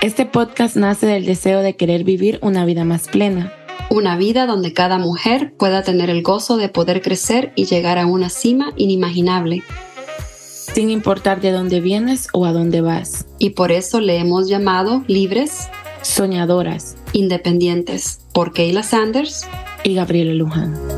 Este 0.00 0.26
podcast 0.26 0.76
nace 0.76 1.06
del 1.06 1.24
deseo 1.26 1.60
de 1.60 1.74
querer 1.74 2.04
vivir 2.04 2.38
una 2.40 2.64
vida 2.64 2.84
más 2.84 3.08
plena. 3.08 3.52
Una 3.90 4.16
vida 4.16 4.46
donde 4.46 4.72
cada 4.72 4.96
mujer 4.96 5.52
pueda 5.58 5.82
tener 5.82 6.08
el 6.08 6.22
gozo 6.22 6.56
de 6.56 6.68
poder 6.68 7.02
crecer 7.02 7.52
y 7.56 7.64
llegar 7.64 7.98
a 7.98 8.06
una 8.06 8.30
cima 8.30 8.72
inimaginable. 8.76 9.64
Sin 10.72 10.90
importar 10.90 11.40
de 11.40 11.50
dónde 11.50 11.80
vienes 11.80 12.28
o 12.32 12.46
a 12.46 12.52
dónde 12.52 12.80
vas. 12.80 13.26
Y 13.40 13.50
por 13.50 13.72
eso 13.72 14.00
le 14.00 14.18
hemos 14.18 14.48
llamado 14.48 15.02
libres, 15.08 15.68
soñadoras, 16.02 16.96
independientes, 17.12 18.20
por 18.32 18.52
Kayla 18.52 18.84
Sanders 18.84 19.48
y 19.82 19.94
Gabriela 19.94 20.32
Luján. 20.32 20.97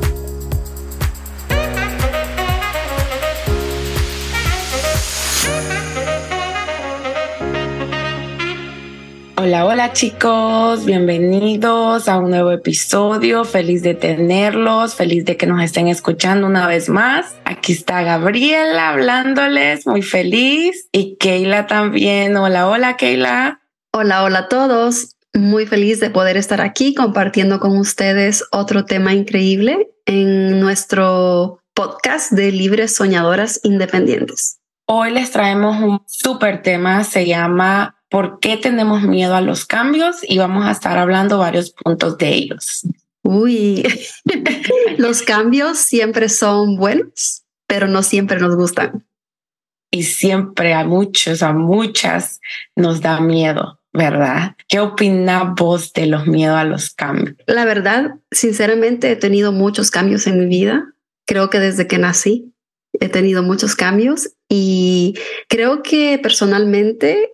Hola, 9.43 9.65
hola 9.65 9.95
chicos, 9.95 10.85
bienvenidos 10.85 12.11
a 12.11 12.19
un 12.19 12.29
nuevo 12.29 12.53
episodio. 12.53 13.47
Feliz 13.47 13.83
de 13.83 13.95
tenerlos, 13.95 14.95
feliz 14.95 15.25
de 15.25 15.39
que 15.39 15.47
nos 15.47 15.63
estén 15.63 15.89
escuchando 15.89 16.47
una 16.47 16.67
vez 16.67 16.91
más. 16.91 17.37
Aquí 17.47 17.73
está 17.73 18.03
Gabriela 18.03 18.91
hablándoles, 18.91 19.87
muy 19.87 20.03
feliz. 20.03 20.91
Y 20.93 21.17
Keila 21.17 21.67
también. 21.67 22.37
Hola, 22.37 22.69
hola 22.69 22.99
Keila. 22.99 23.63
Hola, 23.95 24.25
hola 24.25 24.41
a 24.41 24.49
todos. 24.49 25.17
Muy 25.33 25.65
feliz 25.65 26.01
de 26.01 26.11
poder 26.11 26.37
estar 26.37 26.61
aquí 26.61 26.93
compartiendo 26.93 27.61
con 27.61 27.79
ustedes 27.79 28.45
otro 28.53 28.85
tema 28.85 29.15
increíble 29.15 29.89
en 30.05 30.61
nuestro 30.61 31.63
podcast 31.73 32.31
de 32.31 32.53
Libres 32.53 32.95
Soñadoras 32.95 33.59
Independientes. 33.63 34.59
Hoy 34.85 35.13
les 35.13 35.31
traemos 35.31 35.81
un 35.81 36.03
súper 36.07 36.61
tema, 36.61 37.05
se 37.05 37.25
llama 37.25 38.00
por 38.11 38.41
qué 38.41 38.57
tenemos 38.57 39.03
miedo 39.03 39.35
a 39.35 39.41
los 39.41 39.65
cambios 39.65 40.17
y 40.23 40.39
vamos 40.39 40.67
a 40.67 40.73
estar 40.73 40.99
hablando 40.99 41.39
varios 41.39 41.71
puntos 41.71 42.19
de 42.19 42.35
ellos. 42.35 42.83
Uy, 43.23 43.85
los 44.99 45.23
cambios 45.23 45.79
siempre 45.79 46.29
son 46.29 46.77
buenos, 46.77 47.45
pero 47.67 47.87
no 47.87 48.03
siempre 48.03 48.39
nos 48.41 48.57
gustan. 48.57 49.07
Y 49.93 50.03
siempre 50.03 50.75
a 50.75 50.85
muchos, 50.85 51.43
a 51.43 51.53
muchas 51.53 52.41
nos 52.75 53.01
da 53.01 53.21
miedo, 53.21 53.81
¿verdad? 53.93 54.57
¿Qué 54.69 54.81
opinas 54.81 55.55
vos 55.57 55.93
de 55.93 56.07
los 56.07 56.27
miedos 56.27 56.57
a 56.57 56.65
los 56.65 56.91
cambios? 56.91 57.37
La 57.47 57.65
verdad, 57.65 58.17
sinceramente 58.31 59.11
he 59.11 59.17
tenido 59.17 59.53
muchos 59.53 59.91
cambios 59.91 60.27
en 60.27 60.39
mi 60.41 60.47
vida. 60.47 60.95
Creo 61.27 61.49
que 61.49 61.61
desde 61.61 61.87
que 61.87 61.99
nací 61.99 62.53
he 62.93 63.09
tenido 63.09 63.43
muchos 63.45 63.77
cambios 63.77 64.31
y 64.49 65.15
creo 65.49 65.83
que 65.83 66.19
personalmente 66.21 67.33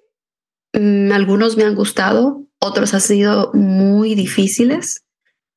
algunos 0.76 1.56
me 1.56 1.64
han 1.64 1.74
gustado, 1.74 2.44
otros 2.58 2.92
han 2.94 3.00
sido 3.00 3.50
muy 3.54 4.14
difíciles, 4.14 5.04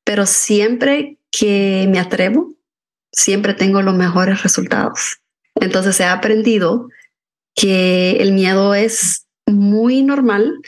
pero 0.04 0.26
siempre 0.26 1.18
que 1.30 1.86
me 1.90 1.98
atrevo, 1.98 2.54
siempre 3.12 3.54
tengo 3.54 3.82
los 3.82 3.94
mejores 3.94 4.42
resultados. 4.42 5.20
Entonces 5.54 6.00
he 6.00 6.04
aprendido 6.04 6.88
que 7.54 8.12
el 8.20 8.32
miedo 8.32 8.74
es 8.74 9.26
muy 9.46 10.02
normal 10.02 10.62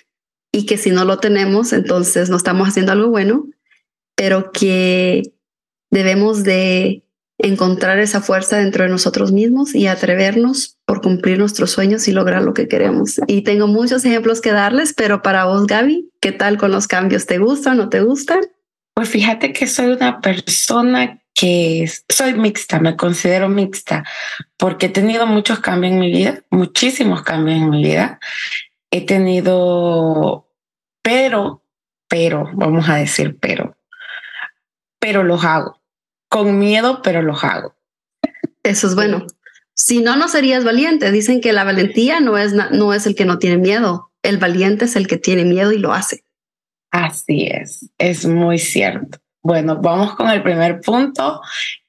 y 0.53 0.67
que 0.67 0.77
si 0.77 0.91
no 0.91 1.05
lo 1.05 1.19
tenemos, 1.19 1.73
entonces 1.73 2.29
no 2.29 2.37
estamos 2.37 2.69
haciendo 2.69 2.93
algo 2.93 3.09
bueno, 3.09 3.47
pero 4.17 4.53
que 4.53 5.23
debemos 5.91 6.43
de 6.43 7.05
encontrar 7.43 7.99
esa 7.99 8.21
fuerza 8.21 8.57
dentro 8.57 8.85
de 8.85 8.91
nosotros 8.91 9.33
mismos 9.33 9.75
y 9.75 9.89
atrevernos 9.89 10.79
por 10.87 11.01
cumplir 11.03 11.39
nuestros 11.39 11.73
sueños 11.73 12.07
y 12.09 12.13
lograr 12.13 12.43
lo 12.43 12.55
que 12.55 12.69
queremos. 12.69 13.21
Y 13.27 13.43
tengo 13.43 13.67
muchos 13.67 14.05
ejemplos 14.05 14.41
que 14.41 14.53
darles, 14.53 14.95
pero 14.95 15.23
para 15.23 15.45
vos, 15.45 15.67
Gaby, 15.67 16.11
¿qué 16.21 16.33
tal 16.33 16.57
con 16.57 16.71
los 16.71 16.87
cambios? 16.87 17.27
¿Te 17.27 17.39
gustan 17.39 17.75
o 17.81 17.85
no 17.85 17.89
te 17.89 18.01
gustan? 18.01 18.41
Pues 18.95 19.09
fíjate 19.09 19.53
que 19.53 19.67
soy 19.67 19.87
una 19.87 20.21
persona 20.21 21.21
que 21.35 21.91
soy 22.09 22.35
mixta, 22.35 22.79
me 22.79 22.97
considero 22.97 23.49
mixta, 23.49 24.05
porque 24.57 24.87
he 24.87 24.91
tenido 24.91 25.27
muchos 25.27 25.61
cambios 25.61 25.95
en 25.95 25.99
mi 25.99 26.13
vida, 26.13 26.43
muchísimos 26.51 27.23
cambios 27.23 27.59
en 27.59 27.71
mi 27.71 27.83
vida. 27.83 28.21
He 28.91 29.07
tenido, 29.07 30.49
pero, 31.03 31.65
pero, 32.09 32.51
vamos 32.53 32.89
a 32.89 32.97
decir, 32.97 33.39
pero, 33.41 33.77
pero 35.01 35.25
los 35.25 35.43
hago 35.45 35.82
con 36.33 36.59
miedo, 36.59 37.03
pero 37.03 37.21
los 37.21 37.45
hago. 37.45 37.77
Eso 38.63 38.87
es 38.87 38.95
bueno. 38.95 39.27
Si 39.75 40.01
no, 40.01 40.17
no 40.17 40.29
serías 40.29 40.65
valiente. 40.65 41.13
Dicen 41.13 41.43
que 41.43 41.53
la 41.53 41.63
valentía 41.63 42.21
no 42.21 42.39
es, 42.39 42.55
no 42.55 42.95
es 42.95 43.07
el 43.07 43.15
que 43.15 43.27
no 43.27 43.39
tiene 43.39 43.59
miedo. 43.59 44.11
El 44.23 44.39
valiente 44.39 44.87
es 44.87 44.97
el 44.97 45.07
que 45.07 45.19
tiene 45.19 45.45
miedo 45.45 45.73
y 45.73 45.79
lo 45.79 45.93
hace. 45.93 46.25
Así 46.91 47.49
es, 47.51 47.91
es 47.99 48.25
muy 48.25 48.59
cierto. 48.59 49.19
Bueno, 49.43 49.77
vamos 49.83 50.15
con 50.15 50.31
el 50.31 50.43
primer 50.43 50.81
punto 50.81 51.43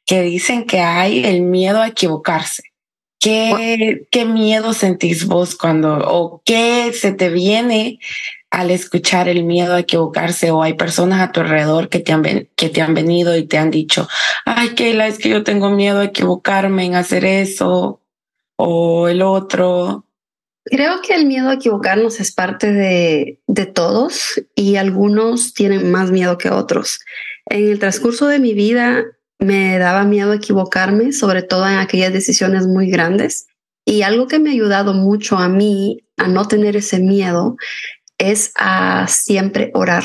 que 0.06 0.22
dicen 0.24 0.66
que 0.66 0.82
hay 0.82 1.24
el 1.24 1.44
miedo 1.44 1.82
a 1.82 1.88
equivocarse. 1.88 2.64
¿Qué, 3.22 4.08
qué 4.12 4.26
miedo 4.26 4.74
sentís 4.74 5.26
vos 5.26 5.56
cuando 5.56 6.00
o 6.06 6.42
qué 6.44 6.92
se 6.92 7.14
te 7.14 7.30
viene 7.30 8.00
al 8.54 8.70
escuchar 8.70 9.28
el 9.28 9.46
miedo 9.46 9.74
a 9.74 9.80
equivocarse 9.80 10.52
o 10.52 10.62
hay 10.62 10.76
personas 10.76 11.22
a 11.22 11.32
tu 11.32 11.40
alrededor 11.40 11.90
que 11.90 12.00
te 12.00 12.14
han, 12.14 12.22
que 12.56 12.70
te 12.70 12.84
han 12.84 12.94
venido 12.94 13.36
y 13.36 13.48
te 13.48 13.58
han 13.58 13.72
dicho, 13.72 14.08
ay, 14.46 14.76
Keila, 14.76 15.08
es 15.08 15.18
que 15.18 15.30
yo 15.30 15.44
tengo 15.44 15.72
miedo 15.72 16.02
a 16.02 16.06
equivocarme 16.06 16.86
en 16.86 16.94
hacer 16.94 17.26
eso 17.26 18.00
o 18.56 19.08
el 19.08 19.24
otro. 19.24 20.06
Creo 20.66 21.02
que 21.02 21.16
el 21.16 21.26
miedo 21.26 21.50
a 21.50 21.56
equivocarnos 21.56 22.20
es 22.20 22.32
parte 22.32 22.72
de, 22.72 23.42
de 23.48 23.66
todos 23.66 24.40
y 24.56 24.76
algunos 24.76 25.56
tienen 25.56 25.90
más 25.90 26.12
miedo 26.12 26.38
que 26.38 26.52
otros. 26.52 27.00
En 27.48 27.68
el 27.70 27.80
transcurso 27.80 28.28
de 28.28 28.38
mi 28.38 28.54
vida 28.54 29.04
me 29.40 29.80
daba 29.80 30.04
miedo 30.04 30.32
equivocarme, 30.32 31.12
sobre 31.12 31.42
todo 31.42 31.68
en 31.68 31.78
aquellas 31.78 32.14
decisiones 32.14 32.68
muy 32.68 32.88
grandes. 32.92 33.48
Y 33.84 34.04
algo 34.04 34.28
que 34.28 34.38
me 34.38 34.52
ha 34.52 34.54
ayudado 34.54 34.94
mucho 34.94 35.38
a 35.38 35.50
mí 35.50 36.06
a 36.18 36.28
no 36.28 36.48
tener 36.48 36.78
ese 36.78 37.00
miedo 37.00 37.58
es 38.18 38.52
a 38.56 39.08
siempre 39.08 39.72
orar 39.74 40.04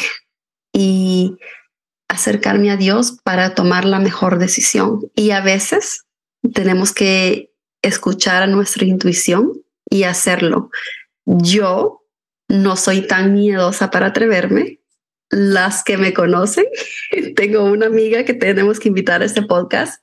y 0.73 1.37
acercarme 2.09 2.71
a 2.71 2.77
Dios 2.77 3.19
para 3.23 3.55
tomar 3.55 3.85
la 3.85 3.99
mejor 3.99 4.39
decisión. 4.39 5.11
Y 5.15 5.31
a 5.31 5.41
veces 5.41 6.07
tenemos 6.55 6.93
que 6.93 7.53
escuchar 7.83 8.43
a 8.43 8.47
nuestra 8.47 8.85
intuición 8.85 9.53
y 9.91 10.05
hacerlo. 10.05 10.71
Yo 11.25 12.03
no 12.49 12.77
soy 12.77 13.07
tan 13.07 13.35
miedosa 13.35 13.91
para 13.91 14.07
atreverme. 14.07 14.81
Las 15.31 15.85
que 15.85 15.99
me 15.99 16.15
conocen, 16.15 16.65
tengo 17.37 17.65
una 17.65 17.87
amiga 17.87 18.25
que 18.25 18.35
tenemos 18.35 18.81
que 18.81 18.89
invitar 18.89 19.21
a 19.21 19.27
este 19.27 19.43
podcast. 19.43 20.03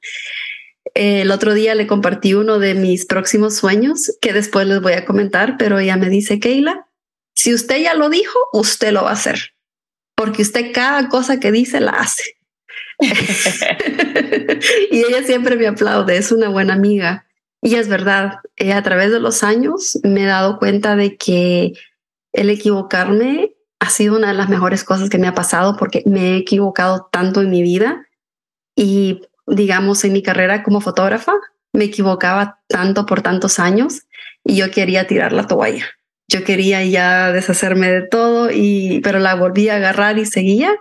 El 0.93 1.31
otro 1.31 1.55
día 1.55 1.73
le 1.73 1.87
compartí 1.87 2.35
uno 2.35 2.59
de 2.59 2.75
mis 2.75 3.05
próximos 3.07 3.55
sueños 3.55 4.15
que 4.21 4.33
después 4.33 4.67
les 4.67 4.81
voy 4.81 4.93
a 4.93 5.03
comentar, 5.03 5.57
pero 5.57 5.79
ella 5.79 5.97
me 5.97 6.09
dice, 6.09 6.39
Keila, 6.39 6.84
si 7.35 7.53
usted 7.53 7.77
ya 7.81 7.93
lo 7.93 8.09
dijo, 8.09 8.39
usted 8.53 8.91
lo 8.91 9.03
va 9.03 9.11
a 9.11 9.13
hacer, 9.13 9.53
porque 10.15 10.41
usted 10.41 10.71
cada 10.73 11.09
cosa 11.09 11.39
que 11.39 11.51
dice 11.51 11.79
la 11.79 11.91
hace. 11.91 12.37
y 14.91 14.99
ella 14.99 15.23
siempre 15.23 15.57
me 15.57 15.67
aplaude, 15.67 16.17
es 16.17 16.31
una 16.31 16.49
buena 16.49 16.73
amiga. 16.73 17.25
Y 17.61 17.75
es 17.75 17.87
verdad, 17.87 18.39
eh, 18.55 18.73
a 18.73 18.83
través 18.83 19.11
de 19.11 19.19
los 19.19 19.43
años 19.43 19.99
me 20.03 20.23
he 20.23 20.27
dado 20.27 20.59
cuenta 20.59 20.95
de 20.95 21.17
que 21.17 21.73
el 22.31 22.49
equivocarme 22.49 23.55
ha 23.79 23.89
sido 23.89 24.15
una 24.15 24.29
de 24.29 24.33
las 24.35 24.49
mejores 24.49 24.83
cosas 24.83 25.09
que 25.09 25.17
me 25.17 25.27
ha 25.27 25.33
pasado 25.33 25.75
porque 25.77 26.03
me 26.05 26.33
he 26.33 26.37
equivocado 26.37 27.09
tanto 27.11 27.41
en 27.41 27.49
mi 27.49 27.61
vida 27.61 28.07
y 28.75 29.21
digamos 29.47 30.03
en 30.05 30.13
mi 30.13 30.23
carrera 30.23 30.63
como 30.63 30.81
fotógrafa 30.81 31.33
me 31.73 31.85
equivocaba 31.85 32.59
tanto 32.67 33.05
por 33.05 33.21
tantos 33.21 33.59
años 33.59 34.03
y 34.43 34.55
yo 34.57 34.71
quería 34.71 35.07
tirar 35.07 35.33
la 35.33 35.47
toalla 35.47 35.85
yo 36.27 36.43
quería 36.43 36.83
ya 36.83 37.31
deshacerme 37.31 37.91
de 37.91 38.01
todo 38.01 38.49
y 38.51 39.01
pero 39.03 39.19
la 39.19 39.35
volví 39.35 39.69
a 39.69 39.75
agarrar 39.75 40.17
y 40.17 40.25
seguía 40.25 40.79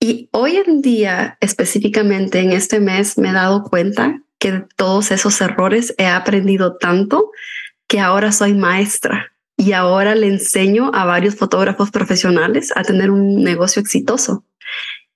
y 0.00 0.28
hoy 0.32 0.56
en 0.56 0.80
día 0.80 1.36
específicamente 1.40 2.40
en 2.40 2.52
este 2.52 2.80
mes 2.80 3.18
me 3.18 3.30
he 3.30 3.32
dado 3.32 3.64
cuenta 3.64 4.22
que 4.38 4.52
de 4.52 4.64
todos 4.76 5.10
esos 5.10 5.40
errores 5.40 5.94
he 5.98 6.06
aprendido 6.06 6.76
tanto 6.76 7.30
que 7.86 8.00
ahora 8.00 8.32
soy 8.32 8.54
maestra 8.54 9.32
y 9.56 9.72
ahora 9.72 10.14
le 10.14 10.26
enseño 10.26 10.90
a 10.94 11.04
varios 11.04 11.36
fotógrafos 11.36 11.90
profesionales 11.90 12.72
a 12.74 12.82
tener 12.82 13.10
un 13.10 13.44
negocio 13.44 13.82
exitoso. 13.82 14.42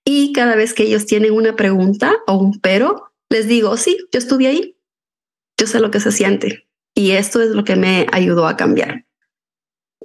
Y 0.05 0.35
cada 0.35 0.55
vez 0.55 0.75
que 0.75 0.83
ellos 0.83 1.07
tienen 1.07 1.33
una 1.33 1.57
pregunta 1.57 2.15
o 2.27 2.37
un 2.37 2.61
pero, 2.61 3.15
les 3.31 3.49
digo, 3.49 3.75
sí, 3.79 3.97
yo 4.13 4.19
estuve 4.19 4.49
ahí, 4.49 4.77
yo 5.59 5.67
sé 5.67 5.81
lo 5.81 5.91
que 5.91 6.01
se 6.01 6.13
siente. 6.13 6.69
Y 6.95 7.13
esto 7.13 7.41
es 7.41 7.51
lo 7.51 7.65
que 7.65 7.77
me 7.77 8.07
ayudó 8.13 8.47
a 8.47 8.59
cambiar. 8.59 9.07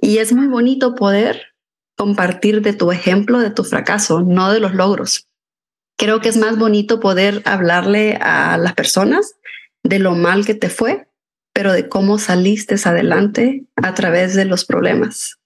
Y 0.00 0.18
es 0.18 0.32
muy 0.32 0.46
bonito 0.46 0.94
poder 0.94 1.54
compartir 1.96 2.62
de 2.62 2.72
tu 2.72 2.92
ejemplo, 2.92 3.38
de 3.40 3.50
tu 3.50 3.64
fracaso, 3.64 4.20
no 4.20 4.50
de 4.52 4.60
los 4.60 4.74
logros. 4.74 5.26
Creo 5.98 6.20
que 6.20 6.30
es 6.30 6.36
más 6.38 6.56
bonito 6.56 6.98
poder 6.98 7.42
hablarle 7.44 8.16
a 8.22 8.56
las 8.56 8.72
personas 8.74 9.34
de 9.82 9.98
lo 9.98 10.14
mal 10.14 10.46
que 10.46 10.54
te 10.54 10.70
fue, 10.70 11.08
pero 11.52 11.72
de 11.72 11.88
cómo 11.88 12.18
saliste 12.18 12.76
adelante 12.84 13.64
a 13.76 13.94
través 13.94 14.34
de 14.34 14.46
los 14.46 14.64
problemas. 14.64 15.40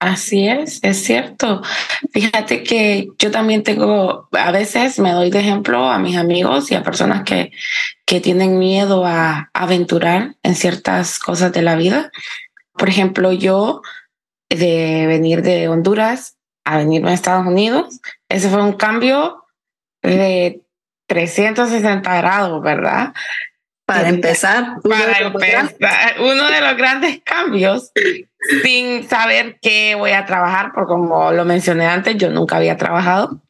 Así 0.00 0.46
es, 0.46 0.80
es 0.82 1.02
cierto. 1.02 1.62
Fíjate 2.12 2.62
que 2.62 3.08
yo 3.18 3.30
también 3.30 3.62
tengo, 3.62 4.28
a 4.32 4.50
veces 4.50 4.98
me 4.98 5.12
doy 5.12 5.30
de 5.30 5.40
ejemplo 5.40 5.88
a 5.88 5.98
mis 5.98 6.18
amigos 6.18 6.70
y 6.70 6.74
a 6.74 6.82
personas 6.82 7.22
que, 7.22 7.52
que 8.04 8.20
tienen 8.20 8.58
miedo 8.58 9.06
a 9.06 9.50
aventurar 9.54 10.36
en 10.42 10.54
ciertas 10.56 11.18
cosas 11.18 11.52
de 11.52 11.62
la 11.62 11.76
vida. 11.76 12.10
Por 12.76 12.88
ejemplo, 12.88 13.32
yo 13.32 13.82
de 14.48 15.06
venir 15.06 15.42
de 15.42 15.68
Honduras 15.68 16.36
a 16.64 16.78
venirme 16.78 17.10
a 17.10 17.14
Estados 17.14 17.46
Unidos, 17.46 18.00
ese 18.28 18.48
fue 18.48 18.62
un 18.62 18.72
cambio 18.74 19.44
de 20.02 20.62
360 21.06 22.16
grados, 22.16 22.62
¿verdad? 22.62 23.12
Para 23.86 24.08
empezar, 24.08 24.78
para 24.82 25.18
empezar, 25.18 26.16
uno 26.18 26.50
de 26.50 26.60
los 26.62 26.76
grandes 26.76 27.20
cambios, 27.22 27.92
sin 28.62 29.06
saber 29.06 29.58
qué 29.60 29.94
voy 29.94 30.12
a 30.12 30.24
trabajar, 30.24 30.72
porque 30.74 30.88
como 30.88 31.32
lo 31.32 31.44
mencioné 31.44 31.86
antes, 31.86 32.16
yo 32.16 32.30
nunca 32.30 32.56
había 32.56 32.78
trabajado. 32.78 33.42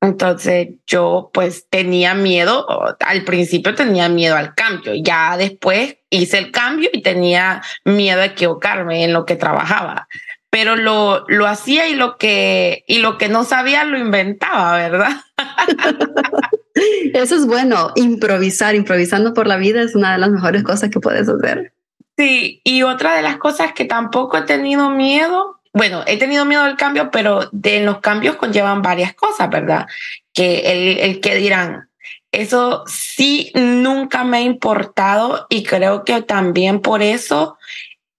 Entonces 0.00 0.68
yo 0.86 1.30
pues 1.34 1.66
tenía 1.68 2.14
miedo, 2.14 2.66
al 3.00 3.24
principio 3.24 3.74
tenía 3.74 4.08
miedo 4.08 4.36
al 4.36 4.54
cambio, 4.54 4.92
ya 4.94 5.36
después 5.36 5.96
hice 6.10 6.38
el 6.38 6.52
cambio 6.52 6.88
y 6.92 7.02
tenía 7.02 7.62
miedo 7.84 8.20
a 8.20 8.26
equivocarme 8.26 9.04
en 9.04 9.12
lo 9.12 9.26
que 9.26 9.34
trabajaba 9.34 10.08
pero 10.50 10.76
lo, 10.76 11.24
lo 11.28 11.46
hacía 11.46 11.88
y 11.88 11.94
lo 11.94 12.16
que 12.16 12.84
y 12.86 12.98
lo 12.98 13.18
que 13.18 13.28
no 13.28 13.44
sabía 13.44 13.84
lo 13.84 13.98
inventaba, 13.98 14.76
¿verdad? 14.76 15.12
Eso 17.14 17.36
es 17.36 17.46
bueno, 17.46 17.92
improvisar, 17.96 18.74
improvisando 18.74 19.34
por 19.34 19.46
la 19.46 19.56
vida 19.56 19.82
es 19.82 19.94
una 19.94 20.12
de 20.12 20.18
las 20.18 20.30
mejores 20.30 20.62
cosas 20.62 20.90
que 20.90 21.00
puedes 21.00 21.28
hacer. 21.28 21.72
Sí, 22.16 22.60
y 22.64 22.82
otra 22.82 23.14
de 23.14 23.22
las 23.22 23.36
cosas 23.36 23.72
que 23.72 23.84
tampoco 23.84 24.38
he 24.38 24.42
tenido 24.42 24.90
miedo, 24.90 25.57
bueno, 25.78 26.02
he 26.08 26.16
tenido 26.16 26.44
miedo 26.44 26.62
al 26.62 26.76
cambio, 26.76 27.08
pero 27.12 27.48
de 27.52 27.80
los 27.80 28.00
cambios 28.00 28.34
conllevan 28.34 28.82
varias 28.82 29.14
cosas, 29.14 29.48
¿verdad? 29.48 29.86
Que 30.34 30.72
el, 30.72 30.98
el 30.98 31.20
que 31.20 31.36
dirán, 31.36 31.88
eso 32.32 32.82
sí 32.88 33.52
nunca 33.54 34.24
me 34.24 34.38
ha 34.38 34.40
importado 34.40 35.46
y 35.48 35.62
creo 35.62 36.04
que 36.04 36.20
también 36.22 36.80
por 36.80 37.00
eso 37.00 37.56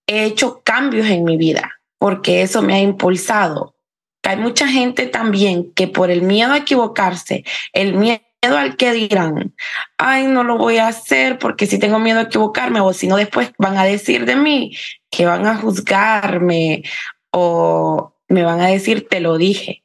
he 0.07 0.23
hecho 0.23 0.61
cambios 0.63 1.07
en 1.07 1.25
mi 1.25 1.35
vida 1.35 1.81
porque 1.97 2.43
eso 2.43 2.61
me 2.61 2.75
ha 2.75 2.79
impulsado. 2.79 3.75
Hay 4.23 4.37
mucha 4.37 4.67
gente 4.67 5.07
también 5.07 5.73
que 5.73 5.87
por 5.87 6.11
el 6.11 6.21
miedo 6.21 6.53
a 6.53 6.59
equivocarse, 6.59 7.43
el 7.73 7.95
miedo 7.95 8.21
al 8.41 8.77
que 8.77 8.93
dirán, 8.93 9.53
ay, 9.97 10.27
no 10.27 10.45
lo 10.45 10.57
voy 10.57 10.77
a 10.77 10.87
hacer 10.87 11.37
porque 11.39 11.65
si 11.65 11.77
tengo 11.77 11.99
miedo 11.99 12.19
a 12.19 12.23
equivocarme 12.23 12.79
o 12.79 12.93
si 12.93 13.07
no 13.07 13.17
después 13.17 13.51
van 13.57 13.77
a 13.77 13.83
decir 13.83 14.25
de 14.25 14.37
mí 14.37 14.77
que 15.09 15.25
van 15.25 15.45
a 15.45 15.57
juzgarme 15.57 16.83
o 17.31 18.13
me 18.27 18.43
van 18.43 18.61
a 18.61 18.67
decir 18.67 19.07
te 19.07 19.19
lo 19.19 19.37
dije. 19.37 19.83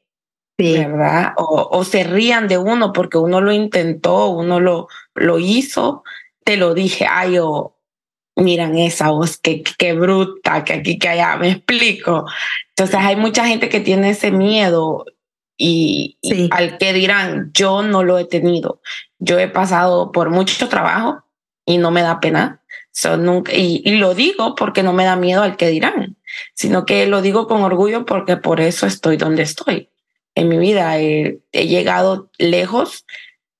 ¿Verdad? 0.56 1.32
O, 1.36 1.68
o, 1.72 1.84
se 1.84 2.04
rían 2.04 2.46
de 2.46 2.58
uno 2.58 2.92
porque 2.92 3.18
uno 3.18 3.40
lo 3.40 3.50
intentó, 3.50 4.28
uno 4.28 4.60
lo, 4.60 4.86
lo 5.16 5.40
hizo, 5.40 6.04
te 6.44 6.56
lo 6.56 6.74
dije, 6.74 7.08
ay, 7.10 7.38
o, 7.38 7.74
miran 8.36 8.76
esa 8.78 9.10
voz, 9.10 9.36
qué, 9.36 9.62
qué 9.78 9.92
bruta, 9.92 10.64
que 10.64 10.74
aquí, 10.74 10.98
que 10.98 11.08
allá, 11.08 11.36
me 11.36 11.50
explico. 11.50 12.26
Entonces 12.70 12.96
hay 12.96 13.16
mucha 13.16 13.46
gente 13.46 13.68
que 13.68 13.80
tiene 13.80 14.10
ese 14.10 14.30
miedo 14.30 15.04
y, 15.56 16.18
al 16.50 16.78
que 16.78 16.92
dirán, 16.92 17.50
yo 17.52 17.82
no 17.82 18.02
lo 18.02 18.18
he 18.18 18.24
tenido. 18.24 18.80
Yo 19.18 19.38
he 19.38 19.48
pasado 19.48 20.10
por 20.12 20.30
mucho 20.30 20.68
trabajo 20.68 21.22
y 21.64 21.78
no 21.78 21.90
me 21.90 22.02
da 22.02 22.20
pena. 22.20 22.60
nunca, 23.18 23.52
y, 23.54 23.82
lo 23.98 24.14
digo 24.14 24.54
porque 24.54 24.82
no 24.82 24.92
me 24.92 25.04
da 25.04 25.16
miedo 25.16 25.42
al 25.42 25.56
que 25.56 25.68
dirán, 25.68 26.13
sino 26.54 26.84
que 26.84 27.06
lo 27.06 27.22
digo 27.22 27.46
con 27.46 27.62
orgullo 27.62 28.04
porque 28.04 28.36
por 28.36 28.60
eso 28.60 28.86
estoy 28.86 29.16
donde 29.16 29.42
estoy. 29.42 29.90
En 30.34 30.48
mi 30.48 30.58
vida 30.58 30.98
he 30.98 31.40
llegado 31.52 32.30
lejos 32.38 33.04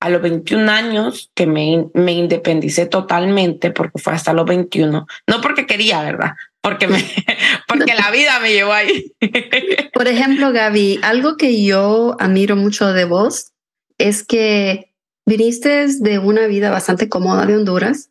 a 0.05 0.11
los 0.11 0.21
21 0.21 0.71
años 0.71 1.31
que 1.35 1.47
me, 1.47 1.87
me 1.95 2.13
independicé 2.13 2.85
totalmente, 2.85 3.71
porque 3.71 3.99
fue 3.99 4.13
hasta 4.13 4.35
los 4.35 4.45
21, 4.45 5.07
no 5.27 5.41
porque 5.41 5.65
quería, 5.65 6.03
¿verdad? 6.03 6.33
Porque, 6.61 6.89
me, 6.89 7.03
porque 7.69 7.95
la 7.95 8.11
vida 8.11 8.39
me 8.39 8.53
llevó 8.53 8.75
ahí. 8.75 9.15
Por 9.95 10.07
ejemplo, 10.07 10.53
Gaby, 10.53 11.01
algo 11.03 11.39
que 11.39 11.65
yo 11.65 12.17
admiro 12.21 12.55
mucho 12.55 12.93
de 12.93 13.07
vos 13.07 13.53
es 13.97 14.25
que 14.25 14.93
viniste 15.25 15.87
de 16.01 16.19
una 16.19 16.49
vida 16.49 16.71
bastante 16.71 17.09
cómoda 17.09 17.47
de 17.47 17.57
Honduras 17.57 18.11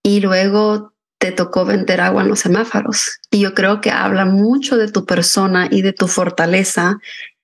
y 0.00 0.20
luego 0.20 0.91
te 1.22 1.30
tocó 1.30 1.64
vender 1.64 2.00
agua 2.00 2.22
en 2.22 2.28
los 2.28 2.40
semáforos. 2.40 3.20
Y 3.30 3.38
yo 3.38 3.54
creo 3.54 3.80
que 3.80 3.92
habla 3.92 4.24
mucho 4.24 4.76
de 4.76 4.90
tu 4.90 5.06
persona 5.06 5.68
y 5.70 5.82
de 5.82 5.92
tu 5.92 6.08
fortaleza 6.08 6.98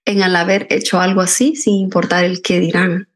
en 0.05 0.21
al 0.25 0.35
haber 0.35 0.67
hecho 0.71 1.01
algo 1.01 1.21
así 1.21 1.55
sin 1.55 1.75
importar 1.75 2.25
el 2.25 2.43
qué 2.43 2.59
dirán. 2.59 3.07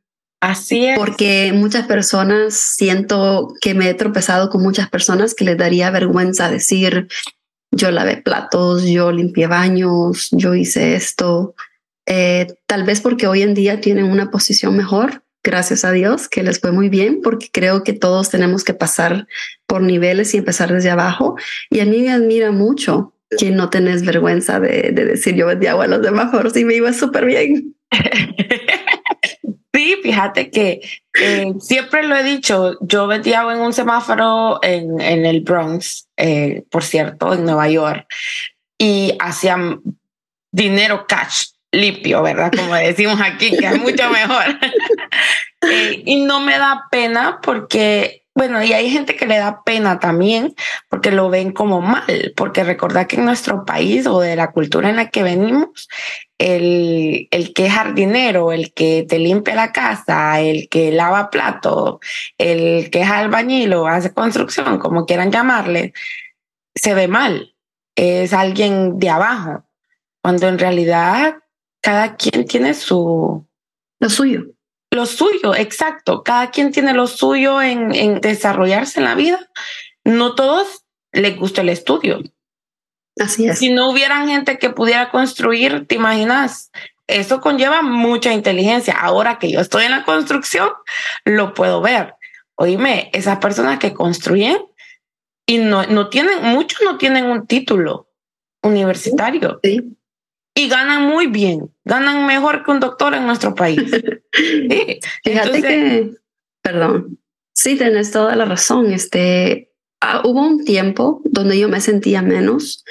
Así 0.41 0.87
es. 0.87 0.97
Porque 0.97 1.53
muchas 1.53 1.89
personas, 1.89 2.55
siento 2.55 3.53
que 3.61 3.75
me 3.75 3.91
he 3.91 3.95
tropezado 3.95 4.51
con 4.51 4.63
muchas 4.63 4.89
personas 4.89 5.35
que 5.35 5.45
les 5.45 5.59
daría 5.59 5.91
vergüenza 5.91 6.49
decir, 6.49 7.09
yo 7.73 7.91
lavé 7.91 8.19
platos, 8.19 8.85
yo 8.85 9.11
limpié 9.11 9.49
baños, 9.49 10.29
yo 10.31 10.55
hice 10.55 10.95
esto. 10.95 11.57
Eh, 12.07 12.47
tal 12.67 12.85
vez 12.85 13.01
porque 13.01 13.27
hoy 13.27 13.43
en 13.43 13.55
día 13.55 13.81
tienen 13.81 14.05
una 14.05 14.31
posición 14.31 14.77
mejor, 14.77 15.25
gracias 15.43 15.85
a 15.85 15.93
Dios, 15.93 16.29
que 16.29 16.43
les 16.43 16.61
fue 16.61 16.73
muy 16.73 16.89
bien, 16.89 17.21
porque 17.23 17.49
creo 17.51 17.83
que 17.83 17.93
todos 17.93 18.31
tenemos 18.31 18.65
que 18.65 18.75
pasar 18.75 19.27
por 19.67 19.83
niveles 19.83 20.35
y 20.35 20.39
empezar 20.39 20.73
desde 20.73 20.91
abajo. 20.91 21.37
Y 21.71 21.81
a 21.81 21.85
mí 21.85 22.03
me 22.03 22.13
admira 22.13 22.53
mucho 22.53 23.15
que 23.39 23.51
no 23.51 23.71
tenés 23.71 24.05
vergüenza 24.05 24.61
de, 24.61 24.93
de 24.93 25.05
decir 25.05 25.35
yo 25.35 25.47
vendí 25.47 25.67
agua 25.67 25.85
a 25.85 25.89
los 25.89 26.05
semáforos 26.05 26.57
y 26.57 26.65
me 26.65 26.75
iba 26.75 26.93
súper 26.93 27.25
bien. 27.25 27.75
Sí, 29.75 29.97
fíjate 30.03 30.51
que 30.51 30.81
siempre 31.61 32.03
lo 32.07 32.15
he 32.15 32.23
dicho, 32.23 32.77
yo 32.83 33.07
vendía 33.07 33.41
en 33.41 33.59
un 33.59 33.73
semáforo 33.73 34.61
en, 34.63 35.01
en 35.01 35.25
el 35.25 35.41
Bronx, 35.41 36.09
eh, 36.19 36.65
por 36.71 36.85
cierto, 36.85 37.33
en 37.33 37.45
Nueva 37.45 37.71
York, 37.71 38.07
y 38.77 39.17
hacían 39.19 39.81
dinero 40.51 41.07
cash 41.09 41.53
limpio, 41.73 42.23
¿verdad? 42.23 42.53
Como 42.55 42.75
decimos 42.75 43.19
aquí, 43.23 43.57
que 43.57 43.67
es 43.67 43.81
mucho 43.81 44.11
mejor. 44.11 44.59
Eh, 45.65 46.03
y 46.07 46.25
no 46.25 46.41
me 46.41 46.59
da 46.59 46.89
pena 46.91 47.39
porque 47.41 48.23
bueno, 48.35 48.63
y 48.63 48.73
hay 48.73 48.91
gente 48.91 49.15
que 49.15 49.27
le 49.27 49.37
da 49.37 49.63
pena 49.63 49.99
también 49.99 50.55
porque 50.89 51.11
lo 51.11 51.29
ven 51.29 51.53
como 51.53 51.83
mal, 51.83 52.33
porque 52.35 52.65
recordad 52.65 53.07
que 53.07 53.17
en 53.17 53.27
nuestro 53.27 53.65
país 53.67 54.07
o 54.07 54.21
de 54.21 54.37
la 54.37 54.53
cultura 54.53 54.89
en 54.89 54.97
la 54.97 55.11
que 55.11 55.23
venimos, 55.23 55.89
el, 56.39 57.29
el 57.31 57.53
que 57.53 57.67
es 57.67 57.73
jardinero, 57.75 58.53
el 58.53 58.73
que 58.73 59.05
te 59.07 59.19
limpia 59.19 59.55
la 59.55 59.73
casa, 59.73 60.41
el 60.41 60.69
que 60.71 60.93
lava 60.93 61.29
plato, 61.31 62.01
el 62.39 62.91
que 62.91 63.03
es 63.03 63.11
albañil 63.11 63.75
o 63.75 63.87
hace 63.87 64.15
construcción, 64.15 64.79
como 64.79 65.05
quieran 65.05 65.31
llamarle, 65.31 65.93
se 66.75 66.95
ve 66.95 67.09
mal. 67.09 67.55
Es 67.97 68.33
alguien 68.33 68.99
de 68.99 69.11
abajo, 69.11 69.65
cuando 70.23 70.49
en 70.49 70.59
realidad 70.59 71.37
cada 71.83 72.17
quien 72.17 72.47
tiene 72.47 72.75
su... 72.75 73.47
Lo 74.01 74.11
suyo 74.11 74.47
lo 74.93 75.07
suyo, 75.07 75.55
exacto. 75.55 76.23
Cada 76.23 76.51
quien 76.51 76.71
tiene 76.71 76.93
lo 76.93 77.07
suyo 77.07 77.63
en, 77.63 78.21
desarrollarse 78.21 79.01
en 79.01 79.05
la 79.05 79.15
vida. 79.15 79.51
No 80.05 80.35
todos 80.35 80.85
les 81.13 81.37
gusta 81.37 81.63
el 81.63 81.71
estudio. 81.71 82.21
Así 83.19 83.47
es. 83.47 83.59
Si 83.59 83.73
no 83.73 83.91
hubieran 83.91 84.29
gente 84.29 84.59
que 84.59 84.71
pudiera 84.71 85.11
construir, 85.11 85.87
te 85.87 85.95
imaginas, 85.95 86.71
eso 87.07 87.41
conlleva 87.41 87.83
mucha 87.83 88.33
inteligencia. 88.33 88.95
Ahora 88.95 89.39
que 89.39 89.51
yo 89.51 89.61
estoy 89.61 89.85
en 89.85 89.93
la 89.93 90.05
construcción, 90.05 90.71
lo 91.25 91.55
puedo 91.55 91.81
ver. 91.81 92.15
Oíme, 92.57 93.11
esas 93.15 93.39
personas 93.39 93.79
que 93.79 93.95
construyen 93.95 94.59
y 95.47 95.59
no, 95.59 95.87
no 95.87 96.11
tienen, 96.11 96.43
muchos 96.43 96.81
no 96.83 96.99
tienen 96.99 97.25
un 97.25 97.47
título 97.47 98.09
universitario. 98.63 99.59
Sí 99.63 99.97
y 100.55 100.69
ganan 100.69 101.07
muy 101.07 101.27
bien, 101.27 101.71
ganan 101.85 102.27
mejor 102.27 102.65
que 102.65 102.71
un 102.71 102.81
doctor 102.81 103.15
en 103.15 103.27
nuestro 103.27 103.55
país. 103.55 103.83
Fíjate 105.25 105.63
que, 105.63 106.15
perdón, 106.61 107.19
sí, 107.55 107.77
tienes 107.77 108.11
toda 108.11 108.37
la 108.37 108.45
razón. 108.45 108.93
Este, 108.93 109.73
ah, 110.01 110.23
hubo 110.25 110.41
un 110.41 110.65
tiempo 110.65 111.23
donde 111.25 111.59
yo 111.59 111.69
me 111.69 111.81
sentía 111.81 112.23
menos 112.23 112.85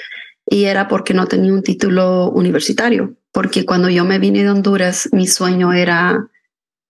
y 0.48 0.64
era 0.64 0.88
porque 0.88 1.14
no 1.14 1.26
tenía 1.26 1.52
un 1.52 1.62
título 1.62 2.30
universitario, 2.30 3.14
porque 3.30 3.64
cuando 3.64 3.88
yo 3.88 4.04
me 4.04 4.18
vine 4.18 4.42
de 4.42 4.50
Honduras, 4.50 5.08
mi 5.12 5.26
sueño 5.26 5.72
era 5.72 6.28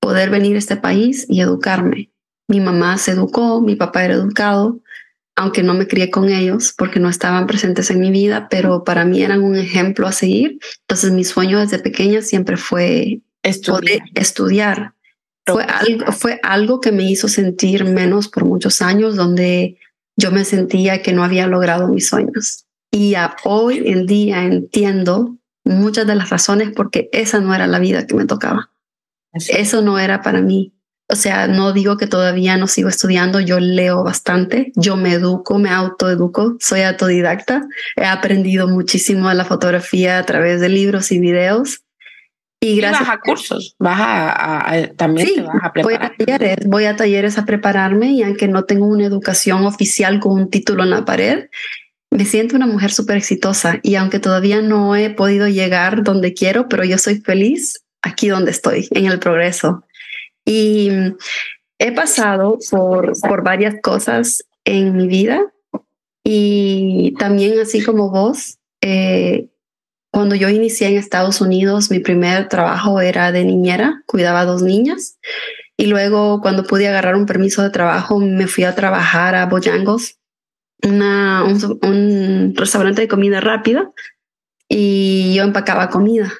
poder 0.00 0.30
venir 0.30 0.56
a 0.56 0.58
este 0.58 0.76
país 0.76 1.26
y 1.28 1.40
educarme. 1.40 2.10
Mi 2.48 2.60
mamá 2.60 2.98
se 2.98 3.12
educó, 3.12 3.60
mi 3.60 3.76
papá 3.76 4.04
era 4.04 4.14
educado, 4.14 4.80
aunque 5.42 5.64
no 5.64 5.74
me 5.74 5.88
crié 5.88 6.08
con 6.08 6.28
ellos 6.28 6.72
porque 6.76 7.00
no 7.00 7.08
estaban 7.08 7.48
presentes 7.48 7.90
en 7.90 7.98
mi 7.98 8.12
vida, 8.12 8.46
pero 8.48 8.84
para 8.84 9.04
mí 9.04 9.22
eran 9.22 9.42
un 9.42 9.56
ejemplo 9.56 10.06
a 10.06 10.12
seguir. 10.12 10.60
Entonces 10.82 11.10
mi 11.10 11.24
sueño 11.24 11.58
desde 11.58 11.80
pequeña 11.80 12.22
siempre 12.22 12.56
fue 12.56 13.22
estudiar. 13.42 14.02
estudiar. 14.14 14.94
Fue 15.44 15.64
algo, 15.64 16.12
fue 16.12 16.38
algo 16.44 16.80
que 16.80 16.92
me 16.92 17.10
hizo 17.10 17.26
sentir 17.26 17.84
menos 17.84 18.28
por 18.28 18.44
muchos 18.44 18.80
años, 18.82 19.16
donde 19.16 19.78
yo 20.16 20.30
me 20.30 20.44
sentía 20.44 21.02
que 21.02 21.12
no 21.12 21.24
había 21.24 21.48
logrado 21.48 21.88
mis 21.88 22.06
sueños. 22.06 22.66
Y 22.92 23.14
hoy 23.42 23.82
en 23.84 24.06
día 24.06 24.44
entiendo 24.44 25.38
muchas 25.64 26.06
de 26.06 26.14
las 26.14 26.30
razones 26.30 26.70
porque 26.70 27.08
esa 27.10 27.40
no 27.40 27.52
era 27.52 27.66
la 27.66 27.80
vida 27.80 28.06
que 28.06 28.14
me 28.14 28.26
tocaba. 28.26 28.70
Eso 29.32 29.82
no 29.82 29.98
era 29.98 30.22
para 30.22 30.40
mí. 30.40 30.72
O 31.08 31.14
sea, 31.14 31.46
no 31.46 31.72
digo 31.72 31.98
que 31.98 32.06
todavía 32.06 32.56
no 32.56 32.66
sigo 32.66 32.88
estudiando, 32.88 33.40
yo 33.40 33.60
leo 33.60 34.02
bastante, 34.02 34.72
yo 34.76 34.96
me 34.96 35.12
educo, 35.12 35.58
me 35.58 35.68
autoeduco, 35.68 36.56
soy 36.58 36.82
autodidacta, 36.82 37.62
he 37.96 38.06
aprendido 38.06 38.66
muchísimo 38.66 39.28
de 39.28 39.34
la 39.34 39.44
fotografía 39.44 40.18
a 40.18 40.24
través 40.24 40.60
de 40.60 40.70
libros 40.70 41.12
y 41.12 41.18
videos. 41.18 41.82
Y 42.60 42.76
gracias. 42.76 43.08
vas 43.08 43.16
a 43.16 43.20
cursos, 43.20 43.76
vas 43.78 43.98
a, 44.00 44.88
también 44.96 45.34
te 45.34 45.42
vas 45.42 45.56
a 45.62 45.72
preparar. 45.72 45.82
Voy 45.82 45.94
a, 45.94 46.16
talleres, 46.16 46.66
voy 46.66 46.84
a 46.84 46.96
talleres 46.96 47.36
a 47.36 47.44
prepararme 47.44 48.12
y 48.12 48.22
aunque 48.22 48.46
no 48.46 48.64
tengo 48.64 48.86
una 48.86 49.04
educación 49.04 49.66
oficial 49.66 50.20
con 50.20 50.32
un 50.34 50.48
título 50.48 50.84
en 50.84 50.90
la 50.90 51.04
pared, 51.04 51.48
me 52.12 52.24
siento 52.24 52.56
una 52.56 52.66
mujer 52.66 52.92
súper 52.92 53.16
exitosa 53.16 53.80
y 53.82 53.96
aunque 53.96 54.20
todavía 54.20 54.62
no 54.62 54.94
he 54.94 55.10
podido 55.10 55.48
llegar 55.48 56.04
donde 56.04 56.34
quiero, 56.34 56.68
pero 56.68 56.84
yo 56.84 56.98
soy 56.98 57.20
feliz 57.20 57.82
aquí 58.02 58.28
donde 58.28 58.50
estoy, 58.50 58.88
en 58.92 59.06
el 59.06 59.18
progreso. 59.18 59.84
Y 60.44 60.90
he 61.78 61.92
pasado 61.92 62.58
por, 62.70 63.12
por 63.20 63.42
varias 63.42 63.76
cosas 63.82 64.44
en 64.64 64.96
mi 64.96 65.06
vida 65.06 65.52
y 66.24 67.14
también 67.18 67.58
así 67.60 67.82
como 67.82 68.10
vos, 68.10 68.58
eh, 68.80 69.48
cuando 70.12 70.34
yo 70.34 70.48
inicié 70.48 70.88
en 70.88 70.98
Estados 70.98 71.40
Unidos, 71.40 71.90
mi 71.90 71.98
primer 71.98 72.48
trabajo 72.48 73.00
era 73.00 73.32
de 73.32 73.44
niñera, 73.44 74.02
cuidaba 74.06 74.40
a 74.40 74.44
dos 74.44 74.62
niñas. 74.62 75.18
Y 75.76 75.86
luego 75.86 76.40
cuando 76.40 76.64
pude 76.64 76.86
agarrar 76.86 77.16
un 77.16 77.26
permiso 77.26 77.62
de 77.62 77.70
trabajo, 77.70 78.18
me 78.18 78.46
fui 78.46 78.64
a 78.64 78.74
trabajar 78.74 79.34
a 79.34 79.46
Bojangles, 79.46 80.18
una, 80.84 81.44
un, 81.44 81.78
un 81.82 82.54
restaurante 82.54 83.02
de 83.02 83.08
comida 83.08 83.40
rápida, 83.40 83.90
y 84.68 85.34
yo 85.34 85.42
empacaba 85.44 85.88
comida. 85.88 86.32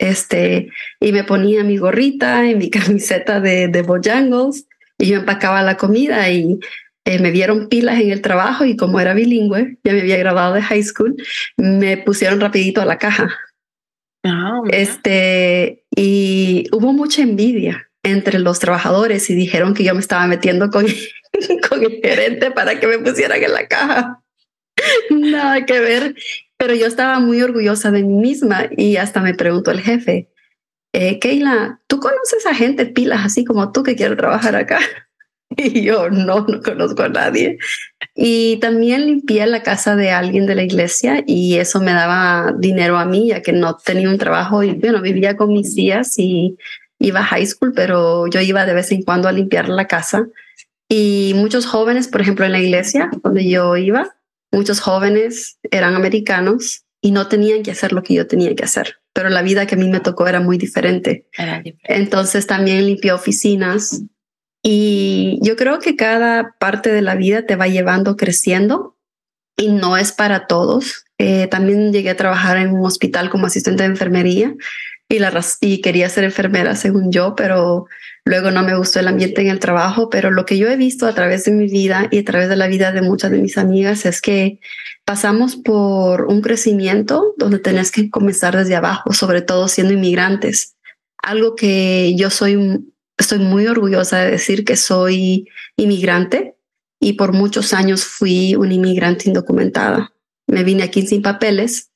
Este, 0.00 0.70
y 0.98 1.12
me 1.12 1.24
ponía 1.24 1.62
mi 1.62 1.76
gorrita 1.76 2.48
y 2.48 2.54
mi 2.54 2.70
camiseta 2.70 3.40
de, 3.40 3.68
de 3.68 3.82
Bojangles 3.82 4.66
y 4.98 5.08
yo 5.08 5.18
empacaba 5.18 5.62
la 5.62 5.76
comida 5.76 6.28
y 6.30 6.58
eh, 7.04 7.18
me 7.18 7.30
dieron 7.30 7.68
pilas 7.68 8.00
en 8.00 8.10
el 8.10 8.22
trabajo 8.22 8.64
y 8.64 8.76
como 8.76 8.98
era 8.98 9.14
bilingüe, 9.14 9.78
ya 9.84 9.92
me 9.92 10.00
había 10.00 10.16
graduado 10.16 10.54
de 10.54 10.62
high 10.62 10.82
school, 10.82 11.16
me 11.56 11.98
pusieron 11.98 12.40
rapidito 12.40 12.80
a 12.80 12.86
la 12.86 12.98
caja. 12.98 13.28
Ah, 14.24 14.60
este, 14.70 15.84
y 15.94 16.66
hubo 16.72 16.92
mucha 16.92 17.22
envidia 17.22 17.90
entre 18.02 18.38
los 18.38 18.58
trabajadores 18.58 19.28
y 19.28 19.34
dijeron 19.34 19.74
que 19.74 19.84
yo 19.84 19.94
me 19.94 20.00
estaba 20.00 20.26
metiendo 20.26 20.70
con, 20.70 20.86
con 21.68 21.84
el 21.84 22.00
gerente 22.02 22.50
para 22.50 22.80
que 22.80 22.86
me 22.86 22.98
pusieran 22.98 23.42
en 23.42 23.52
la 23.52 23.66
caja. 23.66 24.22
Nada 25.10 25.66
que 25.66 25.80
ver. 25.80 26.14
Pero 26.60 26.74
yo 26.74 26.86
estaba 26.86 27.20
muy 27.20 27.40
orgullosa 27.40 27.90
de 27.90 28.02
mí 28.02 28.12
misma 28.12 28.68
y 28.76 28.96
hasta 28.96 29.22
me 29.22 29.32
preguntó 29.32 29.70
el 29.70 29.80
jefe, 29.80 30.28
eh, 30.92 31.18
Keila, 31.18 31.80
¿tú 31.86 32.00
conoces 32.00 32.44
a 32.44 32.54
gente 32.54 32.84
pilas 32.84 33.24
así 33.24 33.46
como 33.46 33.72
tú 33.72 33.82
que 33.82 33.96
quiere 33.96 34.14
trabajar 34.14 34.54
acá? 34.54 34.78
Y 35.56 35.82
yo 35.82 36.10
no, 36.10 36.46
no 36.46 36.62
conozco 36.62 37.02
a 37.02 37.08
nadie. 37.08 37.58
Y 38.14 38.58
también 38.58 39.06
limpié 39.06 39.44
la 39.46 39.64
casa 39.64 39.96
de 39.96 40.12
alguien 40.12 40.46
de 40.46 40.54
la 40.54 40.62
iglesia 40.62 41.24
y 41.26 41.56
eso 41.56 41.80
me 41.80 41.92
daba 41.92 42.54
dinero 42.56 42.98
a 42.98 43.04
mí, 43.04 43.30
ya 43.30 43.42
que 43.42 43.52
no 43.52 43.76
tenía 43.76 44.08
un 44.08 44.18
trabajo 44.18 44.62
y 44.62 44.74
bueno, 44.74 45.02
vivía 45.02 45.36
con 45.36 45.52
mis 45.52 45.74
tías 45.74 46.16
y 46.18 46.56
iba 47.00 47.18
a 47.18 47.24
high 47.24 47.46
school, 47.46 47.72
pero 47.74 48.28
yo 48.28 48.40
iba 48.40 48.64
de 48.64 48.74
vez 48.74 48.92
en 48.92 49.02
cuando 49.02 49.26
a 49.26 49.32
limpiar 49.32 49.68
la 49.68 49.88
casa. 49.88 50.28
Y 50.88 51.32
muchos 51.34 51.66
jóvenes, 51.66 52.06
por 52.06 52.20
ejemplo, 52.20 52.44
en 52.44 52.52
la 52.52 52.60
iglesia 52.60 53.10
donde 53.24 53.48
yo 53.48 53.76
iba, 53.76 54.14
Muchos 54.52 54.80
jóvenes 54.80 55.58
eran 55.70 55.94
americanos 55.94 56.84
y 57.00 57.12
no 57.12 57.28
tenían 57.28 57.62
que 57.62 57.70
hacer 57.70 57.92
lo 57.92 58.02
que 58.02 58.14
yo 58.14 58.26
tenía 58.26 58.54
que 58.54 58.64
hacer, 58.64 58.96
pero 59.12 59.28
la 59.30 59.42
vida 59.42 59.66
que 59.66 59.74
a 59.74 59.78
mí 59.78 59.88
me 59.88 60.00
tocó 60.00 60.26
era 60.26 60.40
muy 60.40 60.58
diferente. 60.58 61.26
Entonces 61.84 62.46
también 62.46 62.86
limpié 62.86 63.12
oficinas 63.12 64.02
y 64.62 65.38
yo 65.42 65.56
creo 65.56 65.78
que 65.78 65.96
cada 65.96 66.56
parte 66.58 66.92
de 66.92 67.02
la 67.02 67.14
vida 67.14 67.46
te 67.46 67.56
va 67.56 67.68
llevando 67.68 68.16
creciendo 68.16 68.98
y 69.56 69.68
no 69.68 69.96
es 69.96 70.12
para 70.12 70.46
todos. 70.46 71.04
Eh, 71.18 71.46
también 71.46 71.92
llegué 71.92 72.10
a 72.10 72.16
trabajar 72.16 72.56
en 72.56 72.70
un 72.70 72.84
hospital 72.84 73.30
como 73.30 73.46
asistente 73.46 73.82
de 73.82 73.90
enfermería 73.90 74.54
y, 75.10 75.18
la, 75.18 75.44
y 75.60 75.80
quería 75.80 76.08
ser 76.08 76.22
enfermera 76.22 76.76
según 76.76 77.10
yo, 77.10 77.34
pero 77.34 77.86
luego 78.24 78.52
no 78.52 78.62
me 78.62 78.76
gustó 78.76 79.00
el 79.00 79.08
ambiente 79.08 79.40
en 79.42 79.48
el 79.48 79.58
trabajo, 79.58 80.08
pero 80.08 80.30
lo 80.30 80.46
que 80.46 80.56
yo 80.56 80.68
he 80.68 80.76
visto 80.76 81.04
a 81.06 81.14
través 81.14 81.44
de 81.44 81.50
mi 81.50 81.66
vida 81.66 82.06
y 82.12 82.20
a 82.20 82.24
través 82.24 82.48
de 82.48 82.54
la 82.54 82.68
vida 82.68 82.92
de 82.92 83.02
muchas 83.02 83.32
de 83.32 83.38
mis 83.38 83.58
amigas 83.58 84.06
es 84.06 84.20
que 84.20 84.60
pasamos 85.04 85.56
por 85.56 86.26
un 86.26 86.40
crecimiento 86.42 87.34
donde 87.38 87.58
tenés 87.58 87.90
que 87.90 88.08
comenzar 88.08 88.56
desde 88.56 88.76
abajo, 88.76 89.12
sobre 89.12 89.42
todo 89.42 89.66
siendo 89.66 89.92
inmigrantes. 89.92 90.76
Algo 91.20 91.56
que 91.56 92.14
yo 92.16 92.30
soy, 92.30 92.86
estoy 93.18 93.40
muy 93.40 93.66
orgullosa 93.66 94.20
de 94.20 94.30
decir 94.30 94.64
que 94.64 94.76
soy 94.76 95.48
inmigrante 95.76 96.54
y 97.00 97.14
por 97.14 97.32
muchos 97.32 97.72
años 97.72 98.04
fui 98.04 98.54
una 98.54 98.74
inmigrante 98.74 99.28
indocumentada. 99.28 100.12
Me 100.46 100.62
vine 100.62 100.84
aquí 100.84 101.04
sin 101.04 101.20
papeles, 101.20 101.90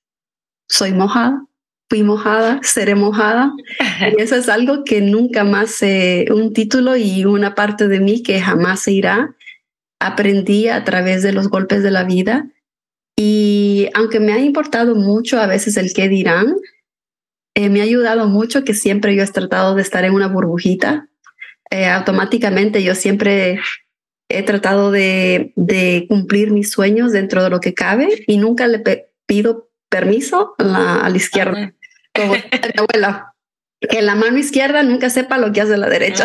soy 0.68 0.90
mojada, 0.90 1.47
fui 1.88 2.02
mojada, 2.02 2.60
seré 2.62 2.94
mojada. 2.94 3.52
Y 4.18 4.22
eso 4.22 4.36
es 4.36 4.48
algo 4.48 4.84
que 4.84 5.00
nunca 5.00 5.44
más, 5.44 5.70
se, 5.70 6.26
un 6.30 6.52
título 6.52 6.96
y 6.96 7.24
una 7.24 7.54
parte 7.54 7.88
de 7.88 8.00
mí 8.00 8.22
que 8.22 8.40
jamás 8.40 8.80
se 8.80 8.92
irá. 8.92 9.34
Aprendí 10.00 10.68
a 10.68 10.84
través 10.84 11.22
de 11.22 11.32
los 11.32 11.48
golpes 11.48 11.82
de 11.82 11.90
la 11.90 12.04
vida. 12.04 12.48
Y 13.16 13.88
aunque 13.94 14.20
me 14.20 14.32
ha 14.32 14.40
importado 14.40 14.96
mucho 14.96 15.40
a 15.40 15.46
veces 15.46 15.76
el 15.76 15.92
qué 15.92 16.08
dirán, 16.08 16.56
eh, 17.54 17.68
me 17.68 17.80
ha 17.80 17.84
ayudado 17.84 18.26
mucho 18.26 18.64
que 18.64 18.74
siempre 18.74 19.14
yo 19.14 19.22
he 19.22 19.26
tratado 19.28 19.76
de 19.76 19.82
estar 19.82 20.04
en 20.04 20.14
una 20.14 20.26
burbujita. 20.26 21.08
Eh, 21.70 21.86
automáticamente 21.86 22.82
yo 22.82 22.94
siempre 22.94 23.60
he 24.28 24.42
tratado 24.42 24.90
de, 24.90 25.52
de, 25.54 26.06
cumplir 26.08 26.50
mis 26.50 26.70
sueños 26.70 27.12
dentro 27.12 27.42
de 27.42 27.50
lo 27.50 27.60
que 27.60 27.74
cabe 27.74 28.24
y 28.26 28.38
nunca 28.38 28.66
le 28.66 28.82
pido 29.26 29.68
permiso 29.94 30.56
a 30.58 30.64
la, 30.64 30.96
a 30.96 31.08
la 31.08 31.16
izquierda. 31.16 31.72
Como 32.12 32.32
mi 32.34 32.40
abuela, 32.76 33.34
que 33.88 34.02
la 34.02 34.16
mano 34.16 34.38
izquierda 34.38 34.82
nunca 34.82 35.08
sepa 35.08 35.38
lo 35.38 35.52
que 35.52 35.60
hace 35.60 35.76
la 35.76 35.88
derecha. 35.88 36.24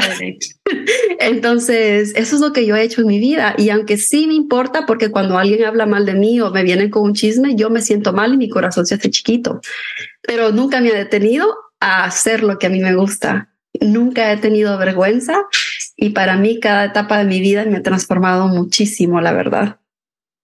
Entonces, 1.20 2.14
eso 2.16 2.36
es 2.36 2.42
lo 2.42 2.52
que 2.52 2.66
yo 2.66 2.76
he 2.76 2.82
hecho 2.82 3.02
en 3.02 3.08
mi 3.08 3.20
vida. 3.20 3.54
Y 3.60 3.70
aunque 3.70 3.98
sí 3.98 4.26
me 4.26 4.34
importa, 4.34 4.88
porque 4.88 5.12
cuando 5.12 5.38
alguien 5.38 5.66
habla 5.66 5.86
mal 5.86 6.08
de 6.08 6.16
mí 6.16 6.42
o 6.42 6.50
me 6.50 6.64
vienen 6.64 6.90
con 6.90 7.04
un 7.04 7.14
chisme, 7.14 7.56
yo 7.56 7.70
me 7.70 7.82
siento 7.82 8.12
mal 8.12 8.34
y 8.34 8.38
mi 8.38 8.50
corazón 8.50 8.88
se 8.88 8.96
hace 8.96 9.12
chiquito. 9.12 9.62
Pero 10.24 10.52
nunca 10.52 10.82
me 10.82 10.90
ha 10.90 10.96
detenido 10.96 11.56
a 11.80 12.06
hacer 12.06 12.42
lo 12.42 12.58
que 12.58 12.68
a 12.68 12.70
mí 12.72 12.80
me 12.80 12.96
gusta. 12.96 13.54
Nunca 13.80 14.32
he 14.32 14.38
tenido 14.38 14.78
vergüenza 14.80 15.44
y 15.96 16.10
para 16.10 16.38
mí 16.38 16.60
cada 16.60 16.86
etapa 16.86 17.20
de 17.20 17.26
mi 17.26 17.40
vida 17.40 17.66
me 17.66 17.78
ha 17.78 17.84
transformado 17.84 18.48
muchísimo, 18.48 19.22
la 19.22 19.32
verdad. 19.32 19.78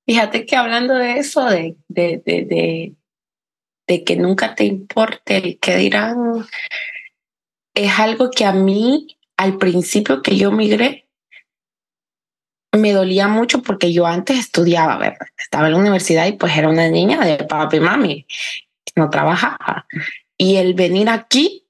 Fíjate 0.06 0.46
que 0.46 0.56
hablando 0.56 0.94
de 0.94 1.18
eso, 1.18 1.46
de, 1.46 1.76
de, 1.88 2.22
de 2.24 2.46
de 2.46 2.96
que 3.88 4.16
nunca 4.16 4.56
te 4.56 4.66
importe 4.66 5.38
el 5.38 5.60
que 5.60 5.78
dirán, 5.78 6.46
es 7.74 8.00
algo 8.00 8.32
que 8.32 8.46
a 8.46 8.52
mí 8.52 9.18
al 9.38 9.58
principio 9.58 10.22
que 10.22 10.38
yo 10.38 10.52
migré 10.52 11.08
me 12.78 12.94
dolía 12.94 13.28
mucho 13.28 13.62
porque 13.62 13.94
yo 13.94 14.06
antes 14.06 14.38
estudiaba, 14.38 14.98
¿verdad? 14.98 15.28
Estaba 15.38 15.68
en 15.68 15.74
la 15.74 15.80
universidad 15.80 16.28
y 16.28 16.34
pues 16.34 16.58
era 16.58 16.70
una 16.70 16.90
niña 16.90 17.20
de 17.24 17.44
papi 17.44 17.78
y 17.78 17.80
mami, 17.80 18.28
no 18.96 19.10
trabajaba. 19.10 19.88
Y 20.38 20.58
el 20.58 20.74
venir 20.74 21.10
aquí 21.10 21.68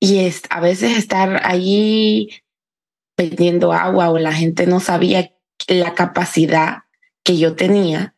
y 0.00 0.26
es, 0.26 0.42
a 0.50 0.60
veces 0.60 0.96
estar 0.96 1.40
allí 1.44 2.30
vendiendo 3.16 3.72
agua 3.72 4.10
o 4.10 4.18
la 4.18 4.32
gente 4.32 4.66
no 4.66 4.80
sabía 4.80 5.32
la 5.66 5.94
capacidad 5.94 6.84
que 7.22 7.38
yo 7.38 7.56
tenía. 7.56 8.14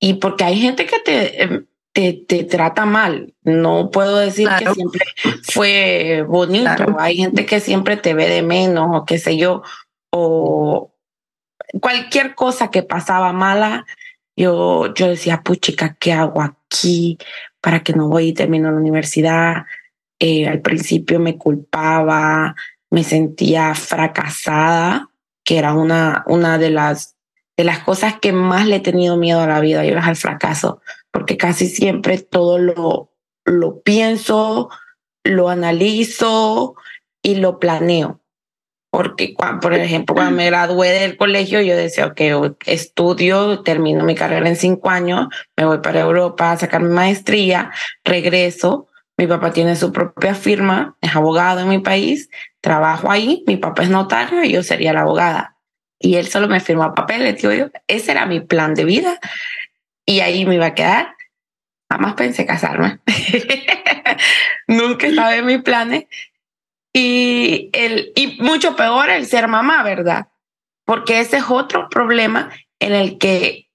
Y 0.00 0.14
porque 0.14 0.44
hay 0.44 0.58
gente 0.58 0.86
que 0.86 0.98
te, 1.00 1.42
em, 1.42 1.66
te, 1.92 2.12
te, 2.12 2.44
trata 2.44 2.86
mal. 2.86 3.34
No 3.42 3.90
puedo 3.90 4.16
decir 4.18 4.48
que 4.58 4.72
siempre 4.72 5.04
fue 5.42 6.24
bonito. 6.26 6.96
Hay 6.98 7.16
gente 7.16 7.46
que 7.46 7.60
siempre 7.60 7.96
te 7.96 8.14
ve 8.14 8.28
de 8.28 8.42
menos 8.42 8.88
o 8.92 9.04
qué 9.04 9.18
sé 9.18 9.36
yo, 9.36 9.62
o 10.10 10.94
cualquier 11.80 12.34
cosa 12.34 12.70
que 12.70 12.82
pasaba 12.82 13.32
mala. 13.32 13.86
Yo, 14.36 14.94
yo 14.94 15.08
decía, 15.08 15.42
puchica, 15.42 15.96
¿qué 15.98 16.12
hago 16.12 16.42
aquí? 16.42 17.18
¿Para 17.60 17.82
que 17.82 17.92
no 17.92 18.08
voy 18.08 18.28
y 18.28 18.32
termino 18.32 18.70
la 18.70 18.78
universidad? 18.78 19.64
Eh, 20.18 20.48
al 20.48 20.60
principio 20.60 21.18
me 21.18 21.36
culpaba, 21.36 22.54
me 22.90 23.04
sentía 23.04 23.74
fracasada, 23.74 25.10
que 25.44 25.58
era 25.58 25.74
una, 25.74 26.24
una 26.26 26.58
de 26.58 26.70
las 26.70 27.16
de 27.56 27.64
las 27.64 27.80
cosas 27.80 28.14
que 28.18 28.32
más 28.32 28.66
le 28.66 28.76
he 28.76 28.80
tenido 28.80 29.18
miedo 29.18 29.42
a 29.42 29.46
la 29.46 29.60
vida, 29.60 29.84
y 29.84 29.90
es 29.90 29.96
al 30.02 30.16
fracaso, 30.16 30.80
porque 31.10 31.36
casi 31.36 31.66
siempre 31.68 32.18
todo 32.18 32.58
lo, 32.58 33.12
lo 33.44 33.80
pienso, 33.82 34.70
lo 35.24 35.48
analizo 35.48 36.74
y 37.22 37.36
lo 37.36 37.58
planeo. 37.58 38.20
porque, 38.90 39.36
por 39.60 39.74
ejemplo, 39.74 40.14
cuando 40.14 40.36
me 40.36 40.46
gradué 40.46 40.88
del 40.88 41.16
colegio, 41.16 41.60
yo 41.60 41.76
decía, 41.76 42.06
ok, 42.06 42.56
estudio, 42.66 43.62
termino 43.62 44.04
mi 44.04 44.14
carrera 44.14 44.48
en 44.48 44.56
cinco 44.56 44.90
años, 44.90 45.28
me 45.56 45.64
voy 45.64 45.78
para 45.78 46.00
Europa 46.00 46.50
a 46.50 46.56
sacar 46.56 46.82
mi 46.82 46.92
maestría, 46.92 47.70
regreso, 48.04 48.88
mi 49.16 49.26
papá 49.26 49.52
tiene 49.52 49.76
su 49.76 49.92
propia 49.92 50.34
firma, 50.34 50.96
es 51.02 51.14
abogado 51.14 51.60
en 51.60 51.68
mi 51.68 51.78
país, 51.78 52.30
trabajo 52.60 53.10
ahí, 53.10 53.44
mi 53.46 53.58
papá 53.58 53.82
es 53.82 53.90
notario 53.90 54.42
y 54.42 54.52
yo 54.52 54.62
sería 54.62 54.92
la 54.92 55.02
abogada. 55.02 55.56
Y 55.98 56.16
él 56.16 56.26
solo 56.28 56.48
me 56.48 56.60
firma 56.60 56.94
papeles, 56.94 57.36
tío. 57.36 57.50
Ese 57.86 58.10
era 58.10 58.24
mi 58.24 58.40
plan 58.40 58.74
de 58.74 58.84
vida 58.86 59.20
y 60.06 60.20
ahí 60.20 60.44
me 60.44 60.56
iba 60.56 60.66
a 60.66 60.74
quedar. 60.74 61.14
Jamás 61.90 62.14
pensé 62.14 62.46
casarme. 62.46 63.00
Nunca 64.68 65.06
estaba 65.06 65.36
en 65.36 65.46
mis 65.46 65.62
planes. 65.62 66.06
Y, 66.92 67.70
el, 67.72 68.12
y 68.14 68.40
mucho 68.40 68.76
peor 68.76 69.10
el 69.10 69.26
ser 69.26 69.48
mamá, 69.48 69.82
¿verdad? 69.82 70.28
Porque 70.84 71.20
ese 71.20 71.38
es 71.38 71.44
otro 71.48 71.88
problema 71.88 72.50
en 72.80 72.92
el 72.92 73.18
que 73.18 73.70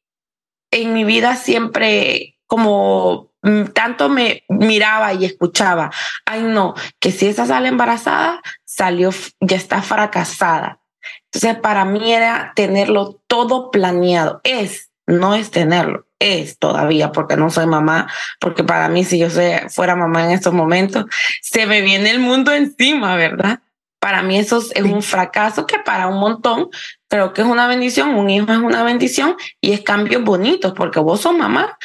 en 0.71 0.93
mi 0.93 1.03
vida 1.03 1.35
siempre 1.35 2.37
como 2.47 3.31
tanto 3.73 4.09
me 4.09 4.43
miraba 4.49 5.13
y 5.13 5.25
escuchaba, 5.25 5.91
ay 6.25 6.41
no, 6.41 6.73
que 6.99 7.11
si 7.11 7.27
esa 7.27 7.45
sale 7.45 7.69
embarazada, 7.69 8.41
salió, 8.63 9.11
ya 9.39 9.55
está 9.55 9.81
fracasada. 9.81 10.81
Entonces, 11.25 11.59
para 11.59 11.85
mí 11.85 12.13
era 12.13 12.53
tenerlo 12.55 13.21
todo 13.27 13.69
planeado. 13.69 14.41
Es, 14.43 14.89
no 15.07 15.35
es 15.35 15.51
tenerlo, 15.51 16.07
es 16.19 16.57
todavía, 16.57 17.11
porque 17.11 17.37
no 17.37 17.49
soy 17.49 17.67
mamá, 17.67 18.11
porque 18.39 18.63
para 18.63 18.89
mí, 18.89 19.03
si 19.03 19.19
yo 19.19 19.27
fuera 19.69 19.95
mamá 19.95 20.25
en 20.25 20.31
estos 20.31 20.53
momentos, 20.53 21.05
se 21.41 21.65
me 21.65 21.81
viene 21.81 22.11
el 22.11 22.19
mundo 22.19 22.53
encima, 22.53 23.15
¿verdad? 23.15 23.59
Para 23.99 24.21
mí 24.21 24.37
eso 24.37 24.63
es 24.73 24.83
un 24.83 25.01
fracaso 25.01 25.65
que 25.65 25.79
para 25.79 26.07
un 26.07 26.19
montón 26.19 26.69
creo 27.07 27.33
que 27.33 27.41
es 27.41 27.47
una 27.47 27.67
bendición, 27.67 28.15
un 28.15 28.29
hijo 28.29 28.51
es 28.51 28.59
una 28.59 28.83
bendición 28.83 29.35
y 29.61 29.71
es 29.71 29.81
cambios 29.81 30.23
bonitos 30.23 30.73
porque 30.73 30.99
vos 30.99 31.21
sos 31.21 31.35
mamá 31.35 31.77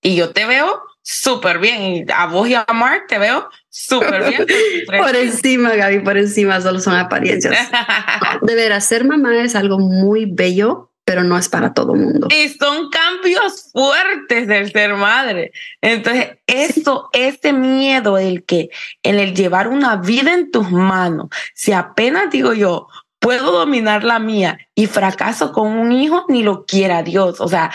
y 0.00 0.16
yo 0.16 0.30
te 0.30 0.44
veo 0.46 0.82
súper 1.02 1.58
bien. 1.58 1.82
Y 1.82 2.04
a 2.12 2.26
vos 2.26 2.48
y 2.48 2.54
a 2.54 2.66
Mark 2.74 3.06
te 3.08 3.18
veo 3.18 3.48
súper 3.68 4.28
bien. 4.28 4.46
por 4.98 5.16
encima, 5.16 5.74
Gaby, 5.74 6.00
por 6.00 6.18
encima, 6.18 6.60
solo 6.60 6.80
son 6.80 6.94
apariencias. 6.94 7.56
de 8.42 8.54
veras, 8.54 8.84
ser 8.84 9.04
mamá 9.04 9.42
es 9.42 9.54
algo 9.54 9.78
muy 9.78 10.26
bello, 10.26 10.92
pero 11.08 11.24
no 11.24 11.38
es 11.38 11.48
para 11.48 11.72
todo 11.72 11.94
mundo. 11.94 12.28
Y 12.30 12.50
son 12.50 12.90
cambios 12.90 13.70
fuertes 13.72 14.46
del 14.46 14.70
ser 14.70 14.92
madre. 14.92 15.52
Entonces, 15.80 16.36
eso, 16.46 17.08
ese 17.14 17.54
miedo, 17.54 18.18
el 18.18 18.44
que, 18.44 18.68
en 19.02 19.18
el 19.18 19.34
llevar 19.34 19.68
una 19.68 19.96
vida 19.96 20.34
en 20.34 20.50
tus 20.50 20.70
manos, 20.70 21.28
si 21.54 21.72
apenas 21.72 22.30
digo 22.30 22.52
yo, 22.52 22.88
puedo 23.20 23.52
dominar 23.52 24.04
la 24.04 24.18
mía 24.18 24.58
y 24.74 24.84
fracaso 24.86 25.50
con 25.50 25.68
un 25.78 25.92
hijo, 25.92 26.26
ni 26.28 26.42
lo 26.42 26.66
quiera 26.66 27.02
Dios. 27.02 27.40
O 27.40 27.48
sea, 27.48 27.70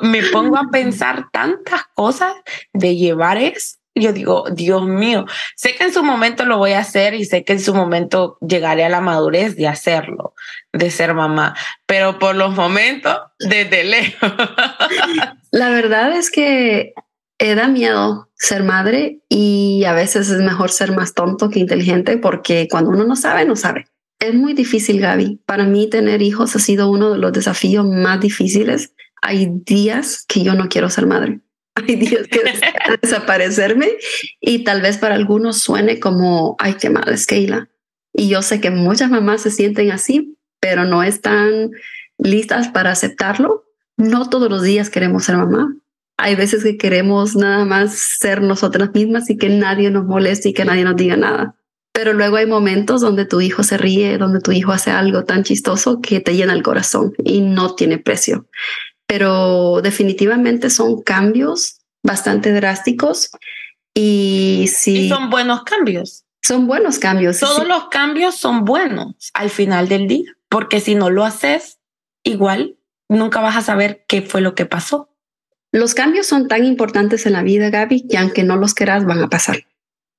me 0.00 0.22
pongo 0.22 0.56
a 0.56 0.68
pensar 0.72 1.26
tantas 1.30 1.82
cosas 1.92 2.36
de 2.72 2.96
llevar 2.96 3.36
eso. 3.36 3.76
Yo 4.00 4.12
digo, 4.12 4.44
Dios 4.52 4.86
mío, 4.86 5.26
sé 5.56 5.74
que 5.74 5.84
en 5.84 5.92
su 5.92 6.02
momento 6.02 6.44
lo 6.44 6.58
voy 6.58 6.72
a 6.72 6.80
hacer 6.80 7.14
y 7.14 7.24
sé 7.24 7.44
que 7.44 7.54
en 7.54 7.60
su 7.60 7.74
momento 7.74 8.38
llegaré 8.40 8.84
a 8.84 8.88
la 8.88 9.00
madurez 9.00 9.56
de 9.56 9.68
hacerlo, 9.68 10.34
de 10.72 10.90
ser 10.90 11.14
mamá, 11.14 11.54
pero 11.86 12.18
por 12.18 12.34
los 12.34 12.54
momentos, 12.54 13.16
desde 13.38 13.84
lejos. 13.84 14.32
La 15.50 15.70
verdad 15.70 16.12
es 16.12 16.30
que 16.30 16.92
eh, 17.38 17.54
da 17.54 17.68
miedo 17.68 18.28
ser 18.34 18.64
madre 18.64 19.20
y 19.28 19.84
a 19.84 19.92
veces 19.92 20.28
es 20.28 20.40
mejor 20.40 20.70
ser 20.70 20.92
más 20.92 21.14
tonto 21.14 21.50
que 21.50 21.60
inteligente 21.60 22.18
porque 22.18 22.68
cuando 22.70 22.90
uno 22.90 23.04
no 23.04 23.16
sabe, 23.16 23.44
no 23.44 23.56
sabe. 23.56 23.86
Es 24.18 24.34
muy 24.34 24.52
difícil, 24.52 25.00
Gaby. 25.00 25.40
Para 25.46 25.64
mí 25.64 25.88
tener 25.88 26.22
hijos 26.22 26.56
ha 26.56 26.58
sido 26.58 26.90
uno 26.90 27.12
de 27.12 27.18
los 27.18 27.32
desafíos 27.32 27.86
más 27.86 28.20
difíciles. 28.20 28.92
Hay 29.22 29.48
días 29.64 30.24
que 30.26 30.42
yo 30.42 30.54
no 30.54 30.68
quiero 30.68 30.90
ser 30.90 31.06
madre. 31.06 31.40
Hay 31.86 31.96
días 31.96 32.26
que 32.28 32.40
deseo 32.40 32.72
desaparecerme 33.02 33.92
y 34.40 34.64
tal 34.64 34.82
vez 34.82 34.98
para 34.98 35.14
algunos 35.14 35.58
suene 35.58 36.00
como, 36.00 36.56
ay, 36.58 36.74
qué 36.74 36.90
mala 36.90 37.12
es 37.12 37.26
Keila. 37.26 37.68
Y 38.12 38.28
yo 38.28 38.42
sé 38.42 38.60
que 38.60 38.70
muchas 38.70 39.10
mamás 39.10 39.42
se 39.42 39.50
sienten 39.50 39.90
así, 39.90 40.36
pero 40.60 40.84
no 40.84 41.02
están 41.02 41.70
listas 42.18 42.68
para 42.68 42.90
aceptarlo. 42.90 43.64
No 43.96 44.28
todos 44.28 44.50
los 44.50 44.62
días 44.62 44.90
queremos 44.90 45.24
ser 45.24 45.36
mamá. 45.36 45.74
Hay 46.16 46.34
veces 46.34 46.64
que 46.64 46.76
queremos 46.76 47.36
nada 47.36 47.64
más 47.64 47.96
ser 48.18 48.42
nosotras 48.42 48.90
mismas 48.92 49.30
y 49.30 49.36
que 49.36 49.48
nadie 49.48 49.90
nos 49.90 50.04
moleste 50.04 50.48
y 50.48 50.52
que 50.52 50.64
nadie 50.64 50.84
nos 50.84 50.96
diga 50.96 51.16
nada. 51.16 51.54
Pero 51.92 52.12
luego 52.12 52.36
hay 52.36 52.46
momentos 52.46 53.00
donde 53.00 53.24
tu 53.24 53.40
hijo 53.40 53.62
se 53.62 53.76
ríe, 53.76 54.18
donde 54.18 54.40
tu 54.40 54.52
hijo 54.52 54.72
hace 54.72 54.90
algo 54.90 55.24
tan 55.24 55.44
chistoso 55.44 56.00
que 56.00 56.20
te 56.20 56.34
llena 56.34 56.52
el 56.52 56.62
corazón 56.62 57.12
y 57.24 57.40
no 57.40 57.74
tiene 57.74 57.98
precio. 57.98 58.46
Pero 59.08 59.80
definitivamente 59.82 60.70
son 60.70 61.02
cambios 61.02 61.80
bastante 62.04 62.52
drásticos 62.52 63.30
y 63.94 64.66
sí. 64.72 65.08
son 65.08 65.30
buenos 65.30 65.64
cambios. 65.64 66.24
Son 66.42 66.68
buenos 66.68 67.00
cambios. 67.00 67.40
Todos 67.40 67.66
los 67.66 67.88
cambios 67.88 68.36
son 68.36 68.64
buenos 68.64 69.30
al 69.34 69.50
final 69.50 69.88
del 69.88 70.06
día, 70.06 70.36
porque 70.48 70.80
si 70.80 70.94
no 70.94 71.10
lo 71.10 71.24
haces, 71.24 71.78
igual 72.22 72.76
nunca 73.08 73.40
vas 73.40 73.56
a 73.56 73.62
saber 73.62 74.04
qué 74.06 74.22
fue 74.22 74.40
lo 74.40 74.54
que 74.54 74.66
pasó. 74.66 75.10
Los 75.72 75.94
cambios 75.94 76.26
son 76.26 76.46
tan 76.46 76.64
importantes 76.64 77.26
en 77.26 77.32
la 77.32 77.42
vida, 77.42 77.70
Gaby, 77.70 78.06
que 78.08 78.18
aunque 78.18 78.44
no 78.44 78.56
los 78.56 78.74
quieras, 78.74 79.04
van 79.04 79.22
a 79.22 79.28
pasar. 79.28 79.66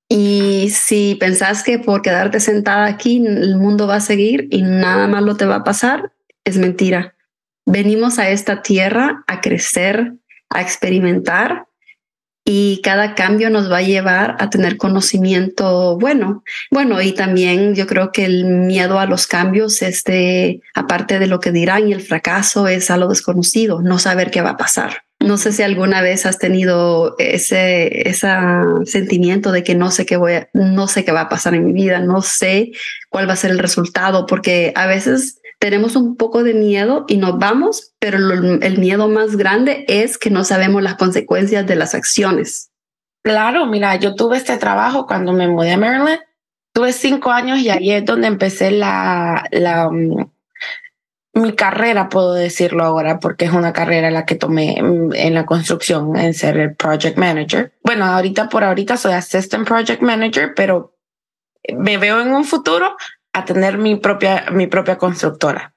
Y 0.09 0.69
si 0.71 1.15
pensás 1.15 1.63
que 1.63 1.79
por 1.79 2.01
quedarte 2.01 2.39
sentada 2.39 2.85
aquí 2.85 3.23
el 3.25 3.55
mundo 3.57 3.87
va 3.87 3.95
a 3.95 4.01
seguir 4.01 4.47
y 4.51 4.63
nada 4.63 5.07
malo 5.07 5.37
te 5.37 5.45
va 5.45 5.57
a 5.57 5.63
pasar, 5.63 6.11
es 6.43 6.57
mentira. 6.57 7.15
Venimos 7.71 8.17
a 8.17 8.31
esta 8.31 8.63
tierra 8.63 9.23
a 9.27 9.41
crecer, 9.41 10.13
a 10.49 10.59
experimentar 10.59 11.67
y 12.43 12.81
cada 12.81 13.13
cambio 13.13 13.51
nos 13.51 13.71
va 13.71 13.77
a 13.77 13.83
llevar 13.83 14.37
a 14.39 14.49
tener 14.49 14.75
conocimiento 14.75 15.95
bueno. 15.99 16.43
Bueno, 16.71 16.99
y 16.99 17.11
también 17.11 17.75
yo 17.75 17.85
creo 17.85 18.11
que 18.11 18.25
el 18.25 18.45
miedo 18.45 18.97
a 18.97 19.05
los 19.05 19.27
cambios, 19.27 19.83
este, 19.83 20.61
aparte 20.73 21.19
de 21.19 21.27
lo 21.27 21.39
que 21.39 21.51
dirán 21.51 21.87
y 21.87 21.93
el 21.93 22.01
fracaso, 22.01 22.67
es 22.67 22.89
a 22.89 22.97
lo 22.97 23.07
desconocido, 23.07 23.83
no 23.83 23.99
saber 23.99 24.31
qué 24.31 24.41
va 24.41 24.51
a 24.51 24.57
pasar. 24.57 25.03
No 25.19 25.37
sé 25.37 25.51
si 25.51 25.61
alguna 25.61 26.01
vez 26.01 26.25
has 26.25 26.39
tenido 26.39 27.15
ese, 27.19 28.09
ese 28.09 28.29
sentimiento 28.85 29.51
de 29.51 29.63
que 29.63 29.75
no 29.75 29.91
sé 29.91 30.07
qué 30.07 30.17
voy 30.17 30.33
no 30.53 30.87
sé 30.87 31.05
qué 31.05 31.11
va 31.11 31.21
a 31.21 31.29
pasar 31.29 31.53
en 31.53 31.65
mi 31.65 31.73
vida, 31.73 31.99
no 31.99 32.23
sé 32.23 32.71
cuál 33.09 33.29
va 33.29 33.33
a 33.33 33.35
ser 33.35 33.51
el 33.51 33.59
resultado, 33.59 34.25
porque 34.25 34.71
a 34.75 34.87
veces 34.87 35.38
tenemos 35.59 35.97
un 35.97 36.15
poco 36.15 36.43
de 36.43 36.53
miedo 36.53 37.05
y 37.07 37.17
nos 37.17 37.37
vamos, 37.37 37.93
pero 37.99 38.17
el 38.17 38.77
miedo 38.79 39.09
más 39.09 39.35
grande 39.35 39.85
es 39.87 40.17
que 40.17 40.29
no 40.29 40.45
sabemos 40.45 40.81
las 40.81 40.95
consecuencias 40.95 41.67
de 41.67 41.75
las 41.75 41.93
acciones. 41.93 42.71
Claro, 43.21 43.65
mira, 43.65 43.95
yo 43.97 44.15
tuve 44.15 44.37
este 44.37 44.57
trabajo 44.57 45.05
cuando 45.05 45.33
me 45.33 45.49
mudé 45.49 45.73
a 45.73 45.77
Maryland. 45.77 46.21
Tuve 46.73 46.93
cinco 46.93 47.31
años 47.31 47.59
y 47.59 47.69
ahí 47.69 47.91
es 47.91 48.05
donde 48.05 48.27
empecé 48.27 48.71
la, 48.71 49.43
la, 49.51 49.89
mm, 49.89 50.31
mi 51.33 51.53
carrera, 51.53 52.07
puedo 52.07 52.33
decirlo 52.33 52.83
ahora, 52.83 53.19
porque 53.19 53.45
es 53.45 53.51
una 53.51 53.73
carrera 53.73 54.11
la 54.11 54.25
que 54.25 54.35
tomé 54.35 54.77
en 54.77 55.33
la 55.33 55.45
construcción, 55.45 56.15
en 56.15 56.33
ser 56.33 56.57
el 56.57 56.75
project 56.75 57.17
manager. 57.17 57.73
Bueno, 57.83 58.05
ahorita 58.05 58.47
por 58.47 58.63
ahorita 58.63 58.95
soy 58.95 59.13
assistant 59.13 59.67
project 59.67 60.01
manager, 60.01 60.53
pero 60.55 60.95
me 61.77 61.97
veo 61.97 62.21
en 62.21 62.33
un 62.33 62.45
futuro 62.45 62.95
a 63.33 63.45
tener 63.45 63.77
mi 63.77 63.95
propia, 63.95 64.45
mi 64.51 64.67
propia 64.67 64.97
constructora. 64.97 65.73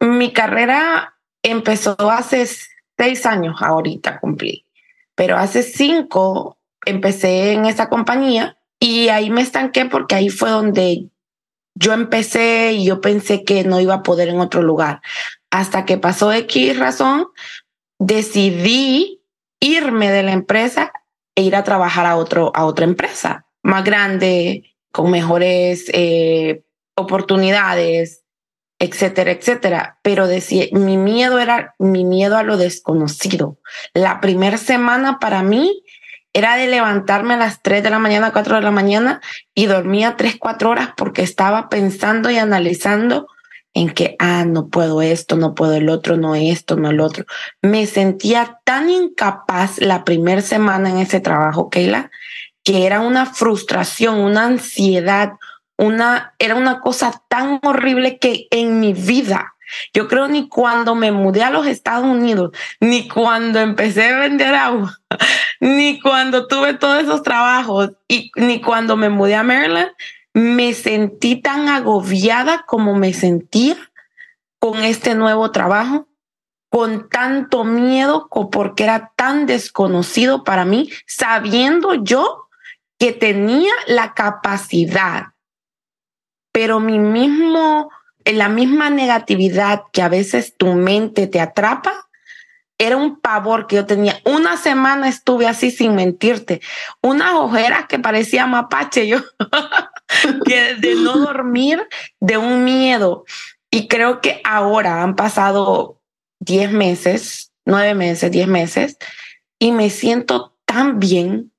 Mi 0.00 0.32
carrera 0.32 1.14
empezó 1.42 1.96
hace 2.10 2.48
seis 2.96 3.26
años, 3.26 3.60
ahorita 3.60 4.20
cumplí, 4.20 4.66
pero 5.14 5.36
hace 5.36 5.62
cinco 5.62 6.58
empecé 6.84 7.52
en 7.52 7.66
esa 7.66 7.88
compañía 7.88 8.56
y 8.78 9.08
ahí 9.08 9.30
me 9.30 9.40
estanqué 9.40 9.86
porque 9.86 10.14
ahí 10.14 10.28
fue 10.28 10.50
donde 10.50 11.08
yo 11.74 11.92
empecé 11.92 12.72
y 12.72 12.84
yo 12.84 13.00
pensé 13.00 13.44
que 13.44 13.64
no 13.64 13.80
iba 13.80 13.94
a 13.94 14.02
poder 14.02 14.28
en 14.28 14.40
otro 14.40 14.62
lugar. 14.62 15.00
Hasta 15.50 15.84
que 15.84 15.98
pasó 15.98 16.32
X 16.32 16.78
razón, 16.78 17.28
decidí 17.98 19.22
irme 19.60 20.10
de 20.10 20.22
la 20.22 20.32
empresa 20.32 20.92
e 21.34 21.42
ir 21.42 21.56
a 21.56 21.64
trabajar 21.64 22.06
a, 22.06 22.16
otro, 22.16 22.52
a 22.54 22.64
otra 22.64 22.84
empresa 22.84 23.46
más 23.62 23.82
grande, 23.82 24.73
con 24.94 25.10
mejores 25.10 25.86
eh, 25.92 26.62
oportunidades, 26.94 28.22
etcétera, 28.78 29.32
etcétera. 29.32 29.98
Pero 30.02 30.28
decía, 30.28 30.66
mi 30.70 30.96
miedo 30.96 31.40
era 31.40 31.74
mi 31.80 32.04
miedo 32.04 32.36
a 32.36 32.44
lo 32.44 32.56
desconocido. 32.56 33.58
La 33.92 34.20
primera 34.20 34.56
semana 34.56 35.18
para 35.18 35.42
mí 35.42 35.82
era 36.32 36.54
de 36.56 36.68
levantarme 36.68 37.34
a 37.34 37.38
las 37.38 37.60
3 37.60 37.82
de 37.82 37.90
la 37.90 37.98
mañana, 37.98 38.32
4 38.32 38.54
de 38.54 38.62
la 38.62 38.70
mañana 38.70 39.20
y 39.52 39.66
dormía 39.66 40.14
3, 40.16 40.36
4 40.38 40.70
horas 40.70 40.90
porque 40.96 41.22
estaba 41.22 41.68
pensando 41.68 42.30
y 42.30 42.38
analizando 42.38 43.26
en 43.72 43.90
que, 43.90 44.14
ah, 44.20 44.44
no 44.44 44.68
puedo 44.68 45.02
esto, 45.02 45.34
no 45.34 45.56
puedo 45.56 45.74
el 45.74 45.88
otro, 45.88 46.16
no 46.16 46.36
esto, 46.36 46.76
no 46.76 46.90
el 46.90 47.00
otro. 47.00 47.24
Me 47.62 47.86
sentía 47.86 48.60
tan 48.62 48.90
incapaz 48.90 49.78
la 49.78 50.04
primera 50.04 50.40
semana 50.40 50.90
en 50.90 50.98
ese 50.98 51.18
trabajo, 51.18 51.68
Keila, 51.68 52.12
que 52.64 52.86
era 52.86 53.00
una 53.00 53.26
frustración, 53.26 54.18
una 54.18 54.46
ansiedad, 54.46 55.34
una, 55.76 56.34
era 56.38 56.54
una 56.54 56.80
cosa 56.80 57.22
tan 57.28 57.60
horrible 57.62 58.18
que 58.18 58.48
en 58.50 58.80
mi 58.80 58.94
vida, 58.94 59.54
yo 59.92 60.08
creo 60.08 60.28
ni 60.28 60.48
cuando 60.48 60.94
me 60.94 61.12
mudé 61.12 61.42
a 61.42 61.50
los 61.50 61.66
Estados 61.66 62.06
Unidos, 62.06 62.52
ni 62.80 63.06
cuando 63.06 63.60
empecé 63.60 64.08
a 64.08 64.18
vender 64.18 64.54
agua, 64.54 64.98
ni 65.60 66.00
cuando 66.00 66.46
tuve 66.46 66.74
todos 66.74 67.02
esos 67.02 67.22
trabajos 67.22 67.90
y 68.08 68.32
ni 68.36 68.60
cuando 68.60 68.96
me 68.96 69.10
mudé 69.10 69.34
a 69.34 69.42
Maryland, 69.42 69.90
me 70.32 70.72
sentí 70.72 71.36
tan 71.36 71.68
agobiada 71.68 72.64
como 72.66 72.94
me 72.94 73.12
sentía 73.12 73.76
con 74.58 74.82
este 74.82 75.14
nuevo 75.14 75.50
trabajo, 75.50 76.08
con 76.70 77.08
tanto 77.08 77.62
miedo 77.64 78.28
porque 78.50 78.84
era 78.84 79.12
tan 79.14 79.46
desconocido 79.46 80.42
para 80.42 80.64
mí, 80.64 80.90
sabiendo 81.06 81.94
yo 81.94 82.43
que 83.04 83.12
tenía 83.12 83.70
la 83.86 84.14
capacidad, 84.14 85.34
pero 86.52 86.80
mi 86.80 86.98
mismo, 86.98 87.90
la 88.24 88.48
misma 88.48 88.88
negatividad 88.88 89.82
que 89.92 90.00
a 90.00 90.08
veces 90.08 90.54
tu 90.56 90.72
mente 90.72 91.26
te 91.26 91.38
atrapa, 91.38 92.08
era 92.78 92.96
un 92.96 93.20
pavor 93.20 93.66
que 93.66 93.76
yo 93.76 93.84
tenía. 93.84 94.22
Una 94.24 94.56
semana 94.56 95.06
estuve 95.06 95.46
así 95.46 95.70
sin 95.70 95.94
mentirte, 95.94 96.62
unas 97.02 97.34
ojeras 97.34 97.88
que 97.88 97.98
parecía 97.98 98.46
mapache 98.46 99.06
yo, 99.06 99.18
que 100.46 100.76
de 100.76 100.94
no 100.94 101.18
dormir, 101.18 101.86
de 102.20 102.38
un 102.38 102.64
miedo. 102.64 103.26
Y 103.70 103.86
creo 103.86 104.22
que 104.22 104.40
ahora 104.44 105.02
han 105.02 105.14
pasado 105.14 106.00
10 106.40 106.72
meses, 106.72 107.52
9 107.66 107.92
meses, 107.92 108.30
10 108.30 108.48
meses, 108.48 108.96
y 109.58 109.72
me 109.72 109.90
siento 109.90 110.56
tan 110.64 110.98
bien, 111.00 111.50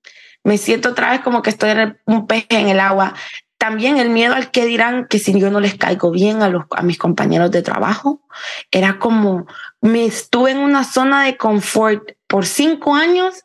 me 0.46 0.60
siento 0.60 0.90
otra 0.90 1.10
vez 1.10 1.22
como 1.22 1.42
que 1.42 1.50
estoy 1.50 1.72
un 2.06 2.28
pez 2.28 2.46
en 2.50 2.70
el 2.70 2.80
agua. 2.80 3.16
También 3.58 3.98
el 3.98 4.12
miedo 4.12 4.36
al 4.36 4.52
que 4.52 4.66
dirán 4.66 5.08
que 5.08 5.18
si 5.18 5.38
yo 5.40 5.50
no 5.50 5.60
les 5.60 5.74
caigo 5.74 6.12
bien 6.12 6.44
a, 6.44 6.50
los, 6.50 6.66
a 6.70 6.84
mis 6.84 7.00
compañeros 7.00 7.50
de 7.50 7.64
trabajo, 7.64 8.22
era 8.70 9.00
como, 9.00 9.48
me 9.82 10.06
estuve 10.06 10.52
en 10.52 10.60
una 10.60 10.84
zona 10.84 11.26
de 11.26 11.36
confort 11.36 12.12
por 12.28 12.46
cinco 12.46 12.94
años 12.94 13.42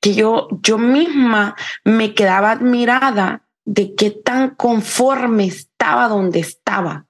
que 0.00 0.14
yo, 0.14 0.46
yo 0.62 0.78
misma 0.78 1.56
me 1.82 2.14
quedaba 2.14 2.52
admirada 2.52 3.42
de 3.64 3.96
qué 3.96 4.10
tan 4.12 4.50
conforme 4.50 5.46
estaba 5.46 6.06
donde 6.06 6.38
estaba. 6.38 7.06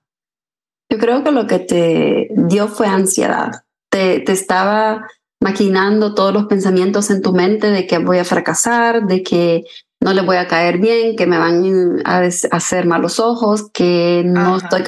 Yo 0.88 0.98
creo 0.98 1.22
que 1.22 1.32
lo 1.32 1.46
que 1.46 1.58
te 1.58 2.28
dio 2.30 2.68
fue 2.68 2.86
ansiedad. 2.86 3.64
Te, 3.90 4.20
te 4.20 4.32
estaba 4.32 5.06
maquinando 5.44 6.14
todos 6.14 6.32
los 6.32 6.46
pensamientos 6.46 7.10
en 7.10 7.20
tu 7.20 7.34
mente 7.34 7.66
de 7.66 7.86
que 7.86 7.98
voy 7.98 8.16
a 8.16 8.24
fracasar, 8.24 9.06
de 9.06 9.22
que 9.22 9.64
no 10.00 10.14
le 10.14 10.22
voy 10.22 10.38
a 10.38 10.48
caer 10.48 10.78
bien, 10.78 11.16
que 11.16 11.26
me 11.26 11.36
van 11.36 12.00
a 12.06 12.22
hacer 12.50 12.86
malos 12.86 13.20
ojos, 13.20 13.70
que 13.70 14.22
no 14.24 14.56
estoy... 14.56 14.82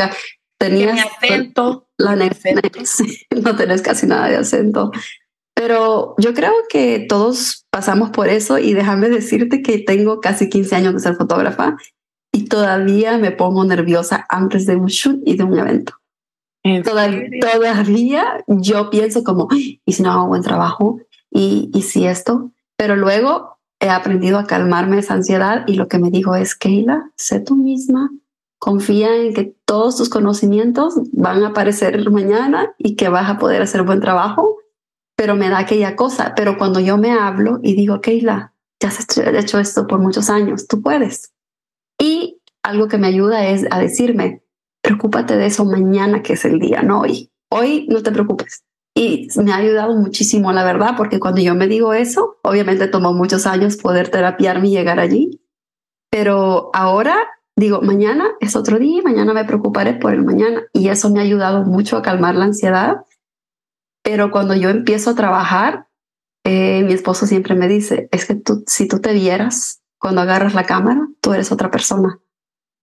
Tenías 0.59 0.99
acento. 1.05 1.88
La 1.99 2.16
no 3.42 3.57
tenés 3.57 3.83
casi 3.83 4.07
nada 4.07 4.29
de 4.29 4.37
acento. 4.37 4.92
Pero 5.55 6.14
yo 6.16 6.33
creo 6.33 6.55
que 6.71 7.05
todos 7.07 7.66
pasamos 7.71 8.09
por 8.09 8.29
eso 8.29 8.57
y 8.57 8.73
déjame 8.73 9.11
decirte 9.11 9.61
que 9.61 9.77
tengo 9.77 10.21
casi 10.23 10.49
15 10.49 10.75
años 10.75 10.95
de 10.95 11.01
ser 11.01 11.16
fotógrafa 11.16 11.77
y 12.33 12.47
todavía 12.47 13.19
me 13.19 13.31
pongo 13.31 13.62
nerviosa 13.66 14.25
antes 14.31 14.64
de 14.64 14.77
un 14.77 14.87
shoot 14.87 15.21
y 15.27 15.37
de 15.37 15.45
un 15.45 15.59
evento. 15.59 15.92
Todavía, 16.85 18.44
yo 18.46 18.90
pienso 18.90 19.24
como, 19.24 19.48
¿y 19.52 19.92
si 19.92 20.02
no 20.02 20.12
hago 20.12 20.26
buen 20.26 20.42
trabajo? 20.42 21.00
¿Y, 21.31 21.70
¿Y 21.74 21.83
si 21.83 22.07
esto? 22.07 22.50
Pero 22.76 22.96
luego 22.96 23.59
he 23.81 23.88
aprendido 23.88 24.38
a 24.38 24.46
calmarme 24.46 24.98
esa 24.98 25.14
ansiedad 25.14 25.64
y 25.66 25.74
lo 25.74 25.88
que 25.88 25.98
me 25.98 26.11
dijo 26.11 26.35
es, 26.35 26.55
Keila, 26.55 27.11
sé 27.16 27.40
tú 27.40 27.57
misma, 27.57 28.11
confía 28.59 29.14
en 29.16 29.35
que 29.35 29.55
todos 29.64 29.96
tus 29.96 30.09
conocimientos 30.09 30.94
van 31.12 31.44
a 31.44 31.48
aparecer 31.48 32.11
mañana 32.11 32.74
y 32.79 32.96
que 32.96 33.09
vas 33.09 33.29
a 33.31 33.38
poder 33.38 33.62
hacer 33.62 33.83
buen 33.83 34.00
trabajo, 34.00 34.59
pero 35.14 35.37
me 35.37 35.48
da 35.48 35.59
aquella 35.59 35.96
cosa. 35.96 36.35
Pero 36.37 36.59
cuando 36.59 36.81
yo 36.81 36.96
me 36.98 37.12
hablo 37.12 37.61
y 37.62 37.74
digo, 37.74 38.00
Keila, 38.00 38.52
ya 38.81 38.88
has 38.88 39.00
hecho 39.00 39.59
esto 39.59 39.87
por 39.87 39.98
muchos 39.98 40.31
años, 40.31 40.66
tú 40.66 40.83
puedes. 40.83 41.33
Y 41.98 42.40
algo 42.62 42.88
que 42.88 42.98
me 42.98 43.07
ayuda 43.07 43.46
es 43.46 43.66
a 43.70 43.79
decirme, 43.79 44.42
preocúpate 44.87 45.37
de 45.37 45.46
eso 45.46 45.64
mañana, 45.64 46.22
que 46.22 46.35
es 46.35 46.44
el 46.44 46.61
día, 46.61 46.83
no 46.83 47.01
hoy. 47.01 47.33
Hoy 47.51 47.88
no 47.90 48.05
te 48.05 48.12
preocupes. 48.12 48.62
Y 48.94 49.29
me 49.42 49.53
ha 49.53 49.57
ayudado 49.57 49.96
muchísimo, 49.96 50.53
la 50.53 50.64
verdad, 50.64 50.94
porque 50.96 51.18
cuando 51.18 51.40
yo 51.40 51.57
me 51.57 51.66
digo 51.66 51.92
eso, 51.92 52.38
obviamente 52.42 52.87
tomó 52.87 53.12
muchos 53.12 53.46
años 53.46 53.77
poder 53.77 54.11
terapiarme 54.11 54.68
y 54.68 54.70
llegar 54.70 55.01
allí, 55.01 55.42
pero 56.09 56.70
ahora 56.72 57.16
digo, 57.57 57.83
mañana 57.83 58.31
es 58.40 58.55
otro 58.55 58.79
día, 58.79 59.03
mañana 59.03 59.35
me 59.35 59.44
preocuparé 59.44 59.94
por 59.94 60.14
el 60.14 60.25
mañana. 60.25 60.62
Y 60.72 60.88
eso 60.88 61.11
me 61.11 61.18
ha 61.18 61.25
ayudado 61.25 61.64
mucho 61.64 61.96
a 61.96 62.03
calmar 62.03 62.37
la 62.37 62.44
ansiedad. 62.44 63.05
Pero 64.05 64.31
cuando 64.31 64.55
yo 64.55 64.70
empiezo 64.70 65.11
a 65.11 65.14
trabajar, 65.16 65.88
eh, 66.44 66.85
mi 66.85 66.92
esposo 66.92 67.27
siempre 67.27 67.57
me 67.57 67.66
dice, 67.66 68.09
es 68.12 68.25
que 68.25 68.37
tú, 68.37 68.62
si 68.68 68.87
tú 68.87 69.01
te 69.01 69.12
vieras 69.12 69.83
cuando 69.99 70.20
agarras 70.20 70.55
la 70.55 70.64
cámara, 70.64 71.09
tú 71.20 71.33
eres 71.33 71.51
otra 71.51 71.72
persona. 71.72 72.20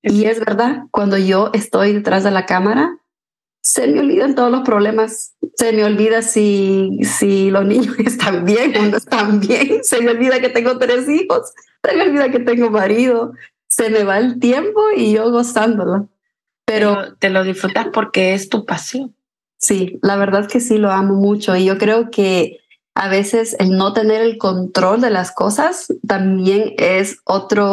Y 0.03 0.25
es 0.25 0.39
verdad, 0.39 0.83
cuando 0.91 1.17
yo 1.17 1.49
estoy 1.53 1.93
detrás 1.93 2.25
de 2.25 2.31
la 2.31 2.45
cámara, 2.45 2.97
se 3.61 3.87
me 3.87 4.01
olvidan 4.01 4.35
todos 4.35 4.51
los 4.51 4.61
problemas. 4.61 5.35
Se 5.55 5.71
me 5.71 5.85
olvida 5.85 6.21
si, 6.21 6.99
si 7.03 7.49
los 7.49 7.65
niños 7.65 7.97
están 8.05 8.43
bien 8.43 8.75
o 8.77 8.85
no 8.85 8.97
están 8.97 9.39
bien. 9.39 9.83
Se 9.83 10.01
me 10.01 10.11
olvida 10.11 10.41
que 10.41 10.49
tengo 10.49 10.77
tres 10.77 11.07
hijos. 11.07 11.53
Se 11.81 11.95
me 11.95 12.03
olvida 12.03 12.29
que 12.29 12.39
tengo 12.39 12.69
marido. 12.69 13.31
Se 13.67 13.89
me 13.89 14.03
va 14.03 14.19
el 14.19 14.39
tiempo 14.39 14.81
y 14.95 15.13
yo 15.13 15.31
gozándolo. 15.31 16.09
Pero 16.65 17.15
te 17.15 17.29
lo 17.29 17.43
disfrutas 17.45 17.87
porque 17.93 18.33
es 18.33 18.49
tu 18.49 18.65
pasión. 18.65 19.15
Sí, 19.57 19.97
la 20.01 20.17
verdad 20.17 20.49
que 20.49 20.59
sí 20.59 20.77
lo 20.77 20.91
amo 20.91 21.13
mucho 21.13 21.55
y 21.55 21.63
yo 21.63 21.77
creo 21.77 22.11
que 22.11 22.59
a 22.95 23.07
veces 23.07 23.55
el 23.59 23.75
no 23.75 23.93
tener 23.93 24.21
el 24.21 24.37
control 24.37 25.01
de 25.01 25.09
las 25.09 25.31
cosas 25.31 25.91
también 26.07 26.73
es 26.77 27.17
otro, 27.25 27.69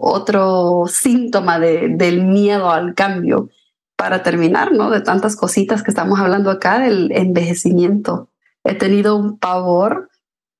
otro 0.00 0.84
síntoma 0.88 1.60
de, 1.60 1.88
del 1.90 2.24
miedo 2.24 2.70
al 2.70 2.94
cambio. 2.94 3.50
Para 3.96 4.24
terminar, 4.24 4.72
¿no? 4.72 4.90
De 4.90 5.00
tantas 5.00 5.36
cositas 5.36 5.84
que 5.84 5.92
estamos 5.92 6.18
hablando 6.18 6.50
acá, 6.50 6.80
del 6.80 7.12
envejecimiento. 7.12 8.28
He 8.64 8.74
tenido 8.74 9.14
un 9.14 9.38
pavor 9.38 10.10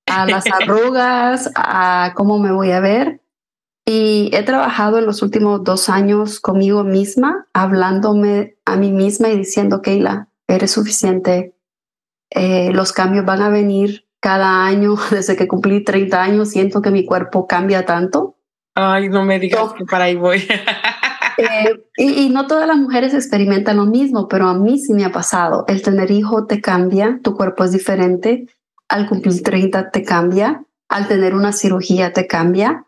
a 0.05 0.25
las 0.25 0.45
arrugas, 0.61 1.51
a 1.55 2.13
cómo 2.15 2.39
me 2.39 2.53
voy 2.53 2.71
a 2.71 2.79
ver. 2.79 3.19
Y 3.85 4.29
he 4.33 4.41
trabajado 4.43 4.97
en 4.97 5.05
los 5.05 5.21
últimos 5.21 5.63
dos 5.65 5.89
años 5.89 6.39
conmigo 6.39 6.85
misma, 6.85 7.47
hablándome 7.53 8.55
a 8.63 8.77
mí 8.77 8.91
misma 8.93 9.27
y 9.29 9.37
diciendo, 9.37 9.81
Keila, 9.81 10.29
eres 10.47 10.71
suficiente. 10.71 11.53
Eh, 12.29 12.71
los 12.71 12.93
cambios 12.93 13.25
van 13.25 13.41
a 13.41 13.49
venir 13.49 14.04
cada 14.25 14.65
año, 14.65 14.95
desde 15.11 15.35
que 15.35 15.47
cumplí 15.47 15.83
30 15.83 16.19
años, 16.19 16.49
siento 16.49 16.81
que 16.81 16.89
mi 16.89 17.05
cuerpo 17.05 17.45
cambia 17.45 17.85
tanto. 17.85 18.37
Ay, 18.73 19.07
no 19.07 19.23
me 19.23 19.39
digas 19.39 19.73
que 19.73 19.85
para 19.85 20.05
ahí 20.05 20.15
voy. 20.15 20.43
Eh, 21.37 21.83
y, 21.97 22.29
no 22.29 22.47
todas 22.47 22.65
las 22.65 22.77
mujeres 22.77 23.13
experimentan 23.13 23.75
lo 23.75 23.85
mismo, 23.85 24.29
pero 24.29 24.47
a 24.47 24.53
mí 24.53 24.79
sí 24.79 24.93
me 24.93 25.03
ha 25.03 25.11
pasado. 25.11 25.65
El 25.67 25.81
tener 25.81 26.09
hijo 26.09 26.45
te 26.45 26.61
cambia, 26.61 27.19
tu 27.23 27.35
cuerpo 27.35 27.65
es 27.65 27.73
diferente. 27.73 28.47
Al 28.87 29.09
cumplir 29.09 29.43
30 29.43 29.91
te 29.91 30.03
cambia. 30.03 30.63
Al 30.87 31.09
tener 31.09 31.35
una 31.35 31.51
cirugía 31.51 32.13
te 32.13 32.25
cambia. 32.25 32.85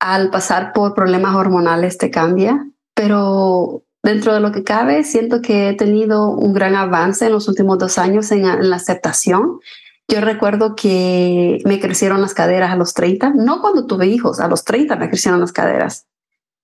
Al 0.00 0.30
pasar 0.30 0.72
por 0.72 0.92
problemas 0.92 1.36
hormonales 1.36 1.96
te 1.96 2.10
cambia. 2.10 2.66
Pero 2.96 3.84
dentro 4.02 4.34
de 4.34 4.40
lo 4.40 4.50
que 4.50 4.64
cabe, 4.64 5.04
siento 5.04 5.40
que 5.40 5.68
he 5.68 5.74
tenido 5.74 6.30
un 6.30 6.52
gran 6.52 6.74
avance 6.74 7.26
en 7.26 7.32
los 7.32 7.46
últimos 7.46 7.78
dos 7.78 7.96
años 7.98 8.32
en, 8.32 8.44
en 8.44 8.70
la 8.70 8.74
aceptación 8.74 9.60
yo 10.08 10.20
recuerdo 10.20 10.76
que 10.76 11.60
me 11.64 11.80
crecieron 11.80 12.20
las 12.20 12.34
caderas 12.34 12.70
a 12.70 12.76
los 12.76 12.94
30, 12.94 13.30
no 13.30 13.60
cuando 13.60 13.86
tuve 13.86 14.06
hijos, 14.06 14.38
a 14.40 14.48
los 14.48 14.64
30 14.64 14.96
me 14.96 15.08
crecieron 15.08 15.40
las 15.40 15.52
caderas. 15.52 16.06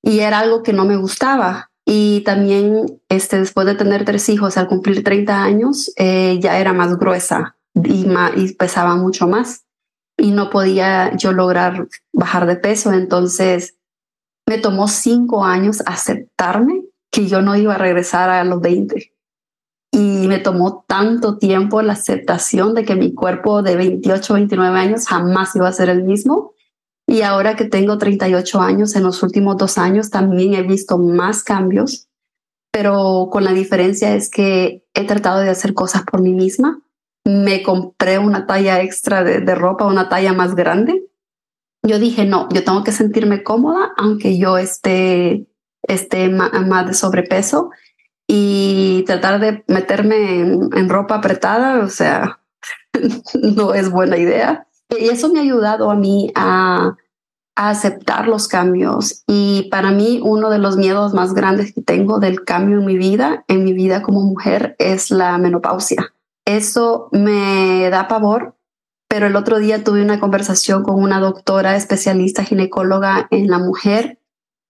Y 0.03 0.21
era 0.21 0.39
algo 0.41 0.63
que 0.63 0.73
no 0.73 0.85
me 0.85 0.97
gustaba. 0.97 1.71
Y 1.87 2.21
también 2.21 3.01
este, 3.09 3.39
después 3.39 3.67
de 3.67 3.75
tener 3.75 4.05
tres 4.05 4.29
hijos, 4.29 4.57
al 4.57 4.69
cumplir 4.69 5.03
30 5.03 5.43
años, 5.43 5.91
eh, 5.97 6.39
ya 6.41 6.59
era 6.59 6.73
más 6.73 6.99
gruesa 6.99 7.57
y, 7.75 8.07
pesaba 8.55 8.97
mucho 8.97 9.27
más. 9.27 9.65
Y 10.17 10.33
no 10.33 10.51
podía 10.51 11.17
yo 11.17 11.33
lograr 11.33 11.89
bajar 12.13 12.47
de 12.47 12.57
peso. 12.57 12.93
Entonces 12.93 13.77
me 14.47 14.59
tomó 14.59 14.87
cinco 14.87 15.45
años 15.45 15.83
aceptarme 15.87 16.83
que 17.11 17.27
yo 17.27 17.41
no 17.41 17.57
iba 17.57 17.75
a 17.75 17.79
regresar 17.79 18.29
a 18.29 18.45
los 18.45 18.61
20 18.61 19.13
y 19.93 20.29
me 20.29 20.39
tomó 20.39 20.85
tanto 20.87 21.39
tiempo 21.39 21.83
la 21.83 21.95
aceptación 21.95 22.75
de 22.75 22.85
que 22.85 22.95
mi 22.95 23.13
cuerpo 23.13 23.63
de 23.63 23.77
28, 23.77 24.35
29 24.35 24.79
años 24.79 25.07
jamás 25.07 25.55
iba 25.57 25.69
a 25.69 25.73
ser 25.73 25.89
el 25.89 26.05
mismo. 26.05 26.55
Y 27.09 27.23
ahora 27.23 27.57
que 27.57 27.65
tengo 27.65 27.99
38 27.99 28.61
años, 28.61 28.95
en 28.95 29.03
los 29.03 29.23
últimos 29.25 29.57
dos 29.57 29.79
años 29.79 30.11
también 30.11 30.55
he 30.55 30.63
visto 30.63 30.97
más 30.97 31.43
cambios, 31.43 32.09
pero 32.73 33.29
con 33.33 33.43
la 33.43 33.53
diferencia 33.53 34.15
es 34.15 34.31
que 34.31 34.85
he 34.95 35.05
tratado 35.07 35.41
de 35.41 35.51
hacer 35.51 35.75
cosas 35.75 36.03
por 36.05 36.23
mí 36.23 36.33
misma. 36.33 36.81
Me 37.25 37.65
compré 37.65 38.21
una 38.21 38.47
talla 38.47 38.81
extra 38.81 39.25
de, 39.25 39.55
ropa, 39.57 39.87
una 39.87 40.09
talla 40.09 40.33
más 40.33 40.55
grande. 40.55 41.05
Yo 41.83 41.99
dije, 41.99 42.27
no, 42.27 42.49
yo 42.51 42.63
tengo 42.63 42.85
que 42.85 42.93
sentirme 42.93 43.43
cómoda, 43.43 43.93
aunque 43.97 44.39
yo 44.39 44.57
esté 44.57 45.49
esté 45.89 46.29
más 46.29 46.87
de 46.87 46.95
sobrepeso 46.95 47.71
y 48.33 49.03
tratar 49.07 49.41
de 49.41 49.65
meterme 49.67 50.41
en, 50.41 50.89
ropa 50.89 51.17
apretada, 51.17 51.83
o 51.83 51.89
sea, 51.89 52.41
no 53.35 53.75
es 53.75 53.91
buena 53.91 54.17
idea. 54.17 54.69
Y 54.89 55.09
eso 55.09 55.33
me 55.33 55.41
ha 55.41 55.43
ayudado 55.43 55.91
a 55.91 55.97
mí 55.97 56.31
a, 56.37 56.97
a, 57.57 57.71
aceptar 57.71 58.29
los 58.29 58.47
cambios. 58.47 59.25
Y 59.27 59.69
para 59.71 59.91
mí 59.91 60.21
uno 60.23 60.49
de 60.51 60.59
los 60.59 60.77
miedos 60.77 61.13
más 61.13 61.35
grandes 61.35 61.75
que 61.75 61.83
tengo 61.83 62.21
del 62.21 62.45
cambio 62.45 62.79
en 62.79 62.87
mi 62.87 62.97
vida, 62.97 63.45
en 63.49 63.65
mi 63.65 63.73
vida 63.73 64.03
como 64.03 64.21
mujer, 64.21 64.77
es 64.79 65.11
la 65.11 65.37
menopausia. 65.39 66.15
Eso 66.45 67.09
me 67.11 67.91
da 67.91 68.07
pavor 68.07 68.55
pero 69.11 69.27
el 69.27 69.35
otro 69.35 69.59
día 69.59 69.83
tuve 69.83 70.03
una 70.03 70.21
conversación 70.21 70.85
con 70.85 71.03
una 71.03 71.19
doctora 71.19 71.75
especialista 71.75 72.45
ginecóloga 72.45 73.27
en 73.33 73.49
la 73.49 73.59
mujer 73.59 74.21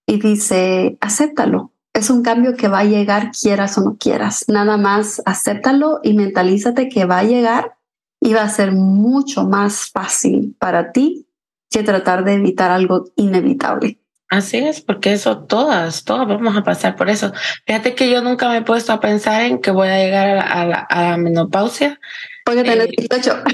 y 0.07 0.19
dice, 0.19 0.97
acéptalo. 1.03 1.70
Es 1.93 2.11
un 2.11 2.23
cambio 2.23 2.55
que 2.57 2.69
va 2.69 2.81
a 2.81 2.85
llegar 2.85 3.31
quieras 3.33 3.77
o 3.79 3.83
no 3.83 3.97
quieras. 3.97 4.45
Nada 4.49 4.77
más 4.77 5.21
acéptalo 5.27 6.01
y 6.03 6.15
mentalízate 6.15 6.89
que 6.89 7.05
va 7.05 7.19
a 7.19 7.25
llegar 7.25 7.77
y 8.21 8.33
va 8.35 8.43
a 8.43 8.49
ser 8.49 8.73
mucho 8.73 9.45
más 9.45 9.91
fácil 9.91 10.55
para 10.59 10.93
ti 10.93 11.27
que 11.71 11.83
tratar 11.83 12.25
de 12.25 12.35
evitar 12.35 12.71
algo 12.71 13.07
inevitable. 13.17 13.99
Así 14.29 14.59
es, 14.59 14.81
porque 14.81 15.13
eso 15.13 15.39
todas, 15.39 16.05
todas 16.05 16.29
vamos 16.29 16.57
a 16.57 16.63
pasar 16.63 16.95
por 16.95 17.11
eso. 17.11 17.33
Fíjate 17.67 17.97
que 17.97 18.09
yo 18.09 18.23
nunca 18.23 18.49
me 18.49 18.59
he 18.59 18.63
puesto 18.63 18.93
a 18.93 19.01
pensar 19.01 19.43
en 19.43 19.61
que 19.61 19.73
voy 19.73 19.89
a 19.89 19.99
llegar 19.99 20.39
a 20.39 20.65
la, 20.65 20.79
a 20.79 21.11
la 21.11 21.17
menopausia 21.17 21.99
porque 22.51 22.65
tenés 22.69 22.89
18. 22.89 23.45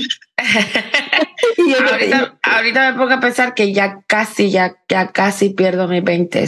ahorita, 2.42 2.92
me 2.92 2.98
pongo 2.98 3.14
a 3.14 3.20
pensar 3.20 3.54
que 3.54 3.72
ya 3.72 4.00
casi, 4.06 4.50
ya, 4.50 4.76
ya 4.88 5.08
casi 5.08 5.50
pierdo 5.50 5.86
mis 5.86 6.02
20 6.02 6.46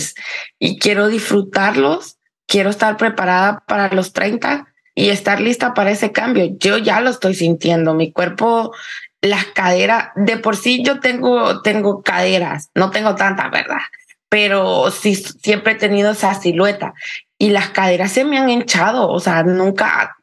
y 0.58 0.78
quiero 0.78 1.08
disfrutarlos, 1.08 2.16
quiero 2.46 2.70
estar 2.70 2.96
preparada 2.96 3.62
para 3.66 3.92
los 3.94 4.12
30 4.12 4.66
y 4.94 5.10
estar 5.10 5.40
lista 5.40 5.74
para 5.74 5.90
ese 5.90 6.10
cambio. 6.10 6.56
Yo 6.58 6.78
ya 6.78 7.00
lo 7.00 7.10
estoy 7.10 7.34
sintiendo, 7.34 7.94
mi 7.94 8.12
cuerpo, 8.12 8.74
las 9.20 9.44
caderas, 9.46 10.08
de 10.16 10.38
por 10.38 10.56
sí 10.56 10.82
yo 10.82 11.00
tengo, 11.00 11.60
tengo 11.60 12.02
caderas, 12.02 12.70
no 12.74 12.90
tengo 12.90 13.14
tantas, 13.14 13.50
¿verdad? 13.50 13.82
Pero 14.30 14.90
sí, 14.90 15.14
siempre 15.16 15.72
he 15.72 15.76
tenido 15.76 16.12
esa 16.12 16.34
silueta 16.34 16.94
y 17.38 17.50
las 17.50 17.68
caderas 17.70 18.12
se 18.12 18.24
me 18.24 18.38
han 18.38 18.48
hinchado, 18.48 19.08
o 19.08 19.20
sea, 19.20 19.42
nunca, 19.42 20.16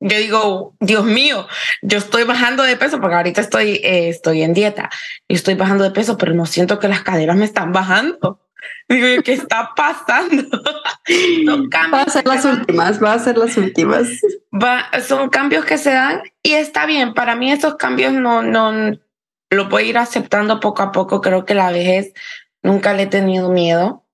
yo 0.00 0.18
digo, 0.18 0.76
Dios 0.80 1.04
mío, 1.04 1.46
yo 1.82 1.98
estoy 1.98 2.24
bajando 2.24 2.62
de 2.62 2.76
peso 2.76 3.00
porque 3.00 3.16
ahorita 3.16 3.40
estoy, 3.40 3.80
eh, 3.82 4.08
estoy 4.08 4.42
en 4.42 4.52
dieta 4.52 4.90
y 5.26 5.34
estoy 5.34 5.54
bajando 5.54 5.84
de 5.84 5.90
peso, 5.90 6.18
pero 6.18 6.34
no 6.34 6.46
siento 6.46 6.78
que 6.78 6.88
las 6.88 7.02
caderas 7.02 7.36
me 7.36 7.44
están 7.44 7.72
bajando. 7.72 8.40
Digo, 8.88 9.22
¿qué 9.22 9.32
está 9.32 9.72
pasando? 9.74 10.44
va 11.92 12.02
a 12.02 12.10
ser 12.10 12.26
las 12.26 12.44
últimas, 12.44 13.02
va 13.02 13.12
a 13.14 13.18
ser 13.18 13.38
las 13.38 13.56
últimas. 13.56 14.08
Va, 14.52 14.88
son 15.00 15.28
cambios 15.30 15.64
que 15.64 15.78
se 15.78 15.90
dan 15.90 16.22
y 16.42 16.52
está 16.52 16.86
bien. 16.86 17.14
Para 17.14 17.34
mí 17.34 17.50
esos 17.50 17.76
cambios 17.76 18.12
no, 18.12 18.42
no, 18.42 18.72
lo 19.50 19.68
voy 19.68 19.84
a 19.84 19.86
ir 19.86 19.98
aceptando 19.98 20.60
poco 20.60 20.82
a 20.82 20.92
poco. 20.92 21.20
Creo 21.20 21.44
que 21.44 21.54
la 21.54 21.70
vejez 21.70 22.12
nunca 22.62 22.92
le 22.92 23.04
he 23.04 23.06
tenido 23.06 23.50
miedo. 23.50 24.04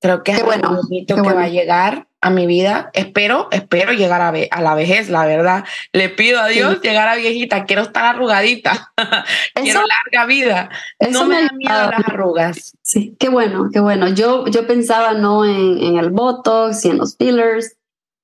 Creo 0.00 0.22
que 0.22 0.32
es 0.32 0.42
bueno, 0.42 0.76
bonito 0.82 1.14
que 1.22 1.32
va 1.32 1.44
a 1.44 1.48
llegar 1.48 2.08
a 2.22 2.30
mi 2.30 2.46
vida. 2.46 2.90
Espero, 2.94 3.48
espero 3.50 3.92
llegar 3.92 4.22
a, 4.22 4.28
a, 4.28 4.62
la 4.62 4.74
vejez, 4.74 5.10
la 5.10 5.26
verdad. 5.26 5.64
Le 5.92 6.08
pido 6.08 6.40
a 6.40 6.46
Dios 6.46 6.80
llegar 6.80 7.08
a 7.08 7.16
viejita. 7.16 7.64
Quiero 7.64 7.82
estar 7.82 8.04
arrugadita. 8.04 8.92
Quiero 9.54 9.80
larga 9.80 10.26
vida. 10.26 10.70
no 11.10 11.26
me, 11.26 11.42
da 11.42 11.52
miedo 11.52 11.90
las 11.90 12.08
arrugas. 12.08 12.78
Sí, 12.80 13.16
qué 13.18 13.28
bueno, 13.28 13.68
qué 13.72 13.80
bueno. 13.80 14.08
Yo, 14.08 14.46
yo 14.46 14.66
pensaba 14.66 15.12
no 15.14 15.44
en, 15.44 15.78
en 15.82 15.98
el 15.98 16.10
Botox 16.10 16.84
y 16.84 16.90
en 16.90 16.98
los 16.98 17.16
fillers. 17.16 17.76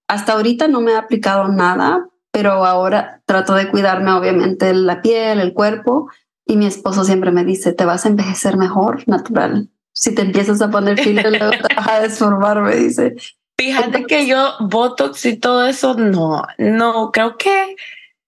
Hasta 0.07 0.35
ahorita 0.35 0.69
no 0.69 0.81
me 0.81 0.93
he 0.93 0.97
aplicado 0.97 1.49
nada, 1.49 2.07
pero 2.31 2.65
ahora 2.65 3.21
trato 3.27 3.55
de 3.55 3.69
cuidarme, 3.69 4.13
obviamente, 4.13 4.73
la 4.73 5.03
piel, 5.03 5.41
el 5.41 5.53
cuerpo. 5.53 6.09
Y 6.47 6.57
mi 6.57 6.67
esposo 6.67 7.05
siempre 7.05 7.33
me 7.33 7.45
dice, 7.45 7.73
te 7.73 7.85
vas 7.85 8.07
a 8.07 8.09
envejecer 8.09 8.57
mejor, 8.57 9.07
natural 9.07 9.69
si 9.99 10.15
te 10.15 10.23
empiezas 10.23 10.63
a 10.63 10.71
poner 10.71 10.97
filler, 10.97 11.29
luego 11.29 11.51
te 11.51 11.75
vas 11.77 11.89
a 11.89 12.01
desformar, 12.01 12.63
me 12.63 12.77
dice. 12.77 13.17
Fíjate 13.59 14.05
que 14.05 14.27
yo, 14.27 14.55
Botox 14.61 15.27
y 15.27 15.37
todo 15.37 15.66
eso, 15.66 15.94
no, 15.94 16.44
no, 16.59 17.11
creo 17.11 17.37
que, 17.37 17.75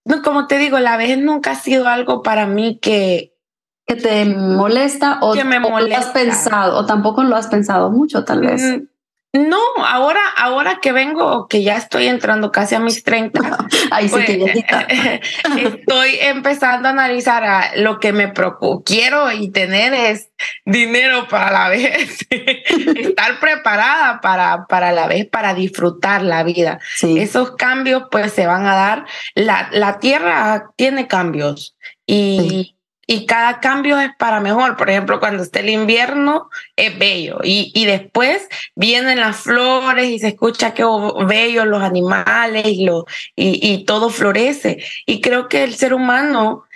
no, 0.05 0.23
como 0.23 0.49
te 0.49 0.59
digo, 0.59 0.81
la 0.81 0.97
vez 0.97 1.19
nunca 1.19 1.53
ha 1.53 1.55
sido 1.55 1.88
algo 1.88 2.23
para 2.23 2.47
mí 2.47 2.79
que... 2.81 3.33
Que 3.87 3.97
te 3.97 4.25
molesta 4.25 5.19
o, 5.21 5.35
que 5.35 5.43
me 5.43 5.59
molesta. 5.59 6.01
lo 6.01 6.07
has 6.07 6.12
pensado, 6.12 6.79
o 6.79 6.87
tampoco 6.87 7.25
lo 7.25 7.35
has 7.35 7.49
pensado 7.49 7.90
mucho, 7.90 8.25
tal 8.25 8.40
vez. 8.43 8.62
No, 9.33 9.61
ahora, 9.87 10.21
ahora 10.37 10.81
que 10.83 10.90
vengo, 10.90 11.47
que 11.47 11.62
ya 11.62 11.77
estoy 11.77 12.09
entrando 12.09 12.51
casi 12.51 12.75
a 12.75 12.81
mis 12.81 13.05
30, 13.05 13.40
Ahí 13.93 14.09
sí 14.09 14.25
que 14.25 14.38
pues, 14.38 15.64
estoy 15.75 16.19
empezando 16.21 16.88
a 16.88 16.90
analizar 16.90 17.71
lo 17.77 18.01
que 18.01 18.12
me 18.12 18.27
preocupa. 18.27 18.83
Quiero 18.85 19.31
y 19.31 19.51
tener 19.51 19.95
es 19.95 20.31
dinero 20.64 21.29
para 21.29 21.53
la 21.53 21.69
vez, 21.69 22.27
estar 22.31 23.38
preparada 23.38 24.21
para, 24.21 24.66
para 24.66 24.90
la 24.90 25.07
vez, 25.07 25.27
para 25.27 25.55
disfrutar 25.55 26.23
la 26.23 26.43
vida. 26.43 26.81
Esos 27.01 27.53
cambios 27.53 28.05
pues 28.11 28.33
se 28.33 28.47
van 28.47 28.66
a 28.66 28.75
dar. 28.75 29.07
La, 29.37 29.69
la 29.71 30.01
tierra 30.01 30.73
tiene 30.75 31.07
cambios 31.07 31.77
y 32.05 32.75
y 33.11 33.27
cada 33.27 33.59
cambio 33.59 33.99
es 33.99 34.14
para 34.16 34.38
mejor. 34.38 34.77
Por 34.77 34.88
ejemplo, 34.88 35.18
cuando 35.18 35.42
está 35.42 35.59
el 35.59 35.70
invierno 35.70 36.49
es 36.77 36.96
bello 36.96 37.40
y, 37.42 37.73
y 37.75 37.85
después 37.85 38.49
vienen 38.77 39.18
las 39.18 39.38
flores 39.38 40.07
y 40.07 40.20
se 40.20 40.29
escucha 40.29 40.75
que 40.75 40.85
bello 41.27 41.64
los 41.64 41.83
animales 41.83 42.68
y, 42.68 42.85
lo, 42.85 43.07
y, 43.35 43.59
y 43.68 43.85
todo 43.85 44.11
florece. 44.11 44.85
Y 45.07 45.20
creo 45.20 45.49
que 45.49 45.64
el 45.64 45.75
ser 45.75 45.92
humano 45.92 46.66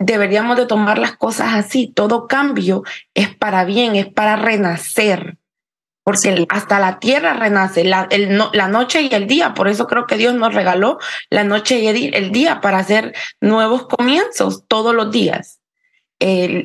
deberíamos 0.00 0.56
de 0.56 0.66
tomar 0.66 0.98
las 0.98 1.16
cosas 1.16 1.54
así. 1.54 1.86
Todo 1.86 2.26
cambio 2.26 2.82
es 3.14 3.32
para 3.32 3.64
bien, 3.64 3.94
es 3.94 4.06
para 4.06 4.34
renacer. 4.34 5.36
Porque 6.02 6.44
hasta 6.48 6.80
la 6.80 6.98
tierra 6.98 7.34
renace, 7.34 7.84
la, 7.84 8.08
el, 8.10 8.36
la 8.52 8.66
noche 8.66 9.02
y 9.02 9.14
el 9.14 9.28
día. 9.28 9.54
Por 9.54 9.68
eso 9.68 9.86
creo 9.86 10.08
que 10.08 10.16
Dios 10.16 10.34
nos 10.34 10.54
regaló 10.54 10.98
la 11.30 11.44
noche 11.44 11.78
y 11.78 11.86
el 12.12 12.32
día 12.32 12.60
para 12.60 12.78
hacer 12.78 13.14
nuevos 13.40 13.86
comienzos 13.86 14.64
todos 14.66 14.92
los 14.92 15.12
días 15.12 15.60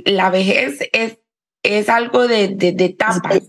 la 0.05 0.29
vejez 0.29 0.79
es, 0.93 1.17
es 1.63 1.89
algo 1.89 2.27
de, 2.27 2.49
de, 2.49 2.71
de 2.71 2.85
etapas. 2.85 3.41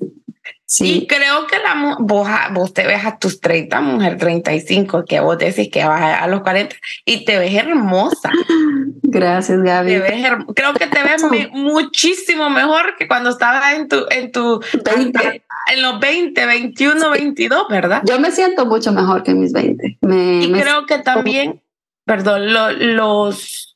Sí. 0.66 0.98
Y 1.02 1.06
creo 1.08 1.48
que 1.48 1.58
la, 1.58 1.96
vos, 1.98 2.28
vos 2.52 2.72
te 2.72 2.86
ves 2.86 3.04
a 3.04 3.18
tus 3.18 3.40
30, 3.40 3.80
mujer 3.80 4.18
35, 4.18 5.04
que 5.04 5.18
vos 5.18 5.36
decís 5.36 5.68
que 5.68 5.84
vas 5.84 6.22
a, 6.22 6.26
los 6.28 6.42
40 6.42 6.76
y 7.04 7.24
te 7.24 7.38
ves 7.38 7.54
hermosa. 7.54 8.30
Gracias, 9.02 9.60
Gaby. 9.60 10.00
creo 10.54 10.74
que 10.74 10.86
te 10.86 11.02
ves 11.02 11.24
muchísimo 11.50 12.50
mejor 12.50 12.96
que 12.96 13.08
cuando 13.08 13.30
estabas 13.30 13.74
en 13.74 13.88
tu, 13.88 14.06
en 14.10 14.30
tu 14.30 14.60
en 15.72 15.82
los 15.82 15.98
20, 15.98 16.46
21, 16.46 17.10
22, 17.10 17.66
¿verdad? 17.68 18.02
Yo 18.06 18.20
me 18.20 18.30
siento 18.30 18.64
mucho 18.64 18.92
mejor 18.92 19.24
que 19.24 19.32
en 19.32 19.40
mis 19.40 19.52
20. 19.52 19.98
y 20.00 20.52
creo 20.52 20.86
que 20.86 20.98
también, 20.98 21.62
perdón, 22.04 22.52
los 22.94 23.69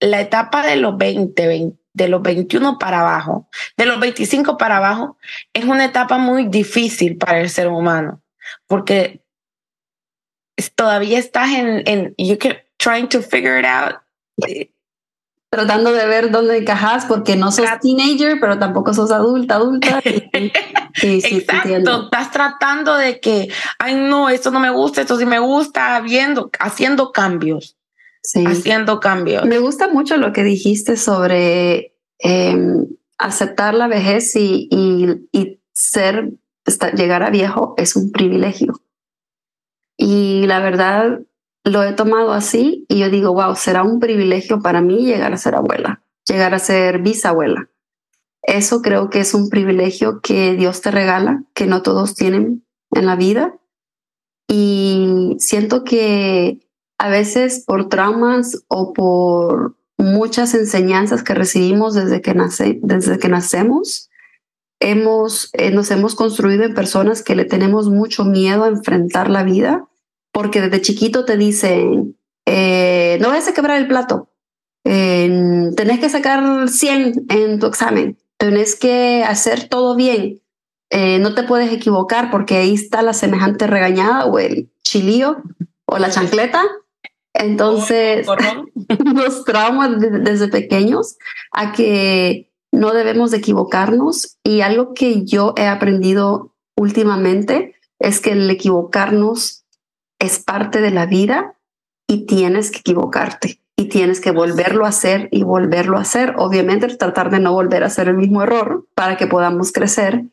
la 0.00 0.20
etapa 0.20 0.66
de 0.66 0.76
los 0.76 0.96
20, 0.96 1.72
de 1.92 2.08
los 2.08 2.22
21 2.22 2.78
para 2.78 3.00
abajo, 3.00 3.48
de 3.76 3.86
los 3.86 3.98
25 4.00 4.56
para 4.56 4.78
abajo, 4.78 5.18
es 5.52 5.64
una 5.64 5.84
etapa 5.84 6.18
muy 6.18 6.46
difícil 6.46 7.16
para 7.16 7.40
el 7.40 7.50
ser 7.50 7.68
humano, 7.68 8.22
porque 8.66 9.22
todavía 10.74 11.18
estás 11.18 11.50
en, 11.50 11.82
en 11.86 12.14
you 12.18 12.36
trying 12.78 13.08
to 13.08 13.20
figure 13.20 13.58
it 13.58 13.66
out. 13.66 13.96
Tratando 15.50 15.92
de 15.92 16.06
ver 16.06 16.30
dónde 16.30 16.58
encajas, 16.58 17.06
porque 17.06 17.34
no 17.34 17.50
sos 17.50 17.66
teenager, 17.80 18.38
pero 18.38 18.58
tampoco 18.58 18.92
sos 18.92 19.10
adulta, 19.10 19.54
adulta. 19.54 20.00
Exacto, 21.02 22.04
estás 22.04 22.30
tratando 22.30 22.94
de 22.96 23.18
que, 23.18 23.48
ay 23.78 23.94
no, 23.94 24.28
esto 24.28 24.50
no 24.50 24.60
me 24.60 24.70
gusta, 24.70 25.00
esto 25.00 25.16
sí 25.16 25.24
me 25.24 25.38
gusta, 25.38 25.98
viendo, 26.00 26.50
haciendo 26.60 27.12
cambios 27.12 27.77
haciendo 28.34 29.00
cambios. 29.00 29.44
Me 29.44 29.58
gusta 29.58 29.88
mucho 29.88 30.16
lo 30.16 30.32
que 30.32 30.44
dijiste 30.44 30.96
sobre 30.96 31.96
em, 32.18 32.86
aceptar 33.18 33.74
la 33.74 33.88
vejez 33.88 34.34
y, 34.36 34.68
y, 34.70 35.60
ser, 35.72 36.32
llegar 36.96 37.22
a 37.22 37.30
viejo 37.30 37.74
es 37.76 37.94
un 37.94 38.10
privilegio. 38.10 38.80
Y 39.96 40.44
la 40.46 40.60
verdad, 40.60 41.20
lo 41.64 41.84
he 41.84 41.92
tomado 41.92 42.32
así 42.32 42.84
y 42.88 42.98
yo 42.98 43.10
digo, 43.10 43.32
wow, 43.32 43.54
será 43.54 43.82
un 43.82 44.00
privilegio 44.00 44.60
para 44.60 44.80
mí 44.80 45.04
llegar 45.04 45.32
a 45.32 45.36
ser 45.36 45.54
abuela, 45.54 46.02
llegar 46.26 46.54
a 46.54 46.58
ser 46.58 47.00
bisabuela. 47.00 47.70
Eso 48.42 48.82
creo 48.82 49.10
que 49.10 49.20
es 49.20 49.34
un 49.34 49.50
privilegio 49.50 50.20
que 50.20 50.54
Dios 50.56 50.80
te 50.80 50.90
regala, 50.90 51.44
que 51.54 51.66
no 51.66 51.82
todos 51.82 52.14
tienen 52.14 52.66
en 52.92 53.06
la 53.06 53.16
vida. 53.16 53.58
Y 54.48 55.36
siento 55.38 55.84
que 55.84 56.58
a 56.98 57.08
veces 57.08 57.64
por 57.66 57.88
traumas 57.88 58.64
o 58.68 58.92
por 58.92 59.76
muchas 59.96 60.54
enseñanzas 60.54 61.22
que 61.22 61.34
recibimos 61.34 61.94
desde 61.94 62.20
que, 62.20 62.34
nace, 62.34 62.78
desde 62.82 63.18
que 63.18 63.28
nacemos, 63.28 64.10
hemos, 64.80 65.50
eh, 65.54 65.70
nos 65.70 65.90
hemos 65.90 66.14
construido 66.14 66.64
en 66.64 66.74
personas 66.74 67.22
que 67.22 67.34
le 67.34 67.44
tenemos 67.44 67.88
mucho 67.88 68.24
miedo 68.24 68.64
a 68.64 68.68
enfrentar 68.68 69.30
la 69.30 69.42
vida, 69.42 69.86
porque 70.32 70.60
desde 70.60 70.82
chiquito 70.82 71.24
te 71.24 71.36
dicen, 71.36 72.16
eh, 72.46 73.18
no 73.20 73.28
vayas 73.28 73.48
a 73.48 73.54
quebrar 73.54 73.78
el 73.78 73.88
plato, 73.88 74.30
tenés 74.84 76.00
que 76.00 76.08
sacar 76.08 76.68
100 76.68 77.26
en 77.28 77.58
tu 77.58 77.66
examen, 77.66 78.16
tenés 78.38 78.74
que 78.76 79.22
hacer 79.24 79.68
todo 79.68 79.96
bien, 79.96 80.40
eh, 80.90 81.18
no 81.18 81.34
te 81.34 81.42
puedes 81.42 81.72
equivocar 81.72 82.30
porque 82.30 82.56
ahí 82.56 82.74
está 82.74 83.02
la 83.02 83.12
semejante 83.12 83.66
regañada 83.66 84.24
o 84.26 84.38
el 84.38 84.70
chilío 84.82 85.42
o 85.84 85.98
la 85.98 86.10
chancleta. 86.10 86.64
Entonces, 87.34 88.26
nos 89.04 89.44
traumas 89.44 90.00
desde 90.00 90.48
pequeños 90.48 91.16
a 91.52 91.72
que 91.72 92.50
no 92.72 92.92
debemos 92.92 93.30
de 93.30 93.38
equivocarnos 93.38 94.38
y 94.44 94.60
algo 94.60 94.94
que 94.94 95.24
yo 95.24 95.54
he 95.56 95.66
aprendido 95.66 96.54
últimamente 96.76 97.74
es 97.98 98.20
que 98.20 98.32
el 98.32 98.50
equivocarnos 98.50 99.64
es 100.18 100.38
parte 100.38 100.80
de 100.80 100.90
la 100.90 101.06
vida 101.06 101.56
y 102.06 102.26
tienes 102.26 102.70
que 102.70 102.78
equivocarte 102.78 103.60
y 103.76 103.88
tienes 103.88 104.20
que 104.20 104.32
volverlo 104.32 104.84
a 104.84 104.88
hacer 104.88 105.28
y 105.30 105.44
volverlo 105.44 105.98
a 105.98 106.02
hacer. 106.02 106.34
Obviamente 106.36 106.88
tratar 106.96 107.30
de 107.30 107.38
no 107.38 107.52
volver 107.52 107.84
a 107.84 107.86
hacer 107.86 108.08
el 108.08 108.16
mismo 108.16 108.42
error 108.42 108.86
para 108.94 109.16
que 109.16 109.28
podamos 109.28 109.72
crecer. 109.72 110.24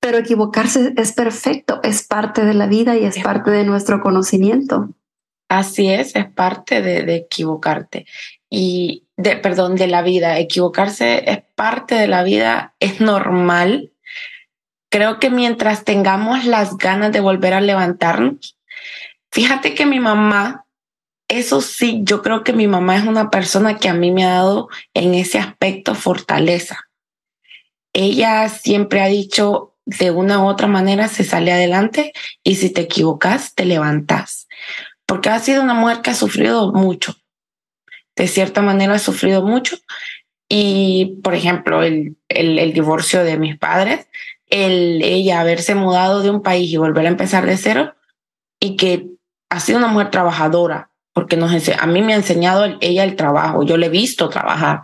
Pero 0.00 0.18
equivocarse 0.18 0.94
es 0.96 1.12
perfecto, 1.12 1.80
es 1.82 2.06
parte 2.06 2.44
de 2.44 2.54
la 2.54 2.66
vida 2.66 2.96
y 2.96 3.04
es 3.04 3.18
parte 3.18 3.50
de 3.50 3.64
nuestro 3.64 4.00
conocimiento. 4.00 4.88
Así 5.48 5.90
es, 5.90 6.14
es 6.14 6.26
parte 6.26 6.82
de, 6.82 7.02
de 7.02 7.16
equivocarte 7.16 8.06
y 8.50 9.04
de, 9.16 9.36
perdón, 9.36 9.76
de 9.76 9.86
la 9.86 10.02
vida. 10.02 10.38
Equivocarse 10.38 11.30
es 11.30 11.42
parte 11.54 11.94
de 11.94 12.08
la 12.08 12.22
vida, 12.22 12.74
es 12.80 13.00
normal. 13.00 13.92
Creo 14.90 15.18
que 15.18 15.30
mientras 15.30 15.84
tengamos 15.84 16.44
las 16.44 16.76
ganas 16.78 17.12
de 17.12 17.20
volver 17.20 17.54
a 17.54 17.60
levantarnos, 17.60 18.56
fíjate 19.30 19.74
que 19.74 19.86
mi 19.86 20.00
mamá, 20.00 20.64
eso 21.28 21.60
sí, 21.60 22.00
yo 22.04 22.22
creo 22.22 22.42
que 22.42 22.54
mi 22.54 22.66
mamá 22.66 22.96
es 22.96 23.04
una 23.04 23.30
persona 23.30 23.76
que 23.76 23.88
a 23.88 23.94
mí 23.94 24.10
me 24.10 24.24
ha 24.24 24.30
dado 24.30 24.68
en 24.94 25.14
ese 25.14 25.38
aspecto 25.38 25.94
fortaleza. 25.94 26.88
Ella 27.92 28.48
siempre 28.48 29.02
ha 29.02 29.06
dicho, 29.06 29.74
de 29.84 30.10
una 30.10 30.42
u 30.42 30.46
otra 30.46 30.66
manera 30.66 31.08
se 31.08 31.24
sale 31.24 31.50
adelante 31.50 32.12
y 32.44 32.56
si 32.56 32.70
te 32.70 32.82
equivocas, 32.82 33.54
te 33.54 33.64
levantas. 33.64 34.46
Porque 35.08 35.30
ha 35.30 35.40
sido 35.40 35.62
una 35.62 35.74
mujer 35.74 36.02
que 36.02 36.10
ha 36.10 36.14
sufrido 36.14 36.72
mucho. 36.72 37.16
De 38.14 38.28
cierta 38.28 38.62
manera 38.62 38.94
ha 38.94 38.98
sufrido 39.00 39.42
mucho. 39.42 39.78
Y, 40.48 41.18
por 41.24 41.34
ejemplo, 41.34 41.82
el, 41.82 42.16
el, 42.28 42.72
divorcio 42.72 43.24
de 43.24 43.38
mis 43.38 43.58
padres, 43.58 44.06
el 44.50 45.02
ella 45.02 45.40
haberse 45.40 45.74
mudado 45.74 46.22
de 46.22 46.30
un 46.30 46.42
país 46.42 46.70
y 46.70 46.76
volver 46.76 47.06
a 47.06 47.10
empezar 47.10 47.46
de 47.46 47.56
cero, 47.56 47.94
y 48.60 48.76
que 48.76 49.06
ha 49.50 49.60
sido 49.60 49.78
una 49.78 49.88
mujer 49.88 50.10
trabajadora, 50.10 50.90
porque 51.12 51.36
nos 51.36 51.52
a 51.68 51.86
mí 51.86 52.02
me 52.02 52.12
ha 52.12 52.16
enseñado 52.16 52.78
ella 52.80 53.04
el 53.04 53.16
trabajo, 53.16 53.64
yo 53.64 53.76
le 53.76 53.86
he 53.86 53.90
visto 53.90 54.28
trabajar 54.28 54.82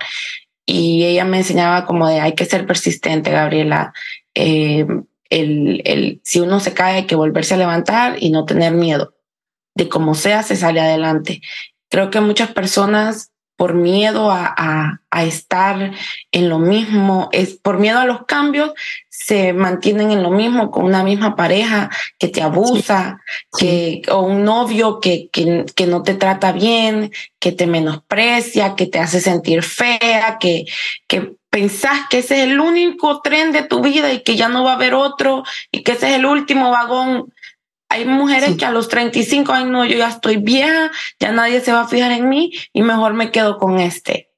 y 0.67 1.05
ella 1.05 1.25
me 1.25 1.39
enseñaba 1.39 1.85
como 1.87 2.09
de 2.09 2.21
hay 2.21 2.35
que 2.35 2.47
ser 2.47 2.67
persistente, 2.67 3.31
Gabriela. 3.31 3.93
Eh, 4.35 4.87
el, 5.31 5.83
el, 5.85 6.21
si 6.25 6.41
uno 6.41 6.61
se 6.61 6.75
cae 6.75 6.97
hay 6.97 7.07
que 7.07 7.17
volverse 7.17 7.55
a 7.55 7.59
levantar 7.59 8.17
y 8.21 8.31
no 8.31 8.45
tener 8.45 8.73
miedo. 8.73 9.14
De 9.75 9.89
como 9.89 10.15
sea, 10.15 10.43
se 10.43 10.57
sale 10.57 10.81
adelante. 10.81 11.41
Creo 11.89 12.11
que 12.11 12.21
muchas 12.21 12.53
personas 12.53 13.33
por 13.57 13.75
miedo 13.75 14.31
a, 14.31 15.01
a, 15.11 15.25
estar 15.25 15.93
en 16.33 16.49
lo 16.49 16.59
mismo, 16.59 17.29
es 17.33 17.55
por 17.55 17.79
miedo 17.79 18.01
a 18.01 18.05
los 18.05 18.25
cambios, 18.27 18.73
se 19.09 19.53
mantienen 19.53 20.11
en 20.11 20.25
lo 20.25 20.31
mismo 20.31 20.73
con 20.73 20.85
una 20.85 21.05
misma 21.05 21.37
pareja 21.37 21.89
que 22.19 22.27
te 22.29 22.43
abusa, 22.43 23.21
que, 23.57 24.03
o 24.11 24.23
un 24.23 24.43
novio 24.45 24.99
que, 24.99 25.29
que, 25.33 25.65
que, 25.75 25.87
no 25.87 26.03
te 26.03 26.15
trata 26.15 26.51
bien, 26.51 27.13
que 27.39 27.53
te 27.53 27.69
menosprecia, 27.69 28.75
que 28.75 28.87
te 28.87 28.99
hace 28.99 29.21
sentir 29.21 29.63
fea, 29.63 30.39
que, 30.41 30.65
que 31.07 31.37
pensás 31.49 32.09
que 32.11 32.19
ese 32.19 32.43
es 32.43 32.51
el 32.51 32.59
único 32.59 33.21
tren 33.23 33.53
de 33.53 33.63
tu 33.63 33.81
vida 33.81 34.13
y 34.13 34.23
que 34.23 34.35
ya 34.35 34.49
no 34.49 34.65
va 34.65 34.73
a 34.73 34.75
haber 34.75 34.95
otro 34.95 35.45
y 35.71 35.85
que 35.85 35.93
ese 35.93 36.11
es 36.11 36.17
el 36.17 36.27
último 36.27 36.71
vagón 36.71 37.33
hay 37.89 38.05
mujeres 38.07 38.57
que 38.57 38.65
a 38.65 38.71
los 38.71 38.89
35 38.89 39.53
años, 39.53 39.71
no, 39.71 39.85
yo 39.85 39.97
ya 39.97 40.09
estoy 40.09 40.37
vieja, 40.37 40.91
ya 41.21 41.33
nadie 41.33 41.61
se 41.61 41.73
va 41.73 41.83
a 41.83 41.89
fijar 41.89 42.13
en 42.13 42.29
mí 42.29 42.53
y 42.73 42.83
mejor 42.83 43.15
me 43.15 43.31
quedo 43.31 43.59
con 43.59 43.79
este. 43.79 44.31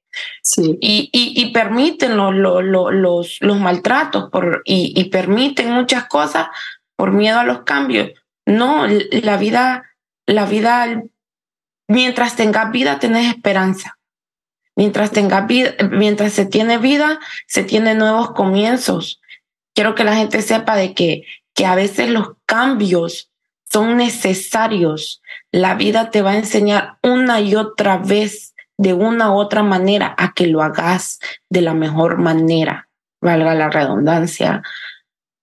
Sí. 0.43 0.79
Y, 0.81 1.11
y, 1.13 1.53
permiten 1.53 2.17
los, 2.17 2.35
los, 2.35 3.39
los, 3.41 3.61
maltratos 3.61 4.31
por, 4.31 4.63
y, 4.65 4.93
y 4.97 5.11
permiten 5.11 5.71
muchas 5.71 6.07
cosas 6.07 6.49
por 6.97 7.13
miedo 7.13 7.39
a 7.39 7.45
los 7.45 7.63
cambios. 7.63 8.11
No, 8.47 8.87
la 8.87 9.37
vida, 9.37 9.97
la 10.27 10.47
vida, 10.47 11.03
mientras 11.89 12.37
tengas 12.37 12.71
vida, 12.73 12.99
tenés 12.99 13.29
esperanza. 13.29 13.99
Mientras 14.75 15.11
tengas 15.11 15.47
vida, 15.47 15.75
mientras 15.91 16.33
se 16.33 16.47
tiene 16.47 16.79
vida, 16.79 17.19
se 17.47 17.65
tienen 17.65 17.99
nuevos 17.99 18.33
comienzos. 18.33 19.21
Quiero 19.75 19.95
que 19.95 20.05
la 20.05 20.17
gente 20.17 20.43
sepa 20.43 20.77
de 20.77 20.95
que, 20.95 21.25
que 21.55 21.67
a 21.67 21.75
veces 21.75 22.11
los 22.11 22.33
cambios 22.47 23.31
son 23.77 23.99
necesarios. 23.99 25.21
La 25.53 25.75
vida 25.75 26.09
te 26.09 26.23
va 26.23 26.31
a 26.31 26.39
enseñar 26.39 26.97
una 27.03 27.43
y 27.43 27.57
otra 27.57 27.99
vez, 27.99 28.55
de 28.79 28.95
una 28.95 29.33
u 29.33 29.35
otra 29.35 29.63
manera, 29.63 30.15
a 30.17 30.33
que 30.33 30.47
lo 30.47 30.63
hagas 30.63 31.21
de 31.51 31.61
la 31.61 31.75
mejor 31.75 32.17
manera, 32.17 32.89
valga 33.21 33.55
la 33.55 33.69
redundancia. 33.69 34.63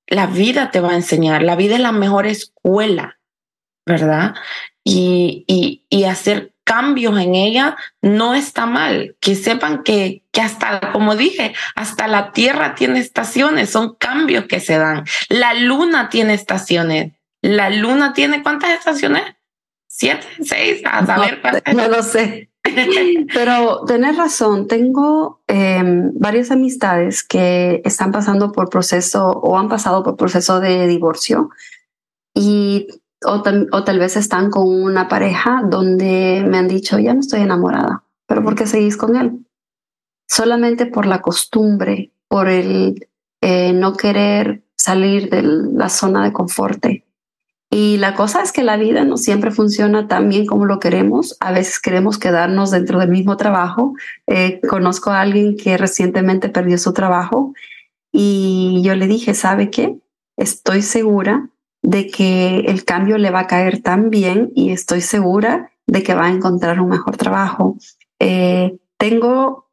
La 0.08 0.26
vida 0.26 0.72
te 0.72 0.80
va 0.80 0.94
a 0.94 0.96
enseñar, 0.96 1.44
la 1.44 1.56
vida 1.56 1.76
es 1.76 1.82
la 1.82 1.92
mejor 1.92 2.26
escuela, 2.26 3.20
¿verdad? 3.86 4.34
Y, 4.84 5.46
y, 5.92 6.04
hacer 6.06 6.54
cambios 6.64 7.20
en 7.20 7.36
ella 7.36 7.78
no 8.02 8.34
está 8.34 8.66
mal. 8.66 9.16
Que 9.20 9.36
sepan 9.36 9.84
que, 9.84 10.24
que 10.32 10.42
hasta, 10.42 10.92
como 10.92 11.16
dije, 11.16 11.54
hasta 11.76 12.08
la 12.08 12.32
Tierra 12.32 12.74
tiene 12.74 12.98
estaciones, 12.98 13.70
son 13.70 13.94
cambios 13.94 14.46
que 14.46 14.60
se 14.60 14.80
dan. 14.80 15.06
La 15.30 15.54
Luna 15.54 16.10
tiene 16.10 16.34
estaciones. 16.34 17.14
La 17.44 17.70
luna 17.70 18.14
tiene 18.14 18.42
cuántas 18.42 18.72
estaciones? 18.72 19.24
¿Siete? 19.86 20.26
¿Seis? 20.42 20.82
A 20.86 21.06
saber 21.06 21.42
no, 21.68 21.74
No 21.84 21.90
lo 21.90 22.02
sé. 22.02 22.50
Pero 23.34 23.84
tenés 23.86 24.16
razón, 24.16 24.68
tengo 24.68 25.44
em, 25.48 26.12
varias 26.16 26.52
amistades 26.52 27.22
que 27.22 27.82
están 27.84 28.14
pasando 28.14 28.54
por 28.54 28.70
proceso 28.70 29.28
o 29.28 29.58
han 29.58 29.68
pasado 29.68 30.04
por 30.04 30.16
proceso 30.16 30.62
de 30.62 30.88
divorcio 30.88 31.50
y 32.34 32.88
o, 33.26 33.44
o, 33.72 33.84
tal 33.84 34.00
vez 34.00 34.16
están 34.16 34.50
con 34.50 34.66
una 34.68 35.10
pareja 35.10 35.64
donde 35.66 36.46
me 36.48 36.58
han 36.58 36.70
dicho, 36.70 36.98
ya 36.98 37.14
no 37.14 37.20
estoy 37.20 37.42
enamorada, 37.42 38.04
pero 38.26 38.42
¿por 38.42 38.56
qué 38.56 38.66
seguís 38.66 38.96
con 38.96 39.18
él? 39.18 39.46
Solamente 40.30 40.86
por 40.86 41.06
la 41.06 41.22
costumbre, 41.22 42.14
por 42.30 42.48
el 42.48 43.08
eh, 43.42 43.74
no 43.74 43.96
querer 43.96 44.64
salir 44.78 45.30
de 45.30 45.44
la 45.44 45.90
zona 45.90 46.24
de 46.24 46.32
confort. 46.32 46.86
Y 47.76 47.98
la 47.98 48.14
cosa 48.14 48.44
es 48.44 48.52
que 48.52 48.62
la 48.62 48.78
vida 48.78 49.04
no 49.04 49.18
siempre 49.18 49.50
funciona 49.50 50.08
tan 50.08 50.30
bien 50.30 50.46
como 50.46 50.66
lo 50.66 50.80
queremos. 50.80 51.36
A 51.40 51.52
veces 51.52 51.80
queremos 51.80 52.20
quedarnos 52.20 52.70
dentro 52.70 53.00
del 53.00 53.10
mismo 53.10 53.36
trabajo. 53.36 53.96
Eh, 54.28 54.62
conozco 54.70 55.10
a 55.10 55.22
alguien 55.22 55.58
que 55.58 55.76
recientemente 55.76 56.50
perdió 56.50 56.78
su 56.78 56.94
trabajo 56.94 57.56
y 58.12 58.84
yo 58.86 58.94
le 58.94 59.08
dije, 59.08 59.34
¿sabe 59.34 59.72
qué? 59.72 59.98
Estoy 60.38 60.84
segura 60.84 61.50
de 61.82 62.06
que 62.12 62.60
el 62.60 62.86
cambio 62.86 63.18
le 63.18 63.32
va 63.32 63.40
a 63.40 63.48
caer 63.48 63.82
tan 63.82 64.12
bien 64.12 64.52
y 64.54 64.70
estoy 64.70 65.02
segura 65.02 65.72
de 65.88 66.04
que 66.04 66.14
va 66.14 66.28
a 66.28 66.32
encontrar 66.32 66.80
un 66.80 66.90
mejor 66.90 67.18
trabajo. 67.18 67.78
Eh, 68.20 68.78
tengo 68.98 69.72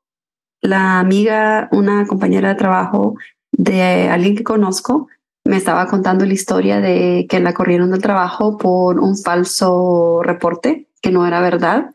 la 0.62 1.00
amiga, 1.00 1.68
una 1.70 2.06
compañera 2.06 2.48
de 2.48 2.54
trabajo 2.54 3.16
de 3.52 4.08
alguien 4.08 4.36
que 4.36 4.42
conozco 4.42 5.08
me 5.50 5.56
estaba 5.56 5.88
contando 5.88 6.24
la 6.24 6.32
historia 6.32 6.80
de 6.80 7.26
que 7.28 7.40
la 7.40 7.52
corrieron 7.52 7.90
del 7.90 8.00
trabajo 8.00 8.56
por 8.56 9.00
un 9.00 9.16
falso 9.16 10.22
reporte 10.22 10.86
que 11.02 11.10
no 11.10 11.26
era 11.26 11.40
verdad. 11.40 11.90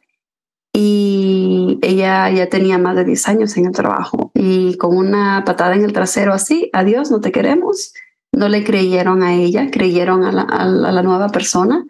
Y 0.74 1.80
ella 1.82 2.30
ya 2.32 2.50
tenía 2.50 2.78
más 2.78 2.98
de 2.98 3.06
10 3.06 3.30
años 3.30 3.56
en 3.56 3.68
el 3.68 3.72
trabajo 3.72 4.32
y 4.34 4.76
con 4.76 4.98
una 4.98 5.44
patada 5.46 5.74
en 5.74 5.86
el 5.86 5.94
trasero 5.94 6.34
así, 6.34 6.70
adiós, 6.74 7.12
no 7.12 7.22
te 7.22 7.32
queremos. 7.32 7.94
No 8.34 8.50
le 8.50 8.66
creyeron 8.66 9.24
a 9.24 9.34
ella, 9.36 9.72
creyeron 9.72 10.26
a 10.26 10.34
la, 10.34 10.42
a 10.42 10.66
la 10.68 11.02
nueva 11.02 11.30
persona. 11.30 11.86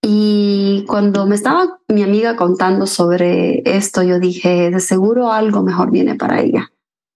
Y 0.00 0.84
cuando 0.86 1.26
me 1.26 1.34
estaba 1.34 1.80
mi 1.88 2.04
amiga 2.04 2.36
contando 2.36 2.86
sobre 2.86 3.62
esto, 3.64 4.04
yo 4.04 4.20
dije, 4.20 4.70
de 4.70 4.78
seguro 4.78 5.32
algo 5.32 5.64
mejor 5.64 5.90
viene 5.90 6.14
para 6.14 6.40
ella 6.40 6.70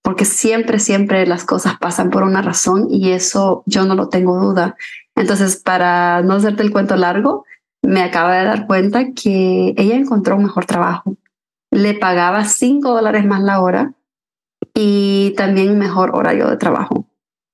porque 0.09 0.25
siempre, 0.25 0.79
siempre 0.79 1.27
las 1.27 1.45
cosas 1.45 1.77
pasan 1.79 2.09
por 2.09 2.23
una 2.23 2.41
razón 2.41 2.87
y 2.89 3.13
eso 3.13 3.63
yo 3.67 3.85
no 3.85 3.95
lo 3.95 4.09
tengo 4.09 4.41
duda. 4.41 4.75
Entonces, 5.15 5.57
para 5.57 6.23
no 6.23 6.33
hacerte 6.33 6.63
el 6.63 6.73
cuento 6.73 6.97
largo, 6.97 7.45
me 7.83 8.01
acaba 8.01 8.35
de 8.39 8.47
dar 8.47 8.67
cuenta 8.67 9.13
que 9.13 9.75
ella 9.77 9.97
encontró 9.97 10.37
un 10.37 10.45
mejor 10.45 10.65
trabajo. 10.65 11.15
Le 11.71 11.93
pagaba 11.93 12.47
cinco 12.47 12.95
dólares 12.95 13.27
más 13.27 13.43
la 13.43 13.61
hora 13.61 13.93
y 14.73 15.35
también 15.37 15.79
mejor 15.79 16.17
horario 16.17 16.49
de 16.49 16.57
trabajo. 16.57 17.05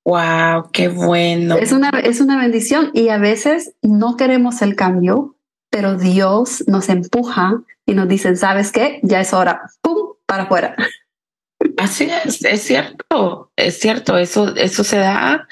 Wow, 0.05 0.71
qué 0.73 0.87
bueno. 0.87 1.57
Es 1.57 1.73
una, 1.73 1.91
es 2.05 2.21
una 2.21 2.39
bendición 2.39 2.93
y 2.95 3.09
a 3.09 3.19
veces 3.19 3.75
no 3.83 4.17
queremos 4.17 4.63
el 4.63 4.77
cambio, 4.77 5.35
pero 5.71 5.97
Dios 5.97 6.63
nos 6.69 6.89
empuja 6.89 7.65
y 7.85 7.95
nos 7.95 8.07
dice, 8.07 8.37
¿sabes 8.37 8.71
qué? 8.71 9.01
Ya 9.03 9.21
es 9.21 9.35
hora, 9.35 9.63
¡pum!, 9.83 10.13
para 10.25 10.45
afuera. 10.45 10.77
Así 11.77 12.09
es, 12.25 12.45
es 12.45 12.63
cierto, 12.63 13.51
es 13.57 13.81
cierto, 13.81 14.17
eso, 14.19 14.55
eso 14.57 14.85
se 14.85 14.99
da, 14.99 15.49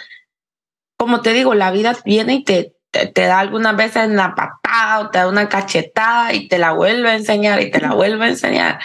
como 0.96 1.20
te 1.20 1.32
digo, 1.32 1.54
la 1.54 1.70
vida 1.70 1.96
viene 2.04 2.34
y 2.34 2.44
te, 2.44 2.74
te, 2.90 3.22
da 3.22 3.40
algunas 3.40 3.76
veces 3.76 4.08
una 4.08 4.34
patada 4.34 5.00
o 5.00 5.10
te 5.10 5.18
da 5.18 5.28
una 5.28 5.48
cachetada 5.48 6.32
y 6.32 6.48
te 6.48 6.58
la 6.58 6.72
vuelve 6.72 7.10
a 7.10 7.16
enseñar 7.16 7.60
y 7.60 7.70
te 7.70 7.80
la 7.80 7.94
vuelve 7.94 8.26
a 8.26 8.28
enseñar. 8.28 8.80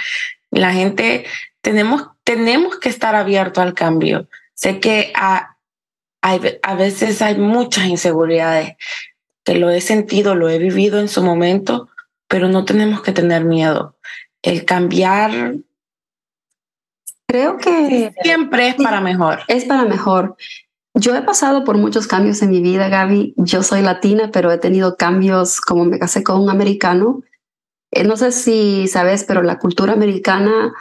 La 0.50 0.72
gente, 0.74 1.26
tenemos, 1.62 2.08
tenemos 2.24 2.78
que 2.80 2.90
estar 2.90 3.16
abiertos 3.16 3.64
al 3.64 3.74
cambio. 3.74 4.28
Sé 4.56 4.80
que 4.80 5.12
a, 5.16 5.58
a 6.22 6.76
veces 6.76 7.22
hay 7.22 7.38
muchas 7.38 7.86
inseguridades, 7.86 8.76
que 9.44 9.56
lo 9.56 9.70
he 9.70 9.82
sentido, 9.82 10.34
lo 10.34 10.50
he 10.50 10.58
vivido 10.58 11.00
en 11.00 11.10
su 11.10 11.22
momento, 11.22 11.90
pero 12.28 12.48
no 12.48 12.66
tenemos 12.66 13.02
que 13.02 13.12
tener 13.12 13.46
miedo. 13.46 13.96
El 14.42 14.66
cambiar 14.66 15.54
Creo 17.28 17.58
que 17.58 18.14
siempre 18.24 18.70
es 18.70 18.76
para 18.76 19.02
mejor. 19.02 19.40
Es 19.48 19.66
para 19.66 19.84
mejor. 19.86 20.38
Yo 20.94 21.16
he 21.16 21.22
pasado 21.22 21.64
por 21.64 21.78
muchos 21.78 22.08
cambios 22.08 22.42
en 22.42 22.50
mi 22.50 22.62
vida, 22.62 22.90
Gaby. 22.90 23.34
Yo 23.38 23.62
soy 23.64 23.82
latina, 23.82 24.32
pero 24.32 24.52
he 24.52 24.58
tenido 24.58 24.96
cambios 24.96 25.60
como 25.62 25.86
me 25.86 26.00
casé 26.00 26.24
con 26.24 26.42
un 26.42 26.50
americano. 26.50 27.22
Eh, 27.92 28.04
no 28.04 28.18
sé 28.18 28.32
si 28.32 28.88
sabes, 28.88 29.26
pero 29.26 29.44
la 29.44 29.60
cultura 29.60 29.94
americana, 29.94 30.74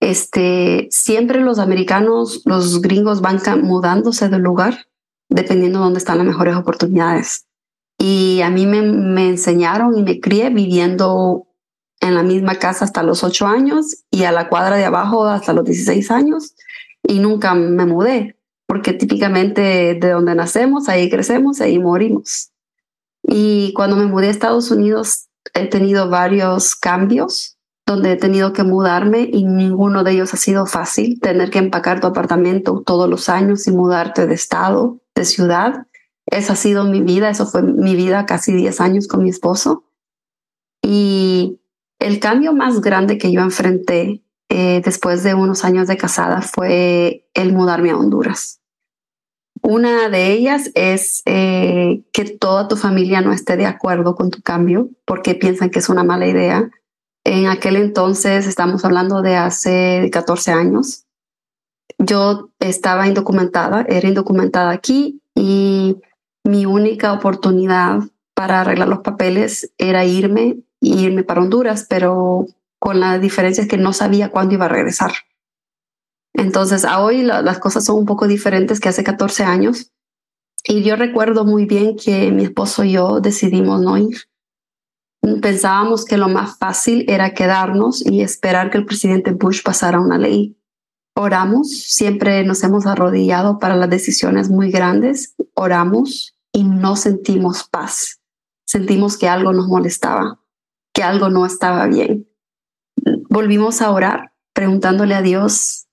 este, 0.00 0.88
siempre 0.90 1.40
los 1.40 1.58
americanos, 1.58 2.42
los 2.44 2.80
gringos 2.80 3.20
van 3.20 3.40
mudándose 3.62 4.28
del 4.28 4.42
lugar 4.42 4.86
dependiendo 5.28 5.78
de 5.78 5.84
dónde 5.84 5.98
están 5.98 6.18
las 6.18 6.26
mejores 6.26 6.56
oportunidades. 6.56 7.46
Y 7.98 8.40
a 8.42 8.50
mí 8.50 8.66
me, 8.66 8.82
me 8.82 9.28
enseñaron 9.28 9.96
y 9.96 10.02
me 10.02 10.20
crié 10.20 10.50
viviendo 10.50 11.46
en 12.00 12.14
la 12.14 12.22
misma 12.22 12.56
casa 12.56 12.84
hasta 12.84 13.02
los 13.02 13.22
ocho 13.24 13.46
años 13.46 14.04
y 14.10 14.24
a 14.24 14.32
la 14.32 14.48
cuadra 14.48 14.76
de 14.76 14.84
abajo 14.84 15.24
hasta 15.26 15.52
los 15.52 15.64
16 15.64 16.10
años 16.10 16.54
y 17.02 17.18
nunca 17.18 17.54
me 17.54 17.86
mudé, 17.86 18.36
porque 18.66 18.92
típicamente 18.92 19.98
de 20.00 20.10
donde 20.10 20.34
nacemos, 20.34 20.88
ahí 20.88 21.10
crecemos, 21.10 21.60
ahí 21.60 21.78
morimos. 21.78 22.50
Y 23.22 23.72
cuando 23.74 23.96
me 23.96 24.06
mudé 24.06 24.28
a 24.28 24.30
Estados 24.30 24.70
Unidos, 24.70 25.28
he 25.54 25.66
tenido 25.66 26.08
varios 26.08 26.74
cambios 26.74 27.56
donde 27.86 28.12
he 28.12 28.16
tenido 28.16 28.52
que 28.52 28.62
mudarme 28.62 29.28
y 29.32 29.44
ninguno 29.44 30.04
de 30.04 30.12
ellos 30.12 30.32
ha 30.32 30.36
sido 30.36 30.66
fácil. 30.66 31.20
Tener 31.20 31.50
que 31.50 31.58
empacar 31.58 32.00
tu 32.00 32.06
apartamento 32.06 32.82
todos 32.86 33.10
los 33.10 33.28
años 33.28 33.66
y 33.66 33.72
mudarte 33.72 34.26
de 34.26 34.34
estado, 34.34 35.00
de 35.14 35.24
ciudad. 35.24 35.86
Esa 36.26 36.52
ha 36.52 36.56
sido 36.56 36.84
mi 36.84 37.00
vida, 37.00 37.30
eso 37.30 37.46
fue 37.46 37.62
mi 37.62 37.96
vida 37.96 38.26
casi 38.26 38.52
10 38.52 38.80
años 38.80 39.08
con 39.08 39.24
mi 39.24 39.30
esposo. 39.30 39.84
Y 40.82 41.59
el 42.00 42.18
cambio 42.18 42.52
más 42.52 42.80
grande 42.80 43.18
que 43.18 43.30
yo 43.30 43.40
enfrenté 43.40 44.22
eh, 44.48 44.82
después 44.84 45.22
de 45.22 45.34
unos 45.34 45.64
años 45.64 45.86
de 45.86 45.96
casada 45.96 46.42
fue 46.42 47.28
el 47.34 47.52
mudarme 47.52 47.90
a 47.90 47.96
Honduras. 47.96 48.60
Una 49.62 50.08
de 50.08 50.32
ellas 50.32 50.70
es 50.74 51.22
eh, 51.26 52.02
que 52.12 52.24
toda 52.24 52.66
tu 52.66 52.76
familia 52.76 53.20
no 53.20 53.32
esté 53.32 53.56
de 53.56 53.66
acuerdo 53.66 54.16
con 54.16 54.30
tu 54.30 54.40
cambio 54.40 54.88
porque 55.04 55.34
piensan 55.34 55.70
que 55.70 55.78
es 55.78 55.88
una 55.88 56.02
mala 56.02 56.26
idea. 56.26 56.70
En 57.24 57.46
aquel 57.46 57.76
entonces, 57.76 58.46
estamos 58.46 58.84
hablando 58.86 59.20
de 59.20 59.36
hace 59.36 60.08
14 60.10 60.52
años, 60.52 61.04
yo 61.98 62.48
estaba 62.58 63.06
indocumentada, 63.06 63.84
era 63.86 64.08
indocumentada 64.08 64.70
aquí 64.70 65.20
y 65.34 65.98
mi 66.44 66.64
única 66.64 67.12
oportunidad 67.12 68.00
para 68.34 68.62
arreglar 68.62 68.88
los 68.88 69.00
papeles 69.00 69.70
era 69.76 70.06
irme 70.06 70.56
y 70.80 71.04
irme 71.04 71.22
para 71.22 71.42
Honduras, 71.42 71.86
pero 71.88 72.46
con 72.78 72.98
la 72.98 73.18
diferencia 73.18 73.62
es 73.62 73.68
que 73.68 73.76
no 73.76 73.92
sabía 73.92 74.30
cuándo 74.30 74.54
iba 74.54 74.64
a 74.64 74.70
regresar. 74.70 75.12
Entonces, 76.32 76.84
a 76.84 77.00
hoy 77.00 77.22
las 77.22 77.58
cosas 77.58 77.84
son 77.84 77.98
un 77.98 78.06
poco 78.06 78.26
diferentes 78.26 78.80
que 78.80 78.88
hace 78.88 79.04
14 79.04 79.44
años. 79.44 79.92
Y 80.64 80.82
yo 80.82 80.96
recuerdo 80.96 81.44
muy 81.44 81.66
bien 81.66 81.96
que 81.96 82.30
mi 82.32 82.44
esposo 82.44 82.84
y 82.84 82.92
yo 82.92 83.20
decidimos 83.20 83.80
no 83.80 83.98
ir. 83.98 84.16
Pensábamos 85.42 86.04
que 86.04 86.16
lo 86.16 86.28
más 86.28 86.56
fácil 86.56 87.04
era 87.08 87.34
quedarnos 87.34 88.04
y 88.04 88.22
esperar 88.22 88.70
que 88.70 88.78
el 88.78 88.86
presidente 88.86 89.32
Bush 89.32 89.62
pasara 89.62 90.00
una 90.00 90.18
ley. 90.18 90.56
Oramos, 91.14 91.70
siempre 91.70 92.44
nos 92.44 92.62
hemos 92.62 92.86
arrodillado 92.86 93.58
para 93.58 93.76
las 93.76 93.90
decisiones 93.90 94.48
muy 94.48 94.70
grandes, 94.70 95.34
oramos 95.54 96.34
y 96.52 96.64
no 96.64 96.96
sentimos 96.96 97.68
paz. 97.68 98.20
Sentimos 98.64 99.18
que 99.18 99.28
algo 99.28 99.52
nos 99.52 99.66
molestaba 99.66 100.39
que 100.94 101.02
algo 101.02 101.30
no 101.30 101.46
estaba 101.46 101.86
bien. 101.86 102.28
Volvimos 103.28 103.80
a 103.82 103.90
orar 103.90 104.32
preguntándole 104.52 105.14
a 105.14 105.22
Dios, 105.22 105.86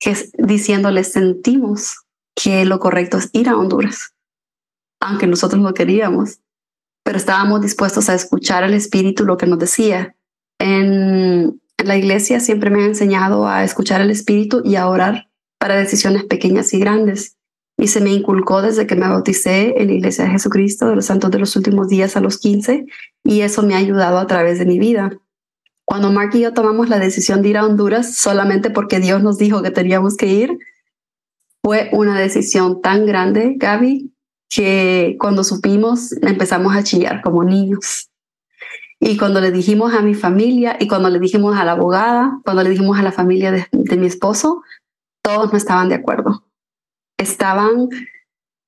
que, 0.00 0.16
diciéndole, 0.38 1.04
sentimos 1.04 2.04
que 2.34 2.64
lo 2.64 2.78
correcto 2.78 3.18
es 3.18 3.30
ir 3.32 3.48
a 3.48 3.56
Honduras, 3.56 4.14
aunque 5.00 5.26
nosotros 5.26 5.62
no 5.62 5.74
queríamos, 5.74 6.40
pero 7.04 7.18
estábamos 7.18 7.62
dispuestos 7.62 8.08
a 8.08 8.14
escuchar 8.14 8.64
al 8.64 8.74
Espíritu 8.74 9.24
lo 9.24 9.36
que 9.36 9.46
nos 9.46 9.58
decía. 9.58 10.16
En, 10.58 11.60
en 11.78 11.88
la 11.88 11.96
iglesia 11.96 12.40
siempre 12.40 12.70
me 12.70 12.82
ha 12.82 12.86
enseñado 12.86 13.46
a 13.46 13.64
escuchar 13.64 14.00
al 14.00 14.10
Espíritu 14.10 14.62
y 14.64 14.76
a 14.76 14.88
orar 14.88 15.30
para 15.58 15.76
decisiones 15.76 16.24
pequeñas 16.24 16.72
y 16.74 16.78
grandes 16.78 17.35
y 17.78 17.88
se 17.88 18.00
me 18.00 18.10
inculcó 18.10 18.62
desde 18.62 18.86
que 18.86 18.96
me 18.96 19.08
bauticé 19.08 19.80
en 19.80 19.88
la 19.88 19.94
Iglesia 19.94 20.24
de 20.24 20.30
Jesucristo 20.30 20.88
de 20.88 20.96
los 20.96 21.06
Santos 21.06 21.30
de 21.30 21.38
los 21.38 21.54
Últimos 21.56 21.88
Días 21.88 22.16
a 22.16 22.20
los 22.20 22.38
15 22.38 22.86
y 23.24 23.40
eso 23.42 23.62
me 23.62 23.74
ha 23.74 23.78
ayudado 23.78 24.18
a 24.18 24.26
través 24.26 24.58
de 24.58 24.66
mi 24.66 24.78
vida. 24.78 25.10
Cuando 25.84 26.10
Mark 26.10 26.30
y 26.34 26.40
yo 26.40 26.54
tomamos 26.54 26.88
la 26.88 26.98
decisión 26.98 27.42
de 27.42 27.50
ir 27.50 27.58
a 27.58 27.66
Honduras 27.66 28.16
solamente 28.16 28.70
porque 28.70 28.98
Dios 28.98 29.22
nos 29.22 29.38
dijo 29.38 29.62
que 29.62 29.70
teníamos 29.70 30.16
que 30.16 30.26
ir, 30.26 30.58
fue 31.62 31.90
una 31.92 32.18
decisión 32.18 32.80
tan 32.80 33.06
grande, 33.06 33.54
Gaby, 33.56 34.12
que 34.48 35.16
cuando 35.20 35.44
supimos 35.44 36.12
empezamos 36.22 36.74
a 36.74 36.82
chillar 36.82 37.20
como 37.22 37.44
niños. 37.44 38.08
Y 38.98 39.18
cuando 39.18 39.42
le 39.42 39.50
dijimos 39.50 39.92
a 39.92 40.00
mi 40.00 40.14
familia 40.14 40.78
y 40.80 40.88
cuando 40.88 41.10
le 41.10 41.18
dijimos 41.18 41.56
a 41.56 41.64
la 41.64 41.72
abogada, 41.72 42.40
cuando 42.42 42.62
le 42.62 42.70
dijimos 42.70 42.98
a 42.98 43.02
la 43.02 43.12
familia 43.12 43.52
de, 43.52 43.66
de 43.70 43.96
mi 43.98 44.06
esposo, 44.06 44.62
todos 45.22 45.52
no 45.52 45.58
estaban 45.58 45.90
de 45.90 45.96
acuerdo 45.96 46.45
estaban 47.18 47.88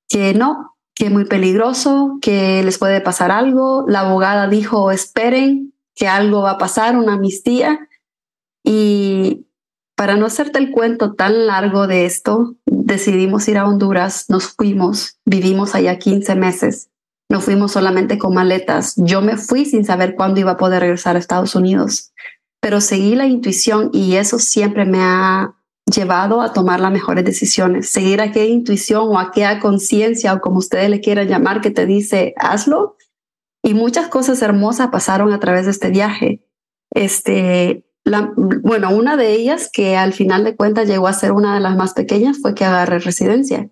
que 0.07 0.33
no, 0.33 0.75
que 0.95 1.09
muy 1.09 1.25
peligroso, 1.25 2.17
que 2.21 2.63
les 2.63 2.77
puede 2.77 3.01
pasar 3.01 3.31
algo. 3.31 3.85
La 3.87 4.01
abogada 4.01 4.47
dijo, 4.47 4.91
esperen, 4.91 5.73
que 5.95 6.07
algo 6.07 6.41
va 6.41 6.51
a 6.51 6.57
pasar, 6.57 6.97
una 6.97 7.13
amnistía. 7.13 7.87
Y 8.63 9.47
para 9.95 10.15
no 10.15 10.25
hacerte 10.25 10.59
el 10.59 10.71
cuento 10.71 11.13
tan 11.13 11.45
largo 11.45 11.87
de 11.87 12.05
esto, 12.05 12.55
decidimos 12.65 13.47
ir 13.47 13.57
a 13.57 13.67
Honduras, 13.67 14.25
nos 14.29 14.47
fuimos, 14.47 15.19
vivimos 15.25 15.75
allá 15.75 15.99
15 15.99 16.35
meses. 16.35 16.89
No 17.29 17.41
fuimos 17.41 17.73
solamente 17.73 18.17
con 18.17 18.33
maletas. 18.33 18.95
Yo 18.97 19.21
me 19.21 19.37
fui 19.37 19.65
sin 19.65 19.85
saber 19.85 20.15
cuándo 20.15 20.39
iba 20.39 20.51
a 20.51 20.57
poder 20.57 20.81
regresar 20.81 21.15
a 21.15 21.19
Estados 21.19 21.53
Unidos, 21.53 22.11
pero 22.59 22.81
seguí 22.81 23.15
la 23.15 23.27
intuición 23.27 23.91
y 23.93 24.15
eso 24.15 24.39
siempre 24.39 24.85
me 24.85 24.99
ha 25.01 25.53
llevado 25.89 26.41
a 26.41 26.53
tomar 26.53 26.79
las 26.79 26.91
mejores 26.91 27.25
decisiones, 27.25 27.89
seguir 27.89 28.21
aquella 28.21 28.51
intuición 28.51 29.07
o 29.07 29.19
aquella 29.19 29.59
conciencia 29.59 30.33
o 30.33 30.41
como 30.41 30.59
ustedes 30.59 30.89
le 30.89 31.01
quieran 31.01 31.27
llamar 31.27 31.61
que 31.61 31.71
te 31.71 31.85
dice 31.85 32.33
hazlo. 32.37 32.95
Y 33.61 33.73
muchas 33.73 34.07
cosas 34.07 34.41
hermosas 34.41 34.87
pasaron 34.87 35.33
a 35.33 35.39
través 35.39 35.65
de 35.65 35.71
este 35.71 35.89
viaje. 35.89 36.45
Este, 36.91 37.85
bueno, 38.37 38.95
una 38.95 39.17
de 39.17 39.33
ellas 39.33 39.69
que 39.71 39.97
al 39.97 40.13
final 40.13 40.43
de 40.43 40.55
cuentas 40.55 40.87
llegó 40.87 41.07
a 41.07 41.13
ser 41.13 41.33
una 41.33 41.53
de 41.53 41.59
las 41.59 41.75
más 41.75 41.93
pequeñas 41.93 42.37
fue 42.41 42.55
que 42.55 42.65
agarré 42.65 42.99
residencia. 42.99 43.69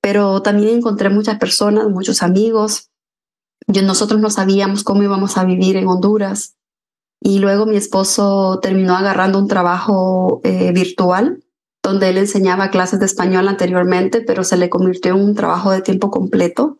Pero 0.00 0.42
también 0.42 0.76
encontré 0.76 1.08
muchas 1.08 1.38
personas, 1.38 1.88
muchos 1.88 2.22
amigos. 2.22 2.90
Yo, 3.66 3.82
nosotros 3.82 4.20
no 4.20 4.30
sabíamos 4.30 4.84
cómo 4.84 5.02
íbamos 5.02 5.36
a 5.38 5.44
vivir 5.44 5.76
en 5.76 5.88
Honduras. 5.88 6.57
Y 7.20 7.40
luego 7.40 7.66
mi 7.66 7.76
esposo 7.76 8.60
terminó 8.60 8.96
agarrando 8.96 9.38
un 9.38 9.48
trabajo 9.48 10.40
eh, 10.44 10.72
virtual 10.72 11.42
donde 11.82 12.10
él 12.10 12.18
enseñaba 12.18 12.70
clases 12.70 13.00
de 13.00 13.06
español 13.06 13.48
anteriormente, 13.48 14.20
pero 14.20 14.44
se 14.44 14.56
le 14.56 14.68
convirtió 14.68 15.14
en 15.14 15.22
un 15.22 15.34
trabajo 15.34 15.70
de 15.70 15.80
tiempo 15.80 16.10
completo. 16.10 16.78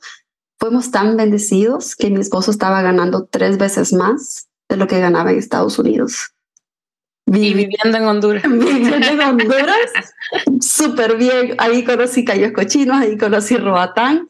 Fuimos 0.58 0.90
tan 0.90 1.16
bendecidos 1.16 1.96
que 1.96 2.10
mi 2.10 2.20
esposo 2.20 2.50
estaba 2.50 2.82
ganando 2.82 3.26
tres 3.26 3.58
veces 3.58 3.92
más 3.92 4.48
de 4.68 4.76
lo 4.76 4.86
que 4.86 5.00
ganaba 5.00 5.30
en 5.30 5.38
Estados 5.38 5.78
Unidos. 5.78 6.32
Y 7.26 7.54
viviendo 7.54 7.98
en 7.98 8.04
Honduras. 8.04 8.42
Viviendo 8.48 8.96
en 8.96 9.20
Honduras, 9.20 9.90
súper 10.60 11.16
bien. 11.16 11.54
Ahí 11.58 11.84
conocí 11.84 12.24
Cayos 12.24 12.52
Cochinos, 12.52 12.96
ahí 12.96 13.18
conocí 13.18 13.56
Roatán, 13.56 14.28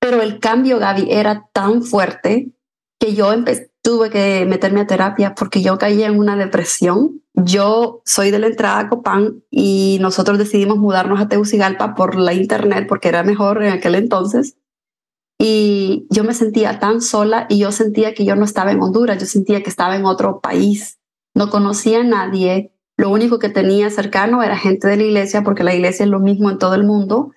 pero 0.00 0.20
el 0.20 0.40
cambio, 0.40 0.78
Gaby, 0.78 1.08
era 1.10 1.48
tan 1.52 1.82
fuerte 1.82 2.50
que 2.98 3.14
yo 3.14 3.32
empecé, 3.32 3.69
tuve 3.82 4.10
que 4.10 4.46
meterme 4.46 4.80
a 4.80 4.86
terapia 4.86 5.34
porque 5.34 5.62
yo 5.62 5.78
caí 5.78 6.02
en 6.02 6.18
una 6.18 6.36
depresión 6.36 7.20
yo 7.34 8.02
soy 8.04 8.30
de 8.30 8.38
la 8.38 8.48
entrada 8.48 8.80
a 8.80 8.88
Copán 8.88 9.42
y 9.50 9.98
nosotros 10.00 10.38
decidimos 10.38 10.78
mudarnos 10.78 11.20
a 11.20 11.28
Tegucigalpa 11.28 11.94
por 11.94 12.16
la 12.16 12.34
internet 12.34 12.86
porque 12.88 13.08
era 13.08 13.22
mejor 13.22 13.62
en 13.62 13.72
aquel 13.72 13.94
entonces. 13.94 14.56
Y 15.38 16.06
yo 16.10 16.24
me 16.24 16.34
sentía 16.34 16.78
tan 16.80 17.00
sola 17.00 17.46
y 17.48 17.58
yo 17.58 17.72
sentía 17.72 18.14
que 18.14 18.24
yo 18.24 18.36
no 18.36 18.44
estaba 18.44 18.72
en 18.72 18.82
Honduras, 18.82 19.18
yo 19.18 19.26
sentía 19.26 19.62
que 19.62 19.70
estaba 19.70 19.96
en 19.96 20.04
otro 20.04 20.40
país. 20.40 20.98
No 21.34 21.48
conocía 21.48 22.00
a 22.00 22.04
nadie. 22.04 22.72
Lo 22.98 23.10
único 23.10 23.38
que 23.38 23.48
tenía 23.48 23.88
cercano 23.88 24.42
era 24.42 24.58
gente 24.58 24.88
de 24.88 24.96
la 24.96 25.04
iglesia 25.04 25.42
porque 25.42 25.64
la 25.64 25.74
iglesia 25.74 26.04
es 26.04 26.10
lo 26.10 26.20
mismo 26.20 26.50
en 26.50 26.58
todo 26.58 26.74
el 26.74 26.84
mundo, 26.84 27.32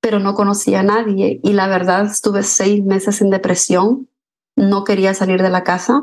pero 0.00 0.20
no 0.20 0.34
conocía 0.34 0.80
a 0.80 0.84
nadie. 0.84 1.40
Y 1.42 1.54
la 1.54 1.66
verdad 1.66 2.06
estuve 2.06 2.44
seis 2.44 2.84
meses 2.84 3.20
en 3.22 3.30
depresión, 3.30 4.08
no 4.58 4.84
quería 4.84 5.14
salir 5.14 5.42
de 5.42 5.50
la 5.50 5.64
casa 5.64 6.02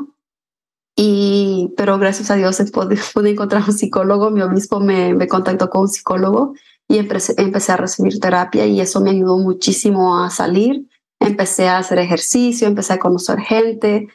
y, 0.96 1.74
pero 1.76 1.98
gracias 1.98 2.30
a 2.30 2.36
Dios 2.36 2.58
pude, 2.72 2.96
pude 3.14 3.30
encontrar 3.30 3.62
un 3.66 3.74
psicólogo, 3.74 4.30
mi 4.30 4.40
obispo 4.40 4.80
me, 4.80 5.14
me 5.14 5.28
contactó 5.28 5.68
con 5.68 5.82
un 5.82 5.88
psicólogo 5.88 6.54
y 6.88 6.98
empecé, 6.98 7.34
empecé 7.36 7.72
a 7.72 7.76
recibir 7.76 8.18
terapia 8.18 8.66
y 8.66 8.80
eso 8.80 9.00
me 9.00 9.10
ayudó 9.10 9.38
muchísimo 9.38 10.22
a 10.22 10.30
salir. 10.30 10.88
Empecé 11.20 11.68
a 11.68 11.78
hacer 11.78 11.98
ejercicio, 11.98 12.66
empecé 12.66 12.94
a 12.94 12.98
conocer 12.98 13.40
gente. 13.40 14.08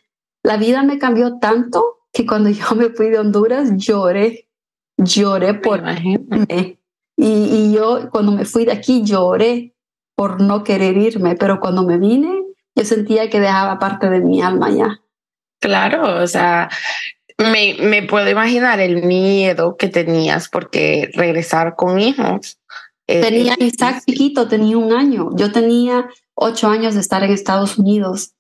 La 0.43 0.57
vida 0.57 0.81
me 0.83 0.97
cambió 0.97 1.37
tanto 1.39 1.99
que 2.11 2.25
cuando 2.25 2.49
yo 2.49 2.75
me 2.75 2.89
fui 2.89 3.09
de 3.09 3.19
Honduras 3.19 3.71
lloré, 3.75 4.47
lloré 4.97 5.53
por... 5.53 5.83
Y, 7.17 7.27
y 7.27 7.73
yo 7.73 8.09
cuando 8.09 8.31
me 8.31 8.45
fui 8.45 8.65
de 8.65 8.71
aquí 8.71 9.03
lloré 9.03 9.75
por 10.15 10.41
no 10.41 10.63
querer 10.63 10.97
irme, 10.97 11.35
pero 11.35 11.59
cuando 11.59 11.83
me 11.83 11.99
vine 11.99 12.40
yo 12.75 12.85
sentía 12.85 13.29
que 13.29 13.39
dejaba 13.39 13.79
parte 13.79 14.09
de 14.09 14.21
mi 14.21 14.41
alma 14.41 14.69
ya. 14.69 15.01
Claro, 15.59 16.21
o 16.21 16.27
sea, 16.27 16.69
me, 17.37 17.75
me 17.79 18.03
puedo 18.03 18.29
imaginar 18.29 18.79
el 18.79 19.03
miedo 19.03 19.77
que 19.77 19.87
tenías 19.87 20.49
porque 20.49 21.11
regresar 21.13 21.75
con 21.75 21.99
hijos. 21.99 22.59
tenía 23.05 23.55
Isaac 23.59 24.03
chiquito, 24.05 24.47
tenía 24.47 24.77
un 24.77 24.93
año. 24.93 25.29
Yo 25.35 25.51
tenía 25.51 26.09
ocho 26.33 26.69
años 26.69 26.95
de 26.95 27.01
estar 27.01 27.23
en 27.23 27.31
Estados 27.31 27.77
Unidos. 27.77 28.33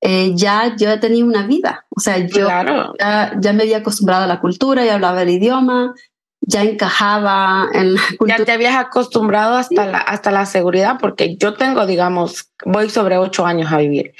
Eh, 0.00 0.32
ya 0.34 0.74
yo 0.76 0.98
tenía 0.98 1.24
una 1.24 1.46
vida. 1.46 1.86
O 1.90 2.00
sea, 2.00 2.18
yo 2.18 2.48
ya, 2.48 3.32
ya, 3.40 3.52
me 3.52 3.62
había 3.62 3.78
acostumbrado 3.78 4.24
a 4.24 4.26
la 4.26 4.40
cultura, 4.40 4.84
ya 4.84 4.94
hablaba 4.94 5.22
el 5.22 5.30
idioma, 5.30 5.94
ya 6.42 6.62
encajaba 6.62 7.68
en 7.72 7.94
la 7.94 8.00
cultura. 8.18 8.38
Ya 8.38 8.44
te 8.44 8.52
habías 8.52 8.76
acostumbrado 8.76 9.56
hasta, 9.56 9.86
la, 9.86 9.98
hasta 9.98 10.30
la 10.30 10.44
seguridad, 10.44 10.98
porque 11.00 11.36
yo 11.36 11.54
tengo, 11.54 11.86
digamos, 11.86 12.52
voy 12.64 12.90
sobre 12.90 13.16
ocho 13.16 13.46
años 13.46 13.72
a 13.72 13.78
vivir. 13.78 14.14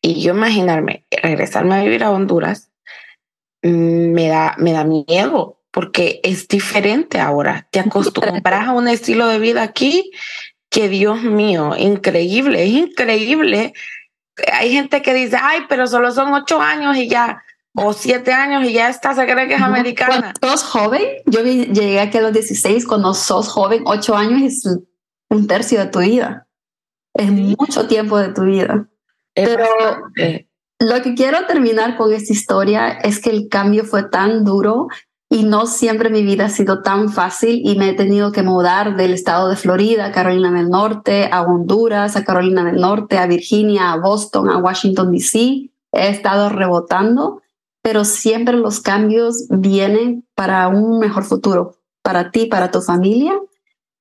Y 0.00 0.22
yo 0.22 0.34
imaginarme 0.34 1.04
regresarme 1.10 1.74
a 1.74 1.82
vivir 1.82 2.04
a 2.04 2.10
Honduras 2.10 2.70
mm, 3.62 4.12
me 4.12 4.28
da, 4.28 4.54
me 4.58 4.72
da 4.72 4.84
miedo 4.84 5.60
porque 5.70 6.20
es 6.22 6.46
diferente 6.46 7.18
ahora. 7.18 7.66
Te 7.70 7.80
acostumbras 7.80 8.68
a 8.68 8.72
un 8.72 8.86
estilo 8.86 9.26
de 9.26 9.40
vida 9.40 9.62
aquí 9.62 10.12
que 10.70 10.88
Dios 10.88 11.22
mío, 11.22 11.74
increíble, 11.76 12.64
es 12.64 12.70
increíble. 12.70 13.74
Hay 14.52 14.72
gente 14.72 15.02
que 15.02 15.14
dice, 15.14 15.36
ay, 15.40 15.62
pero 15.68 15.86
solo 15.86 16.12
son 16.12 16.32
ocho 16.32 16.60
años 16.60 16.96
y 16.96 17.08
ya, 17.08 17.42
o 17.76 17.92
siete 17.92 18.32
años 18.32 18.64
y 18.64 18.72
ya 18.72 18.88
está, 18.88 19.14
se 19.14 19.26
cree 19.26 19.48
que 19.48 19.54
es 19.54 19.62
americana. 19.62 20.32
Cuando 20.40 20.56
sos 20.56 20.62
joven, 20.64 21.02
yo 21.26 21.42
llegué 21.42 22.00
aquí 22.00 22.18
a 22.18 22.22
los 22.22 22.32
16, 22.32 22.86
cuando 22.86 23.14
sos 23.14 23.48
joven, 23.48 23.82
ocho 23.86 24.16
años 24.16 24.42
es 24.42 24.78
un 25.28 25.46
tercio 25.46 25.80
de 25.80 25.86
tu 25.86 26.00
vida. 26.00 26.46
Es 27.14 27.30
mucho 27.30 27.86
tiempo 27.86 28.18
de 28.18 28.28
tu 28.28 28.42
vida. 28.42 28.88
Pero 29.34 29.66
lo 30.78 31.02
que 31.02 31.14
quiero 31.14 31.46
terminar 31.46 31.96
con 31.96 32.12
esta 32.12 32.32
historia 32.32 32.88
es 32.90 33.20
que 33.20 33.30
el 33.30 33.48
cambio 33.48 33.84
fue 33.84 34.04
tan 34.04 34.44
duro 34.44 34.88
y 35.28 35.42
no 35.42 35.66
siempre 35.66 36.10
mi 36.10 36.22
vida 36.22 36.46
ha 36.46 36.48
sido 36.50 36.82
tan 36.82 37.10
fácil 37.10 37.60
y 37.64 37.76
me 37.76 37.90
he 37.90 37.94
tenido 37.94 38.30
que 38.30 38.42
mudar 38.42 38.96
del 38.96 39.14
estado 39.14 39.48
de 39.48 39.56
Florida, 39.56 40.12
Carolina 40.12 40.52
del 40.52 40.68
Norte, 40.68 41.28
a 41.32 41.42
Honduras, 41.42 42.14
a 42.14 42.24
Carolina 42.24 42.64
del 42.64 42.80
Norte, 42.80 43.18
a 43.18 43.26
Virginia, 43.26 43.92
a 43.92 43.96
Boston, 43.96 44.48
a 44.48 44.58
Washington, 44.58 45.10
D.C. 45.10 45.70
He 45.92 46.08
estado 46.08 46.50
rebotando, 46.50 47.42
pero 47.84 48.06
siempre 48.06 48.56
los 48.56 48.80
cambios 48.80 49.44
vienen 49.50 50.26
para 50.34 50.68
un 50.68 50.98
mejor 50.98 51.22
futuro, 51.22 51.76
para 52.02 52.30
ti, 52.30 52.46
para 52.46 52.70
tu 52.70 52.80
familia. 52.80 53.38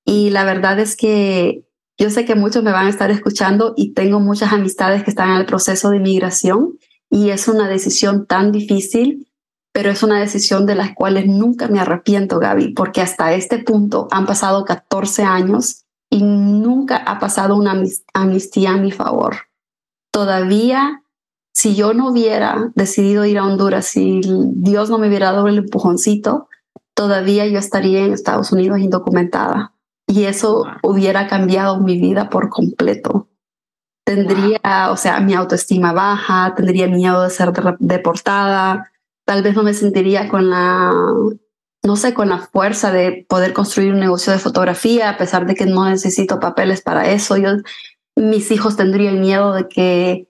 Y 0.05 0.29
la 0.29 0.45
verdad 0.45 0.79
es 0.79 0.95
que 0.95 1.65
yo 1.97 2.09
sé 2.09 2.23
que 2.23 2.35
muchos 2.35 2.63
me 2.63 2.71
van 2.71 2.87
a 2.87 2.89
estar 2.89 3.11
escuchando 3.11 3.73
y 3.75 3.93
tengo 3.93 4.21
muchas 4.21 4.53
amistades 4.53 5.03
que 5.03 5.09
están 5.09 5.31
en 5.31 5.35
el 5.35 5.45
proceso 5.45 5.89
de 5.89 5.99
migración 5.99 6.79
y 7.09 7.31
es 7.31 7.49
una 7.49 7.67
decisión 7.67 8.25
tan 8.25 8.53
difícil, 8.53 9.27
pero 9.73 9.89
es 9.89 10.01
una 10.01 10.17
decisión 10.17 10.65
de 10.65 10.75
las 10.75 10.93
cuales 10.95 11.27
nunca 11.27 11.67
me 11.67 11.81
arrepiento, 11.81 12.39
Gaby, 12.39 12.69
porque 12.69 13.01
hasta 13.01 13.33
este 13.33 13.59
punto 13.59 14.07
han 14.11 14.25
pasado 14.25 14.63
14 14.63 15.23
años 15.23 15.83
y 16.09 16.23
nunca 16.23 16.95
ha 16.95 17.19
pasado 17.19 17.57
una 17.57 17.77
amnistía 18.13 18.71
a 18.71 18.77
mi 18.77 18.93
favor. 18.93 19.35
Todavía, 20.09 21.02
si 21.53 21.75
yo 21.75 21.93
no 21.93 22.09
hubiera 22.09 22.71
decidido 22.75 23.25
ir 23.25 23.37
a 23.37 23.45
Honduras, 23.45 23.85
si 23.85 24.21
Dios 24.23 24.89
no 24.89 24.97
me 24.97 25.07
hubiera 25.07 25.31
dado 25.31 25.47
el 25.47 25.59
empujoncito, 25.59 26.49
todavía 26.95 27.45
yo 27.47 27.59
estaría 27.59 28.03
en 28.03 28.13
Estados 28.13 28.51
Unidos 28.51 28.79
indocumentada 28.79 29.73
y 30.07 30.23
eso 30.23 30.65
hubiera 30.81 31.27
cambiado 31.27 31.79
mi 31.79 31.99
vida 31.99 32.29
por 32.29 32.49
completo. 32.49 33.29
Tendría, 34.05 34.89
o 34.91 34.97
sea, 34.97 35.19
mi 35.21 35.33
autoestima 35.33 35.93
baja, 35.93 36.53
tendría 36.55 36.87
miedo 36.87 37.21
de 37.21 37.29
ser 37.29 37.53
deportada, 37.79 38.91
tal 39.25 39.43
vez 39.43 39.55
no 39.55 39.63
me 39.63 39.73
sentiría 39.73 40.27
con 40.27 40.49
la, 40.49 40.91
no 41.83 41.95
sé, 41.95 42.13
con 42.13 42.29
la 42.29 42.39
fuerza 42.39 42.91
de 42.91 43.25
poder 43.29 43.53
construir 43.53 43.93
un 43.93 43.99
negocio 43.99 44.33
de 44.33 44.39
fotografía, 44.39 45.09
a 45.09 45.17
pesar 45.17 45.45
de 45.45 45.55
que 45.55 45.67
no 45.67 45.87
necesito 45.87 46.39
papeles 46.39 46.81
para 46.81 47.11
eso. 47.11 47.37
Yo, 47.37 47.49
mis 48.15 48.51
hijos 48.51 48.75
tendrían 48.75 49.21
miedo 49.21 49.53
de 49.53 49.67
que 49.67 50.27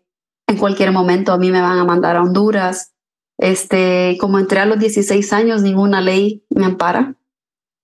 en 0.54 0.60
cualquier 0.60 0.91
momento 0.91 1.34
a 1.34 1.38
mí 1.38 1.51
me 1.51 1.62
van 1.62 1.78
a 1.78 1.86
mandar 1.86 2.16
a 2.16 2.22
Honduras. 2.22 2.93
Este, 3.38 4.18
como 4.20 4.39
entré 4.39 4.60
a 4.60 4.66
los 4.66 4.80
16 4.80 5.34
años, 5.34 5.62
ninguna 5.62 6.01
ley 6.01 6.45
me 6.49 6.66
ampara 6.66 7.18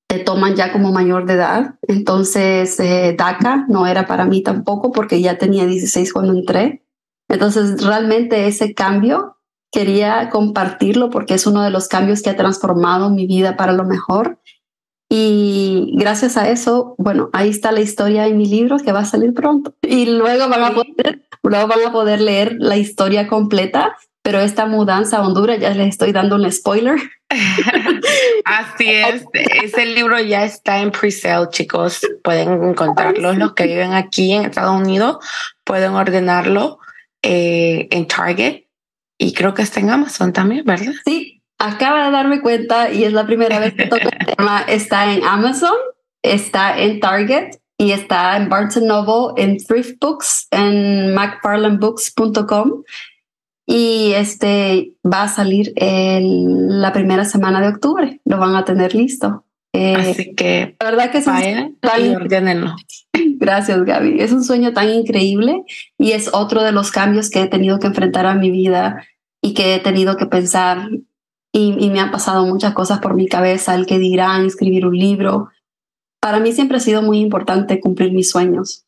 te 0.09 0.17
toman 0.17 0.55
ya 0.55 0.73
como 0.73 0.91
mayor 0.91 1.27
de 1.27 1.35
edad. 1.35 1.75
Entonces, 1.83 2.79
eh, 2.79 3.15
DACA 3.15 3.65
no 3.69 3.85
era 3.85 4.07
para 4.07 4.25
mí 4.25 4.41
tampoco 4.41 4.91
porque 4.91 5.21
ya 5.21 5.37
tenía 5.37 5.67
16 5.67 6.11
cuando 6.13 6.33
entré. 6.33 6.83
Entonces, 7.29 7.83
realmente 7.83 8.47
ese 8.47 8.73
cambio 8.73 9.37
quería 9.71 10.31
compartirlo 10.31 11.11
porque 11.11 11.35
es 11.35 11.45
uno 11.45 11.61
de 11.61 11.69
los 11.69 11.87
cambios 11.87 12.23
que 12.23 12.31
ha 12.31 12.35
transformado 12.35 13.11
mi 13.11 13.27
vida 13.27 13.55
para 13.55 13.71
lo 13.71 13.85
mejor. 13.85 14.39
Y 15.09 15.91
gracias 15.95 16.37
a 16.37 16.49
eso, 16.49 16.93
bueno, 16.99 17.29
ahí 17.33 17.49
está 17.49 17.71
la 17.71 17.81
historia 17.81 18.27
en 18.27 18.37
mi 18.37 18.45
libro 18.45 18.77
que 18.77 18.91
va 18.91 18.99
a 18.99 19.05
salir 19.05 19.33
pronto. 19.33 19.73
Y 19.81 20.05
luego 20.05 20.47
van 20.47 20.63
a 20.63 20.73
poder, 20.73 21.21
luego 21.41 21.67
van 21.67 21.85
a 21.87 21.91
poder 21.91 22.21
leer 22.21 22.55
la 22.59 22.77
historia 22.77 23.27
completa 23.27 23.97
pero 24.21 24.41
esta 24.41 24.65
mudanza 24.65 25.17
a 25.17 25.21
Honduras, 25.25 25.59
ya 25.59 25.71
les 25.71 25.87
estoy 25.87 26.11
dando 26.11 26.35
un 26.35 26.51
spoiler. 26.51 26.99
Así 28.45 28.87
es, 28.87 29.25
ese 29.33 29.85
libro 29.85 30.19
ya 30.19 30.43
está 30.43 30.79
en 30.81 30.91
pre-sale, 30.91 31.47
chicos. 31.49 32.01
Pueden 32.23 32.63
encontrarlo. 32.63 33.33
Los 33.33 33.53
que 33.53 33.65
viven 33.65 33.93
aquí 33.93 34.33
en 34.33 34.45
Estados 34.45 34.79
Unidos 34.79 35.17
pueden 35.63 35.93
ordenarlo 35.93 36.79
eh, 37.21 37.87
en 37.91 38.07
Target 38.07 38.65
y 39.17 39.33
creo 39.33 39.53
que 39.53 39.61
está 39.61 39.79
en 39.79 39.89
Amazon 39.89 40.33
también, 40.33 40.63
¿verdad? 40.65 40.93
Sí, 41.05 41.38
acaba 41.59 42.05
de 42.05 42.11
darme 42.11 42.41
cuenta 42.41 42.91
y 42.91 43.03
es 43.03 43.13
la 43.13 43.25
primera 43.25 43.59
vez 43.59 43.75
que 43.75 43.85
toco 43.85 44.09
el 44.09 44.35
tema. 44.35 44.61
Está 44.67 45.13
en 45.13 45.23
Amazon, 45.23 45.75
está 46.23 46.79
en 46.79 46.99
Target 46.99 47.59
y 47.77 47.91
está 47.91 48.35
en 48.37 48.49
Barnes 48.49 48.77
Noble, 48.81 49.41
en 49.41 49.57
Thrift 49.57 49.99
Books, 50.01 50.47
en 50.51 51.13
macfarlandbooks.com 51.13 52.83
y 53.65 54.13
este 54.13 54.93
va 55.05 55.23
a 55.23 55.27
salir 55.27 55.73
en 55.75 56.81
la 56.81 56.91
primera 56.91 57.23
semana 57.23 57.61
de 57.61 57.67
octubre. 57.67 58.19
Lo 58.25 58.39
van 58.39 58.55
a 58.55 58.65
tener 58.65 58.95
listo. 58.95 59.45
Eh, 59.73 59.95
Así 59.95 60.33
que 60.33 60.75
la 60.79 60.89
verdad 60.89 61.11
que 61.11 61.19
es 61.19 61.25
vayan 61.25 61.77
y 61.99 62.15
Gracias, 63.37 63.83
Gaby. 63.83 64.19
Es 64.19 64.31
un 64.31 64.43
sueño 64.43 64.73
tan 64.73 64.89
increíble 64.89 65.63
y 65.97 66.13
es 66.13 66.33
otro 66.33 66.63
de 66.63 66.71
los 66.71 66.91
cambios 66.91 67.29
que 67.29 67.43
he 67.43 67.47
tenido 67.47 67.79
que 67.79 67.87
enfrentar 67.87 68.25
a 68.25 68.33
mi 68.33 68.49
vida 68.49 69.05
y 69.41 69.53
que 69.53 69.75
he 69.75 69.79
tenido 69.79 70.17
que 70.17 70.25
pensar 70.25 70.89
y, 71.51 71.89
me 71.89 71.99
han 71.99 72.11
pasado 72.11 72.45
muchas 72.45 72.73
cosas 72.73 72.99
por 72.99 73.15
mi 73.15 73.27
cabeza, 73.27 73.75
el 73.75 73.85
que 73.85 73.97
dirán, 73.97 74.45
escribir 74.45 74.85
un 74.85 74.97
libro. 74.97 75.49
Para 76.21 76.39
mí 76.39 76.51
siempre 76.51 76.77
ha 76.77 76.81
sido 76.81 77.01
muy 77.01 77.19
importante 77.19 77.79
cumplir 77.79 78.11
mis 78.11 78.29
sueños. 78.29 78.85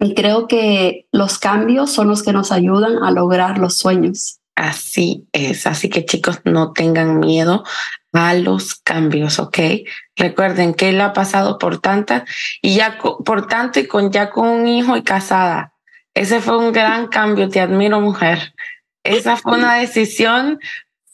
Y 0.00 0.14
creo 0.14 0.46
que 0.46 1.06
los 1.12 1.38
cambios 1.38 1.90
son 1.90 2.08
los 2.08 2.22
que 2.22 2.32
nos 2.32 2.52
ayudan 2.52 3.02
a 3.02 3.10
lograr 3.10 3.58
los 3.58 3.78
sueños. 3.78 4.38
Así 4.54 5.26
es, 5.32 5.66
así 5.66 5.88
que 5.88 6.04
chicos, 6.04 6.40
no 6.44 6.72
tengan 6.72 7.20
miedo 7.20 7.64
a 8.12 8.34
los 8.34 8.74
cambios, 8.74 9.38
¿ok? 9.38 9.58
Recuerden 10.16 10.74
que 10.74 10.90
él 10.90 11.00
ha 11.00 11.12
pasado 11.12 11.58
por 11.58 11.80
tanta 11.80 12.24
y 12.60 12.74
ya 12.74 12.98
por 12.98 13.46
tanto 13.46 13.80
y 13.80 13.86
con 13.86 14.10
ya 14.10 14.30
con 14.30 14.48
un 14.48 14.68
hijo 14.68 14.96
y 14.96 15.02
casada. 15.02 15.72
Ese 16.14 16.40
fue 16.40 16.58
un 16.58 16.72
gran 16.72 17.06
cambio, 17.06 17.48
te 17.48 17.60
admiro 17.60 18.00
mujer. 18.00 18.54
Esa 19.04 19.36
fue 19.36 19.56
una 19.56 19.76
decisión 19.76 20.58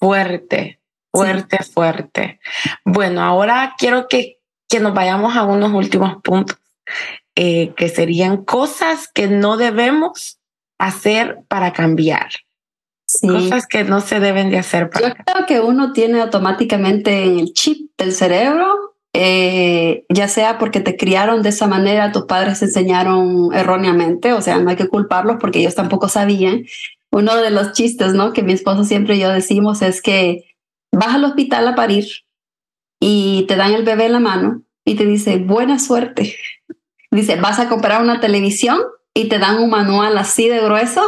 fuerte, 0.07 0.81
Fuerte, 1.15 1.63
fuerte. 1.63 2.41
Bueno, 2.85 3.23
ahora 3.23 3.75
quiero 3.79 4.09
que, 4.09 4.41
que 4.69 4.81
nos 4.81 4.95
vayamos 4.95 5.37
a 5.37 5.45
unos 5.45 5.73
últimos 5.73 6.21
puntos, 6.25 6.59
eh, 7.37 7.73
que 7.77 7.89
serían 7.89 8.45
cosas 8.45 9.09
que 9.15 9.29
no 9.29 9.57
debemos 9.57 10.41
hacer 10.77 11.39
para 11.47 11.73
cambiar. 11.73 12.31
Cosas 13.23 13.69
que 13.69 13.85
no 13.85 14.01
se 14.01 14.19
deben 14.19 14.51
de 14.51 14.59
hacer 14.59 14.91
para 14.91 15.09
Yo 15.09 15.15
creo 15.15 15.47
que 15.47 15.61
uno 15.61 15.93
tiene 15.93 16.21
automáticamente 16.21 17.23
el 17.23 17.53
chip 17.53 17.93
del 17.97 18.13
cerebro, 18.13 18.97
eh, 19.13 20.05
ya 20.09 20.27
sea 20.27 20.59
porque 20.59 20.81
te 20.81 20.97
criaron 20.97 21.43
de 21.43 21.51
esa 21.51 21.69
manera, 21.69 22.11
tus 22.11 22.25
padres 22.25 22.59
te 22.59 22.65
enseñaron 22.65 23.51
erróneamente, 23.55 24.33
o 24.33 24.43
sea, 24.43 24.59
no 24.59 24.71
hay 24.71 24.77
que 24.77 24.89
culparlos 24.89 25.37
porque 25.39 25.61
ellos 25.61 25.77
tampoco 25.77 26.09
sabían. 26.09 26.65
Uno 27.15 27.37
de 27.37 27.51
los 27.51 27.73
chistes, 27.73 28.13
¿no? 28.13 28.33
Que 28.33 28.43
mi 28.43 28.53
esposo 28.53 28.83
siempre 28.83 29.15
y 29.15 29.21
yo 29.21 29.29
decimos 29.29 29.83
es 29.83 30.03
que 30.03 30.57
vas 30.91 31.15
al 31.15 31.25
hospital 31.25 31.69
a 31.69 31.77
parir 31.77 32.07
y 33.01 33.45
te 33.47 33.55
dan 33.55 33.73
el 33.73 33.85
bebé 33.85 34.07
en 34.07 34.13
la 34.13 34.21
mano 34.21 34.63
y 34.85 34.97
te 34.97 35.07
dice, 35.07 35.39
buena 35.39 35.79
suerte. 35.79 36.37
Dice, 37.13 37.37
vas 37.37 37.61
a 37.61 37.69
comprar 37.69 38.03
una 38.03 38.19
televisión 38.19 38.81
y 39.15 39.29
te 39.29 39.39
dan 39.39 39.63
un 39.63 39.71
manual 39.71 40.19
así 40.19 40.49
de 40.49 40.61
grueso. 40.61 41.03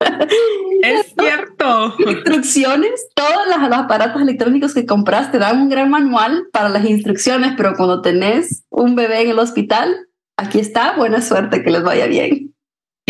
Es 0.82 1.12
cierto. 1.18 1.94
Instrucciones, 1.98 3.08
todos 3.14 3.46
los, 3.48 3.78
aparatos 3.78 4.22
electrónicos 4.22 4.74
que 4.74 4.86
compras 4.86 5.30
te 5.30 5.38
dan 5.38 5.60
un 5.60 5.68
gran 5.68 5.90
manual 5.90 6.48
para 6.52 6.68
las 6.68 6.84
instrucciones, 6.84 7.52
pero 7.56 7.74
cuando 7.74 8.00
tenés 8.00 8.64
un 8.70 8.94
bebé 8.94 9.22
en 9.22 9.30
el 9.30 9.38
hospital, 9.38 10.08
aquí 10.38 10.58
está, 10.58 10.96
buena 10.96 11.20
suerte, 11.20 11.62
que 11.62 11.70
les 11.70 11.82
vaya 11.82 12.06
bien. 12.06 12.54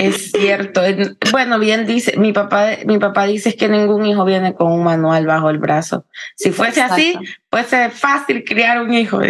Es 0.01 0.33
cierto. 0.33 0.81
Bueno, 1.31 1.59
bien 1.59 1.87
dice, 1.87 2.17
mi 2.17 2.33
papá, 2.33 2.71
mi 2.87 2.99
papá 2.99 3.27
dice 3.27 3.55
que 3.55 3.69
ningún 3.69 4.07
hijo 4.07 4.25
viene 4.25 4.55
con 4.55 4.73
un 4.73 4.83
manual 4.83 5.27
bajo 5.27 5.51
el 5.51 5.59
brazo. 5.59 6.07
Si 6.37 6.53
fuese 6.53 6.81
así, 6.81 7.15
puede 7.51 7.65
ser 7.65 7.91
fácil 7.91 8.45
criar 8.45 8.81
un 8.81 8.95
hijo. 8.95 9.21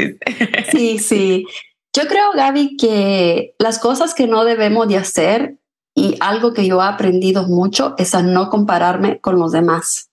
Sí, 0.70 0.98
sí. 0.98 1.44
Yo 1.92 2.06
creo, 2.06 2.30
Gaby, 2.34 2.76
que 2.76 3.54
las 3.58 3.80
cosas 3.80 4.14
que 4.14 4.28
no 4.28 4.44
debemos 4.44 4.86
de 4.86 4.96
hacer 4.96 5.56
y 5.94 6.16
algo 6.20 6.54
que 6.54 6.66
yo 6.66 6.80
he 6.80 6.86
aprendido 6.86 7.48
mucho 7.48 7.94
es 7.98 8.14
a 8.14 8.22
no 8.22 8.48
compararme 8.48 9.20
con 9.20 9.38
los 9.40 9.50
demás. 9.50 10.10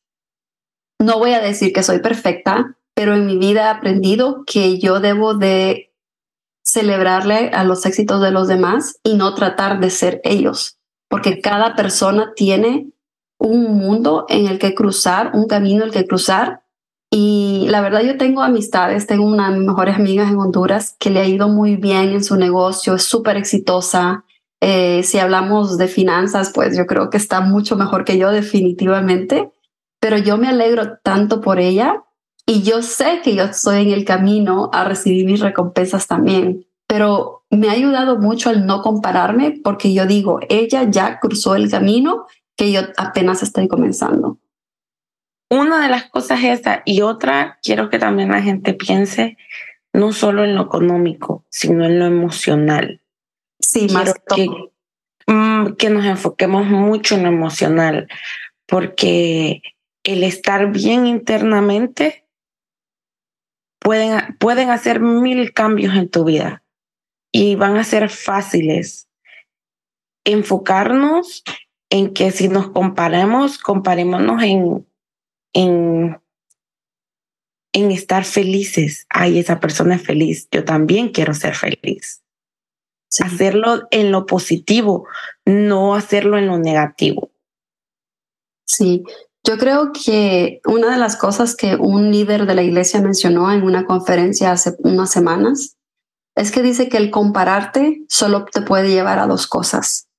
No 0.99 1.19
voy 1.19 1.33
a 1.33 1.39
decir 1.39 1.71
que 1.71 1.83
soy 1.83 1.99
perfecta, 1.99 2.75
pero 2.95 3.13
en 3.13 3.27
mi 3.27 3.37
vida 3.37 3.65
he 3.65 3.69
aprendido 3.69 4.43
que 4.47 4.79
yo 4.79 4.99
debo 4.99 5.35
de 5.35 5.86
celebrarle 6.67 7.49
a 7.53 7.63
los 7.63 7.85
éxitos 7.85 8.21
de 8.21 8.31
los 8.31 8.49
demás 8.49 8.99
y 9.01 9.15
no 9.15 9.33
tratar 9.33 9.79
de 9.79 9.89
ser 9.89 10.19
ellos, 10.25 10.77
porque 11.07 11.39
cada 11.39 11.75
persona 11.75 12.33
tiene 12.35 12.91
un 13.39 13.77
mundo 13.77 14.25
en 14.27 14.47
el 14.47 14.59
que 14.59 14.75
cruzar, 14.75 15.31
un 15.33 15.47
camino 15.47 15.83
en 15.83 15.89
el 15.89 15.93
que 15.93 16.05
cruzar. 16.05 16.63
Y 17.09 17.67
la 17.69 17.79
verdad 17.79 18.01
yo 18.01 18.17
tengo 18.17 18.41
amistades, 18.41 19.07
tengo 19.07 19.25
una 19.25 19.49
de 19.49 19.57
mis 19.57 19.67
mejores 19.67 19.95
amigas 19.95 20.29
en 20.29 20.39
Honduras 20.39 20.97
que 20.99 21.09
le 21.09 21.21
ha 21.21 21.25
ido 21.25 21.47
muy 21.47 21.77
bien 21.77 22.09
en 22.09 22.23
su 22.23 22.35
negocio, 22.35 22.95
es 22.95 23.03
súper 23.03 23.37
exitosa. 23.37 24.25
Eh, 24.59 25.03
si 25.03 25.19
hablamos 25.19 25.77
de 25.77 25.87
finanzas, 25.87 26.51
pues 26.53 26.75
yo 26.75 26.85
creo 26.85 27.09
que 27.09 27.15
está 27.15 27.39
mucho 27.39 27.77
mejor 27.77 28.03
que 28.03 28.17
yo 28.17 28.31
definitivamente, 28.31 29.51
pero 30.01 30.17
yo 30.17 30.37
me 30.37 30.49
alegro 30.49 30.97
tanto 31.01 31.39
por 31.39 31.61
ella 31.61 32.03
y 32.49 32.63
yo 32.63 32.81
sé 32.81 33.19
que 33.23 33.35
yo 33.35 33.43
estoy 33.43 33.81
en 33.81 33.91
el 33.91 34.05
camino 34.05 34.69
a 34.71 34.85
recibir 34.85 35.25
mis 35.25 35.41
recompensas 35.41 36.07
también, 36.07 36.65
pero 36.87 37.43
me 37.49 37.67
ha 37.67 37.73
ayudado 37.73 38.17
mucho 38.17 38.49
el 38.49 38.65
no 38.65 38.81
compararme 38.81 39.59
porque 39.61 39.93
yo 39.93 40.05
digo, 40.05 40.39
ella 40.47 40.89
ya 40.89 41.19
cruzó 41.19 41.55
el 41.55 41.69
camino 41.69 42.25
que 42.55 42.71
yo 42.71 42.81
apenas 42.95 43.43
estoy 43.43 43.67
comenzando. 43.67 44.39
Una 45.49 45.81
de 45.81 45.89
las 45.89 46.09
cosas 46.09 46.39
es 46.41 46.61
esa 46.61 46.83
y 46.85 47.01
otra, 47.01 47.59
quiero 47.61 47.89
que 47.89 47.99
también 47.99 48.31
la 48.31 48.41
gente 48.41 48.73
piense 48.73 49.37
no 49.91 50.13
solo 50.13 50.45
en 50.45 50.55
lo 50.55 50.63
económico, 50.63 51.43
sino 51.49 51.83
en 51.85 51.99
lo 51.99 52.05
emocional. 52.05 53.01
Sí, 53.59 53.87
más 53.89 54.13
que, 54.33 54.47
mm, 55.27 55.73
que 55.73 55.89
nos 55.89 56.05
enfoquemos 56.05 56.65
mucho 56.65 57.15
en 57.15 57.23
lo 57.23 57.29
emocional, 57.29 58.07
porque 58.65 59.61
el 60.03 60.23
estar 60.23 60.71
bien 60.71 61.07
internamente 61.07 62.26
pueden, 63.79 64.35
pueden 64.37 64.69
hacer 64.69 64.99
mil 64.99 65.53
cambios 65.53 65.95
en 65.95 66.09
tu 66.09 66.23
vida 66.23 66.63
y 67.31 67.55
van 67.55 67.77
a 67.77 67.83
ser 67.83 68.09
fáciles. 68.09 69.07
Enfocarnos 70.25 71.43
en 71.89 72.13
que 72.13 72.31
si 72.31 72.49
nos 72.49 72.69
comparemos, 72.69 73.57
comparémonos 73.59 74.43
en, 74.43 74.87
en, 75.53 76.19
en 77.73 77.91
estar 77.91 78.25
felices. 78.25 79.05
Ay, 79.09 79.39
esa 79.39 79.59
persona 79.59 79.95
es 79.95 80.03
feliz. 80.03 80.47
Yo 80.51 80.65
también 80.65 81.09
quiero 81.09 81.33
ser 81.33 81.55
feliz. 81.55 82.23
Hacerlo 83.23 83.87
en 83.91 84.11
lo 84.11 84.25
positivo, 84.25 85.07
no 85.45 85.95
hacerlo 85.95 86.37
en 86.37 86.47
lo 86.47 86.59
negativo. 86.59 87.31
Sí, 88.65 89.03
yo 89.47 89.57
creo 89.57 89.91
que 89.93 90.59
una 90.65 90.91
de 90.91 90.97
las 90.97 91.15
cosas 91.15 91.55
que 91.55 91.77
un 91.77 92.11
líder 92.11 92.45
de 92.45 92.53
la 92.53 92.63
iglesia 92.63 92.99
mencionó 92.99 93.49
en 93.49 93.63
una 93.63 93.85
conferencia 93.85 94.51
hace 94.51 94.75
unas 94.79 95.09
semanas 95.09 95.77
es 96.35 96.51
que 96.51 96.61
dice 96.61 96.89
que 96.89 96.97
el 96.97 97.11
compararte 97.11 98.03
solo 98.09 98.43
te 98.43 98.61
puede 98.61 98.89
llevar 98.89 99.19
a 99.19 99.25
dos 99.25 99.47
cosas. 99.47 100.09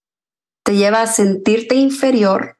Te 0.64 0.76
lleva 0.76 1.02
a 1.02 1.06
sentirte 1.06 1.74
inferior 1.74 2.58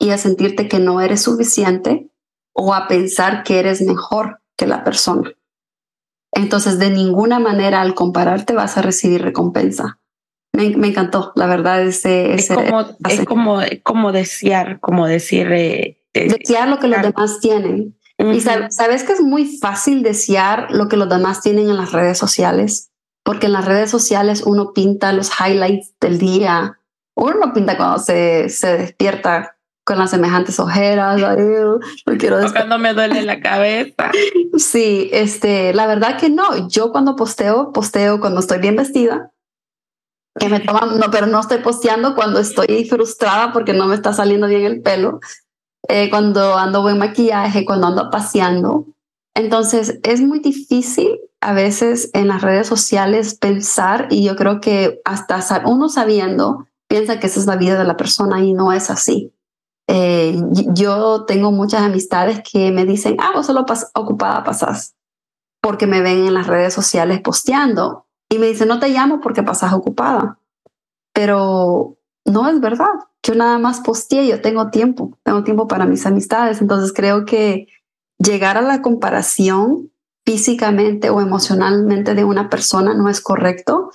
y 0.00 0.10
a 0.10 0.18
sentirte 0.18 0.66
que 0.66 0.78
no 0.78 1.02
eres 1.02 1.22
suficiente 1.22 2.10
o 2.54 2.72
a 2.72 2.88
pensar 2.88 3.44
que 3.44 3.58
eres 3.58 3.82
mejor 3.82 4.40
que 4.56 4.66
la 4.66 4.82
persona. 4.82 5.30
Entonces, 6.32 6.78
de 6.78 6.88
ninguna 6.88 7.38
manera 7.38 7.82
al 7.82 7.94
compararte 7.94 8.54
vas 8.54 8.78
a 8.78 8.82
recibir 8.82 9.20
recompensa 9.20 10.00
me, 10.56 10.88
encantó, 10.88 11.32
la 11.36 11.46
verdad. 11.46 11.82
Ese, 11.82 12.34
es, 12.34 12.48
como, 12.48 12.86
es 13.08 13.24
como, 13.24 13.60
como 13.82 14.12
desear, 14.12 14.80
como 14.80 15.06
decir... 15.06 15.52
Eh, 15.52 16.02
desear 16.12 16.68
lo 16.68 16.78
que 16.78 16.88
los 16.88 17.02
demás 17.02 17.40
tienen. 17.40 17.96
Y 18.18 18.40
sabes 18.40 19.04
que 19.04 19.12
es 19.12 19.20
muy 19.20 19.58
fácil 19.58 20.02
desear 20.02 20.68
lo 20.70 20.88
que 20.88 20.96
los 20.96 21.08
demás 21.08 21.42
tienen 21.42 21.68
en 21.68 21.76
las 21.76 21.92
redes 21.92 22.16
sociales, 22.16 22.90
porque 23.22 23.46
en 23.46 23.52
las 23.52 23.66
redes 23.66 23.90
sociales 23.90 24.42
uno 24.46 24.72
pinta 24.72 25.12
los 25.12 25.30
highlights 25.38 25.92
del 26.00 26.18
día, 26.18 26.78
uno 27.14 27.34
no 27.34 27.52
pinta 27.52 27.76
cuando 27.76 27.98
se, 27.98 28.48
se 28.48 28.78
despierta 28.78 29.56
con 29.86 29.98
las 29.98 30.10
semejantes 30.10 30.58
ojeras, 30.58 31.20
no 31.20 32.18
quiero 32.18 32.40
cuando 32.52 32.78
me 32.78 32.92
duele 32.92 33.22
la 33.22 33.40
cabeza. 33.40 34.10
Sí, 34.58 35.10
este, 35.12 35.74
la 35.74 35.86
verdad 35.86 36.18
que 36.18 36.30
no. 36.30 36.66
Yo 36.68 36.90
cuando 36.90 37.14
posteo, 37.14 37.72
posteo 37.72 38.20
cuando 38.20 38.40
estoy 38.40 38.58
bien 38.58 38.74
vestida, 38.74 39.30
que 40.38 40.48
me 40.48 40.60
toman, 40.60 40.98
no, 40.98 41.10
pero 41.10 41.26
no 41.26 41.40
estoy 41.40 41.58
posteando 41.58 42.14
cuando 42.14 42.40
estoy 42.40 42.84
frustrada 42.84 43.52
porque 43.52 43.72
no 43.72 43.86
me 43.86 43.94
está 43.94 44.12
saliendo 44.12 44.46
bien 44.46 44.64
el 44.64 44.82
pelo, 44.82 45.20
eh, 45.88 46.10
cuando 46.10 46.56
ando 46.56 46.82
buen 46.82 46.98
maquillaje, 46.98 47.64
cuando 47.64 47.86
ando 47.86 48.10
paseando. 48.10 48.86
Entonces 49.34 49.98
es 50.02 50.20
muy 50.20 50.40
difícil 50.40 51.20
a 51.40 51.52
veces 51.52 52.10
en 52.14 52.28
las 52.28 52.42
redes 52.42 52.66
sociales 52.66 53.34
pensar 53.34 54.08
y 54.10 54.24
yo 54.24 54.36
creo 54.36 54.60
que 54.60 55.00
hasta 55.04 55.62
uno 55.66 55.88
sabiendo 55.88 56.66
piensa 56.88 57.20
que 57.20 57.26
esa 57.26 57.40
es 57.40 57.46
la 57.46 57.56
vida 57.56 57.78
de 57.78 57.84
la 57.84 57.96
persona 57.96 58.42
y 58.42 58.52
no 58.52 58.72
es 58.72 58.90
así. 58.90 59.32
Eh, 59.88 60.40
yo 60.74 61.24
tengo 61.26 61.52
muchas 61.52 61.82
amistades 61.82 62.40
que 62.42 62.72
me 62.72 62.84
dicen, 62.84 63.16
ah, 63.20 63.32
vos 63.34 63.46
solo 63.46 63.64
ocupada 63.94 64.42
pasas 64.42 64.94
porque 65.60 65.86
me 65.86 66.00
ven 66.00 66.26
en 66.26 66.34
las 66.34 66.46
redes 66.46 66.72
sociales 66.72 67.20
posteando 67.20 68.05
y 68.28 68.38
me 68.38 68.46
dice, 68.46 68.66
no 68.66 68.78
te 68.78 68.88
llamo 68.88 69.20
porque 69.20 69.42
pasas 69.42 69.72
ocupada. 69.72 70.38
Pero 71.12 71.96
no 72.24 72.48
es 72.48 72.60
verdad. 72.60 72.92
Yo 73.22 73.34
nada 73.34 73.58
más 73.58 73.80
posteé, 73.80 74.26
yo 74.26 74.40
tengo 74.40 74.70
tiempo, 74.70 75.16
tengo 75.22 75.44
tiempo 75.44 75.68
para 75.68 75.86
mis 75.86 76.06
amistades. 76.06 76.60
Entonces 76.60 76.92
creo 76.92 77.24
que 77.24 77.68
llegar 78.18 78.56
a 78.56 78.62
la 78.62 78.82
comparación 78.82 79.90
físicamente 80.24 81.10
o 81.10 81.20
emocionalmente 81.20 82.14
de 82.14 82.24
una 82.24 82.50
persona 82.50 82.94
no 82.94 83.08
es 83.08 83.20
correcto. 83.20 83.90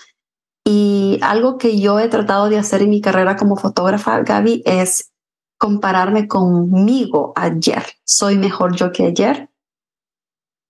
Y 0.65 1.19
algo 1.21 1.57
que 1.57 1.79
yo 1.79 1.99
he 1.99 2.07
tratado 2.07 2.49
de 2.49 2.57
hacer 2.57 2.81
en 2.81 2.89
mi 2.89 3.01
carrera 3.01 3.35
como 3.35 3.57
fotógrafa, 3.57 4.19
Gaby, 4.21 4.63
es 4.65 5.11
compararme 5.57 6.27
conmigo 6.27 7.33
ayer. 7.35 7.83
Soy 8.03 8.37
mejor 8.37 8.75
yo 8.75 8.91
que 8.91 9.07
ayer. 9.07 9.49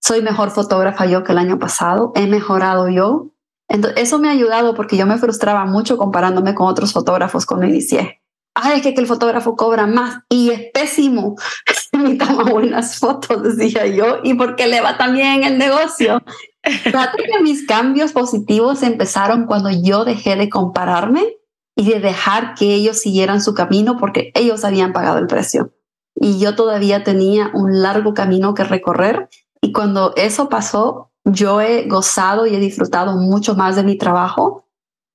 Soy 0.02 0.22
mejor 0.22 0.50
fotógrafa 0.50 1.06
yo 1.06 1.24
que 1.24 1.32
el 1.32 1.38
año 1.38 1.60
pasado. 1.60 2.12
He 2.16 2.28
mejorado 2.28 2.90
yo. 2.90 3.31
Entonces, 3.72 4.04
eso 4.04 4.20
me 4.20 4.28
ha 4.28 4.32
ayudado 4.32 4.74
porque 4.74 4.98
yo 4.98 5.06
me 5.06 5.18
frustraba 5.18 5.66
mucho 5.66 5.98
comparándome 5.98 6.54
con 6.54 6.68
otros 6.68 6.92
fotógrafos 6.92 7.46
cuando 7.46 7.66
inicié. 7.66 8.22
Ay, 8.54 8.80
es 8.80 8.82
que, 8.84 8.90
el 8.90 9.08
fotógrafo 9.08 9.56
cobra 9.56 9.88
más 9.88 10.24
y 10.28 10.50
es 10.50 10.72
pésimo. 10.74 11.38
Me 11.94 12.16
toma 12.16 12.44
buenas 12.44 13.00
fotos, 13.00 13.56
decía 13.56 13.86
yo, 13.88 14.20
y 14.24 14.34
porque 14.34 14.68
le 14.68 14.82
va 14.82 14.98
también 14.98 15.44
el 15.44 15.58
negocio. 15.58 16.22
Que 16.64 17.42
mis 17.42 17.66
cambios 17.66 18.12
positivos 18.12 18.84
empezaron 18.84 19.46
cuando 19.46 19.70
yo 19.70 20.04
dejé 20.04 20.36
de 20.36 20.50
compararme 20.50 21.38
y 21.76 21.90
de 21.90 22.00
dejar 22.02 22.56
que 22.56 22.74
ellos 22.74 23.00
siguieran 23.00 23.42
su 23.42 23.54
camino 23.54 23.98
porque 23.98 24.32
ellos 24.36 24.66
habían 24.66 24.92
pagado 24.92 25.18
el 25.18 25.28
precio. 25.28 25.74
y 26.16 26.40
yo 26.40 26.56
todavía 26.56 27.04
tenía 27.04 27.52
un 27.54 27.82
largo 27.82 28.14
camino 28.14 28.54
que 28.54 28.66
recorrer. 28.66 29.30
Y 29.62 29.72
cuando 29.72 30.14
eso 30.18 30.50
pasó, 30.50 31.11
yo 31.26 31.62
he 31.62 31.88
gozado 31.88 32.48
y 32.48 32.56
he 32.56 32.60
disfrutado 32.60 33.16
mucho 33.18 33.56
más 33.56 33.76
de 33.76 33.84
mi 33.84 33.98
trabajo. 33.98 34.66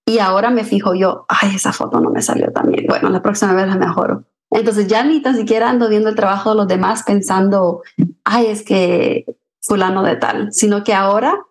Y 0.08 0.20
ahora 0.20 0.50
me 0.50 0.64
fijo 0.64 0.94
yo, 0.94 1.26
ay, 1.28 1.56
esa 1.56 1.72
foto 1.72 2.00
no 2.00 2.10
me 2.10 2.22
salió 2.22 2.52
tan 2.52 2.70
bien. 2.70 2.86
Bueno, 2.86 3.10
la 3.10 3.22
próxima 3.22 3.54
vez 3.54 3.66
la 3.66 3.76
mejoro. 3.76 4.24
Entonces 4.50 4.86
ya 4.86 5.02
ni 5.02 5.20
tan 5.20 5.36
siquiera 5.36 5.68
ando 5.68 5.88
viendo 5.88 6.08
el 6.08 6.14
trabajo 6.14 6.50
de 6.50 6.56
los 6.56 6.68
demás 6.68 7.02
pensando, 7.02 7.82
ay, 8.24 8.46
es 8.46 8.62
que 8.62 9.26
fulano 9.60 10.04
de 10.04 10.16
tal, 10.16 10.52
sino 10.52 10.84
que 10.84 10.94
ahora 10.94 11.44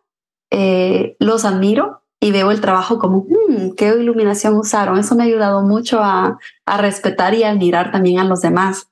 eh, 0.52 1.18
los 1.20 1.44
admiro 1.44 2.02
y 2.22 2.32
veo 2.32 2.50
el 2.52 2.62
trabajo 2.62 2.98
como, 2.98 3.28
hmm, 3.28 3.72
qué 3.76 3.90
iluminación 3.90 4.56
usaron. 4.56 4.98
Eso 4.98 5.16
me 5.16 5.24
ha 5.24 5.28
ayudado 5.28 5.62
mucho 5.62 6.00
a, 6.02 6.40
a 6.66 6.78
respetar 6.78 7.34
y 7.34 7.44
admirar 7.44 7.92
también 7.92 8.20
a 8.20 8.24
los 8.24 8.40
demás. 8.42 8.88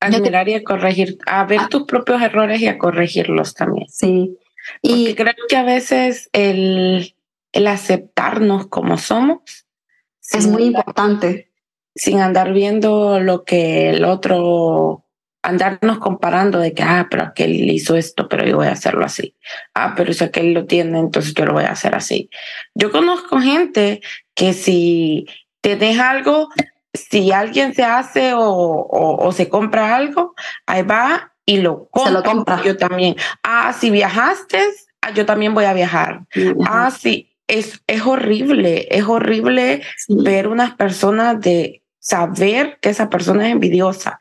Admirar 0.00 0.46
y 0.48 0.54
a 0.54 0.62
corregir, 0.62 1.18
a 1.26 1.44
ver 1.44 1.60
ah. 1.62 1.68
tus 1.70 1.84
propios 1.84 2.20
errores 2.20 2.60
y 2.60 2.68
a 2.68 2.76
corregirlos 2.76 3.54
también. 3.54 3.88
Sí. 3.88 4.38
Y 4.82 5.14
creo 5.14 5.34
que 5.48 5.56
a 5.56 5.62
veces 5.62 6.28
el, 6.32 7.14
el 7.52 7.66
aceptarnos 7.66 8.66
como 8.66 8.98
somos 8.98 9.66
es 10.32 10.46
muy 10.46 10.64
importante. 10.64 11.50
Sin 11.94 12.20
andar 12.20 12.52
viendo 12.52 13.20
lo 13.20 13.44
que 13.44 13.90
el 13.90 14.04
otro 14.04 15.06
andarnos 15.46 15.98
comparando 15.98 16.58
de 16.58 16.74
que, 16.74 16.82
ah, 16.82 17.06
pero 17.08 17.22
aquel 17.22 17.70
hizo 17.70 17.96
esto, 17.96 18.28
pero 18.28 18.44
yo 18.44 18.56
voy 18.56 18.66
a 18.66 18.72
hacerlo 18.72 19.04
así. 19.04 19.36
Ah, 19.74 19.94
pero 19.96 20.12
si 20.12 20.24
aquel 20.24 20.52
lo 20.52 20.66
tiene, 20.66 20.98
entonces 20.98 21.34
yo 21.34 21.46
lo 21.46 21.52
voy 21.52 21.64
a 21.64 21.70
hacer 21.70 21.94
así. 21.94 22.28
Yo 22.74 22.90
conozco 22.90 23.38
gente 23.40 24.00
que 24.34 24.52
si 24.52 25.26
tienes 25.60 26.00
algo, 26.00 26.48
si 26.92 27.30
alguien 27.30 27.74
se 27.74 27.84
hace 27.84 28.34
o, 28.34 28.86
o, 28.90 29.32
se 29.32 29.48
compra 29.48 29.94
algo, 29.94 30.34
ahí 30.66 30.82
va 30.82 31.35
y 31.46 31.58
lo 31.58 31.88
compra. 31.88 32.08
Se 32.08 32.12
lo 32.12 32.22
compra. 32.22 32.62
Yo 32.62 32.76
también. 32.76 33.16
Ah, 33.42 33.72
si 33.72 33.90
viajaste, 33.90 34.60
ah, 35.00 35.12
yo 35.12 35.24
también 35.24 35.54
voy 35.54 35.64
a 35.64 35.72
viajar. 35.72 36.26
Ah, 36.66 36.90
sí. 36.90 37.32
Es, 37.48 37.80
es 37.86 38.04
horrible, 38.04 38.88
es 38.90 39.04
horrible 39.04 39.80
ver 40.08 40.48
unas 40.48 40.74
personas 40.74 41.40
de 41.40 41.84
saber 42.00 42.78
que 42.82 42.88
esa 42.88 43.08
persona 43.08 43.46
es 43.46 43.52
envidiosa 43.52 44.18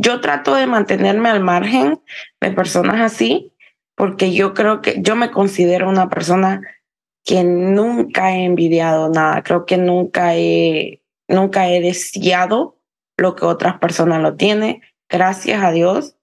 yo 0.00 0.20
trato 0.20 0.54
de 0.54 0.66
mantenerme 0.66 1.28
al 1.28 1.40
margen 1.40 2.00
de 2.40 2.50
personas 2.50 3.00
así, 3.00 3.52
porque 3.94 4.32
yo 4.32 4.54
creo 4.54 4.80
que 4.80 4.96
yo 5.00 5.16
me 5.16 5.30
considero 5.30 5.88
una 5.88 6.08
persona 6.08 6.62
que 7.24 7.44
nunca 7.44 8.32
he 8.32 8.44
envidiado 8.44 9.08
nada, 9.08 9.42
creo 9.42 9.64
que 9.66 9.76
nunca 9.76 10.34
he, 10.34 11.02
nunca 11.28 11.68
he 11.68 11.80
deseado 11.80 12.78
lo 13.16 13.34
que 13.34 13.46
otras 13.46 13.78
personas 13.78 14.20
lo 14.20 14.34
tienen, 14.34 14.82
gracias 15.14 15.62
a 15.62 15.70
Dios. 15.70 16.16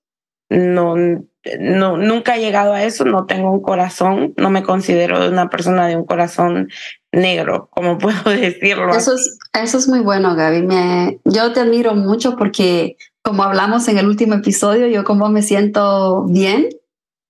No, 0.49 0.95
no, 0.95 1.97
nunca 1.97 2.35
he 2.35 2.41
llegado 2.41 2.73
a 2.73 2.83
eso, 2.83 3.05
no 3.05 3.25
tengo 3.25 3.51
un 3.51 3.61
corazón, 3.61 4.33
no 4.35 4.49
me 4.49 4.63
considero 4.63 5.29
una 5.29 5.49
persona 5.49 5.87
de 5.87 5.95
un 5.95 6.05
corazón 6.05 6.67
negro, 7.13 7.69
como 7.71 7.97
puedo 7.99 8.29
decirlo. 8.29 8.93
Eso 8.93 9.15
es, 9.15 9.39
eso 9.53 9.77
es 9.77 9.87
muy 9.87 10.01
bueno, 10.01 10.35
Gaby. 10.35 10.61
Me, 10.63 11.19
yo 11.23 11.53
te 11.53 11.61
admiro 11.61 11.95
mucho 11.95 12.35
porque 12.35 12.97
como 13.23 13.43
hablamos 13.43 13.87
en 13.87 13.97
el 13.97 14.07
último 14.07 14.35
episodio, 14.35 14.87
yo 14.87 15.05
como 15.05 15.29
me 15.29 15.41
siento 15.41 16.25
bien, 16.25 16.67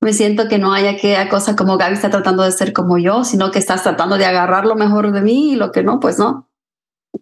me 0.02 0.14
siento 0.14 0.48
que 0.48 0.58
no 0.58 0.74
haya 0.74 0.98
que 0.98 1.16
cosa 1.30 1.56
como 1.56 1.78
Gaby 1.78 1.94
está 1.94 2.10
tratando 2.10 2.42
de 2.42 2.52
ser 2.52 2.74
como 2.74 2.98
yo, 2.98 3.24
sino 3.24 3.52
que 3.52 3.60
estás 3.60 3.84
tratando 3.84 4.18
de 4.18 4.26
agarrar 4.26 4.66
lo 4.66 4.76
mejor 4.76 5.12
de 5.12 5.22
mí 5.22 5.52
y 5.52 5.56
lo 5.56 5.72
que 5.72 5.84
no, 5.84 6.00
pues 6.00 6.18
no. 6.18 6.50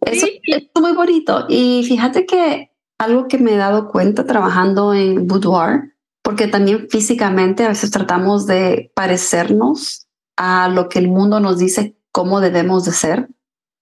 Eso 0.06 0.28
es 0.44 0.70
muy 0.80 0.94
bonito. 0.94 1.46
Y 1.50 1.84
fíjate 1.86 2.26
que 2.26 2.69
algo 3.00 3.28
que 3.28 3.40
me 3.40 3.54
he 3.54 3.58
dado 3.58 3.90
cuenta 3.90 4.26
trabajando 4.26 4.94
en 4.94 5.26
boudoir, 5.26 5.96
porque 6.22 6.48
también 6.48 6.88
físicamente 6.90 7.64
a 7.64 7.70
veces 7.70 7.90
tratamos 7.90 8.46
de 8.46 8.92
parecernos 8.94 10.08
a 10.38 10.68
lo 10.68 10.90
que 10.90 11.00
el 11.00 11.08
mundo 11.08 11.40
nos 11.40 11.58
dice 11.58 11.98
cómo 12.12 12.42
debemos 12.42 12.86
de 12.86 12.92
ser. 12.92 13.30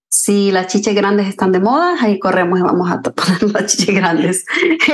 Si 0.09 0.51
las 0.51 0.67
chiches 0.67 0.95
grandes 0.95 1.27
están 1.27 1.51
de 1.51 1.59
moda, 1.59 1.95
ahí 1.99 2.19
corremos 2.19 2.59
y 2.59 2.61
vamos 2.61 2.89
a 2.89 3.01
poner 3.01 3.43
las 3.53 3.65
chiches 3.65 3.95
grandes. 3.95 4.45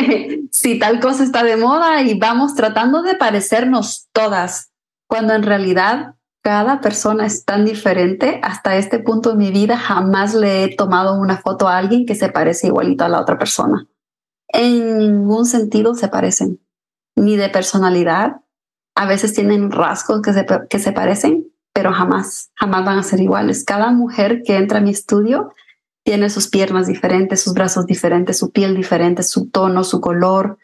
si 0.52 0.80
tal 0.80 1.00
cosa 1.00 1.24
está 1.24 1.44
de 1.44 1.58
moda 1.58 2.02
y 2.02 2.18
vamos 2.18 2.56
tratando 2.56 3.04
de 3.04 3.16
parecernos 3.16 4.08
todas, 4.14 4.72
cuando 5.08 5.34
en 5.34 5.44
realidad 5.44 6.16
cada 6.42 6.82
persona 6.82 7.26
es 7.26 7.46
tan 7.46 7.66
diferente. 7.66 8.40
Hasta 8.44 8.76
este 8.78 9.00
punto 9.00 9.32
de 9.32 9.38
mi 9.38 9.52
vida 9.52 9.78
jamás 9.78 10.34
le 10.34 10.64
he 10.64 10.76
tomado 10.76 11.20
una 11.20 11.38
foto 11.38 11.68
a 11.68 11.78
alguien 11.78 12.06
que 12.06 12.16
se 12.16 12.30
parece 12.30 12.68
igualito 12.68 13.06
a 13.06 13.10
la 13.10 13.22
otra 13.22 13.38
persona. 13.38 13.88
En 14.54 15.00
ningún 15.00 15.46
sentido 15.46 15.96
se 15.96 16.08
parecen, 16.08 16.62
ni 17.16 17.36
de 17.36 17.50
personalidad. 17.50 18.38
A 18.96 19.08
veces 19.08 19.34
tienen 19.34 19.72
rasgos 19.72 20.22
que 20.22 20.32
se, 20.32 20.46
que 20.70 20.80
se 20.80 20.92
parecen, 20.92 21.52
pero 21.74 21.92
jamás, 21.92 22.52
jamás 22.56 22.86
van 22.86 23.00
a 23.00 23.04
ser 23.04 23.20
iguales. 23.20 23.66
Cada 23.66 23.92
mujer 23.92 24.44
que 24.44 24.58
entra 24.58 24.78
a 24.78 24.82
mi 24.82 24.92
estudio 24.92 25.52
tiene 26.06 26.30
sus 26.30 26.48
piernas 26.48 26.88
diferentes, 26.88 27.42
sus 27.42 27.54
brazos 27.54 27.88
diferentes, 27.88 28.38
su 28.38 28.52
piel 28.52 28.76
diferente, 28.76 29.24
su 29.24 29.50
tono, 29.50 29.84
su 29.84 30.00
color, 30.00 30.60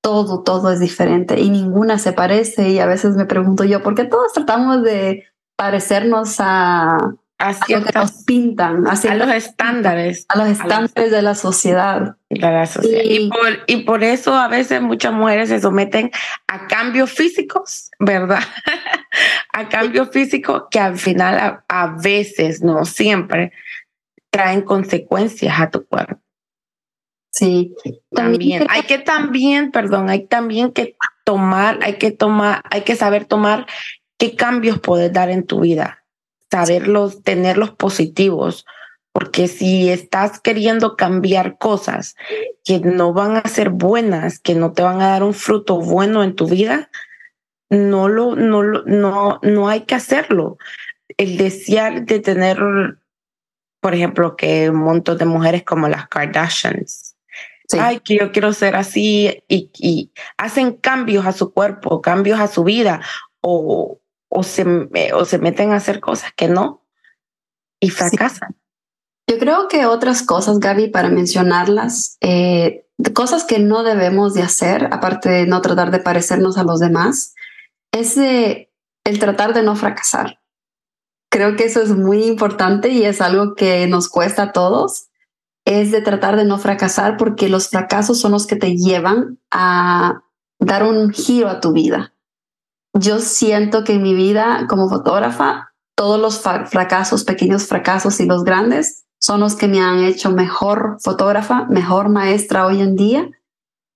todo, 0.00 0.42
todo 0.42 0.70
es 0.70 0.80
diferente 0.80 1.38
y 1.38 1.50
ninguna 1.50 1.98
se 1.98 2.12
parece. 2.12 2.70
Y 2.70 2.78
a 2.78 2.86
veces 2.86 3.16
me 3.16 3.26
pregunto 3.26 3.64
yo, 3.64 3.82
¿por 3.82 3.94
qué 3.94 4.04
todos 4.04 4.32
tratamos 4.32 4.82
de 4.82 5.24
parecernos 5.56 6.36
a, 6.38 6.96
A 7.38 7.52
lo 7.52 7.84
que 7.84 7.92
nos 7.92 8.12
pintan, 8.24 8.86
a 8.86 9.14
los 9.14 9.28
estándares. 9.30 10.24
A 10.28 10.38
los 10.38 10.48
estándares 10.48 11.10
de 11.10 11.20
la 11.20 11.34
sociedad. 11.34 12.16
Y, 12.30 13.28
por, 13.28 13.58
y 13.66 13.84
por 13.84 14.04
eso 14.04 14.34
a 14.34 14.48
veces 14.48 14.80
muchas 14.80 15.12
mujeres 15.12 15.50
se 15.50 15.60
someten 15.60 16.10
a 16.46 16.66
cambios 16.66 17.12
físicos, 17.12 17.90
¿verdad? 17.98 18.40
a 19.52 19.68
cambios 19.68 20.08
físicos 20.10 20.64
que 20.70 20.80
al 20.80 20.96
final 20.96 21.60
a, 21.68 21.96
veces, 22.02 22.62
no 22.62 22.86
siempre, 22.86 23.52
traen 24.30 24.62
consecuencias 24.62 25.60
a 25.60 25.70
tu 25.70 25.84
cuerpo. 25.86 26.18
Sí. 27.30 27.74
También, 28.12 28.66
hay 28.70 28.84
que 28.84 28.96
también, 28.96 29.72
perdón, 29.72 30.08
hay 30.08 30.26
también 30.26 30.72
que 30.72 30.96
tomar, 31.22 31.80
hay 31.82 31.98
que 31.98 32.12
tomar, 32.12 32.62
hay 32.70 32.80
que 32.80 32.96
saber 32.96 33.26
tomar 33.26 33.66
qué 34.16 34.34
cambios 34.34 34.80
puedes 34.80 35.12
dar 35.12 35.28
en 35.28 35.44
tu 35.44 35.60
vida 35.60 36.02
saberlos, 36.50 37.22
tenerlos 37.22 37.70
positivos, 37.70 38.64
porque 39.12 39.48
si 39.48 39.88
estás 39.88 40.40
queriendo 40.40 40.96
cambiar 40.96 41.56
cosas 41.58 42.16
que 42.64 42.80
no 42.80 43.12
van 43.12 43.36
a 43.36 43.48
ser 43.48 43.70
buenas, 43.70 44.38
que 44.38 44.54
no 44.54 44.72
te 44.72 44.82
van 44.82 45.00
a 45.00 45.08
dar 45.08 45.22
un 45.22 45.34
fruto 45.34 45.78
bueno 45.78 46.22
en 46.22 46.34
tu 46.34 46.46
vida, 46.46 46.90
no 47.70 48.08
lo, 48.08 48.36
no 48.36 48.62
no, 48.62 49.40
no 49.42 49.68
hay 49.68 49.82
que 49.82 49.94
hacerlo. 49.94 50.58
El 51.16 51.38
desear 51.38 52.04
de 52.04 52.20
tener, 52.20 52.58
por 53.80 53.94
ejemplo, 53.94 54.36
que 54.36 54.68
un 54.70 54.80
montón 54.80 55.18
de 55.18 55.24
mujeres 55.24 55.64
como 55.64 55.88
las 55.88 56.08
Kardashians, 56.08 57.16
ay, 57.78 58.00
que 58.00 58.18
yo 58.18 58.32
quiero 58.32 58.52
ser 58.52 58.76
así 58.76 59.42
y, 59.48 59.70
y 59.78 60.12
hacen 60.36 60.74
cambios 60.74 61.26
a 61.26 61.32
su 61.32 61.52
cuerpo, 61.52 62.02
cambios 62.02 62.38
a 62.38 62.48
su 62.48 62.64
vida 62.64 63.00
o, 63.40 63.98
o 64.36 64.42
se, 64.42 64.64
o 65.14 65.24
se 65.24 65.38
meten 65.38 65.72
a 65.72 65.76
hacer 65.76 66.00
cosas 66.00 66.30
que 66.36 66.46
no 66.46 66.82
y 67.80 67.88
fracasan. 67.88 68.54
Yo 69.26 69.38
creo 69.38 69.66
que 69.68 69.86
otras 69.86 70.22
cosas, 70.22 70.60
Gaby, 70.60 70.88
para 70.88 71.08
mencionarlas, 71.08 72.18
eh, 72.20 72.86
cosas 73.14 73.44
que 73.44 73.58
no 73.58 73.82
debemos 73.82 74.34
de 74.34 74.42
hacer, 74.42 74.88
aparte 74.92 75.30
de 75.30 75.46
no 75.46 75.62
tratar 75.62 75.90
de 75.90 76.00
parecernos 76.00 76.58
a 76.58 76.64
los 76.64 76.80
demás, 76.80 77.34
es 77.92 78.18
el 78.18 79.18
tratar 79.18 79.54
de 79.54 79.62
no 79.62 79.74
fracasar. 79.74 80.40
Creo 81.30 81.56
que 81.56 81.64
eso 81.64 81.80
es 81.80 81.90
muy 81.90 82.24
importante 82.24 82.90
y 82.90 83.04
es 83.04 83.22
algo 83.22 83.54
que 83.54 83.86
nos 83.86 84.08
cuesta 84.08 84.44
a 84.44 84.52
todos, 84.52 85.08
es 85.64 85.90
de 85.92 86.02
tratar 86.02 86.36
de 86.36 86.44
no 86.44 86.58
fracasar 86.58 87.16
porque 87.16 87.48
los 87.48 87.68
fracasos 87.68 88.20
son 88.20 88.32
los 88.32 88.46
que 88.46 88.56
te 88.56 88.76
llevan 88.76 89.40
a 89.50 90.22
dar 90.60 90.84
un 90.84 91.10
giro 91.10 91.48
a 91.48 91.60
tu 91.60 91.72
vida 91.72 92.12
yo 92.98 93.18
siento 93.20 93.84
que 93.84 93.94
en 93.94 94.02
mi 94.02 94.14
vida 94.14 94.66
como 94.68 94.88
fotógrafa, 94.88 95.72
todos 95.94 96.20
los 96.20 96.40
fracasos, 96.40 97.24
pequeños 97.24 97.66
fracasos 97.66 98.20
y 98.20 98.26
los 98.26 98.44
grandes, 98.44 99.04
son 99.18 99.40
los 99.40 99.56
que 99.56 99.68
me 99.68 99.80
han 99.80 100.04
hecho 100.04 100.30
mejor 100.30 100.96
fotógrafa, 101.00 101.66
mejor 101.66 102.08
maestra 102.08 102.66
hoy 102.66 102.80
en 102.80 102.96
día. 102.96 103.30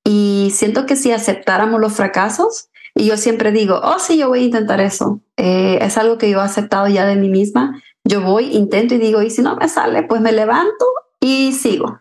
Y 0.05 0.51
siento 0.55 0.87
que 0.87 0.97
si 0.97 1.13
aceptáramos 1.13 1.81
los 1.81 1.93
fracasos, 1.93 2.69
y 2.95 3.07
yo 3.07 3.17
siempre 3.17 3.53
digo, 3.53 3.81
oh, 3.83 3.99
sí, 3.99 4.19
yo 4.19 4.29
voy 4.29 4.41
a 4.41 4.47
intentar 4.47 4.81
eso, 4.81 5.21
eh, 5.37 5.79
es 5.81 5.97
algo 5.97 6.19
que 6.19 6.31
yo 6.31 6.39
he 6.39 6.43
aceptado 6.43 6.89
ya 6.89 7.07
de 7.07 7.17
mí 7.17 7.29
misma, 7.29 7.81
yo 8.05 8.21
voy, 8.23 8.57
intento 8.57 8.95
y 8.95 8.99
digo, 8.99 9.23
y 9.23 9.31
si 9.31 9.43
no 9.43 9.57
me 9.57 9.69
sale, 9.69 10.03
pues 10.03 10.21
me 10.21 10.33
levanto 10.33 10.87
y 11.21 11.53
sigo. 11.53 12.01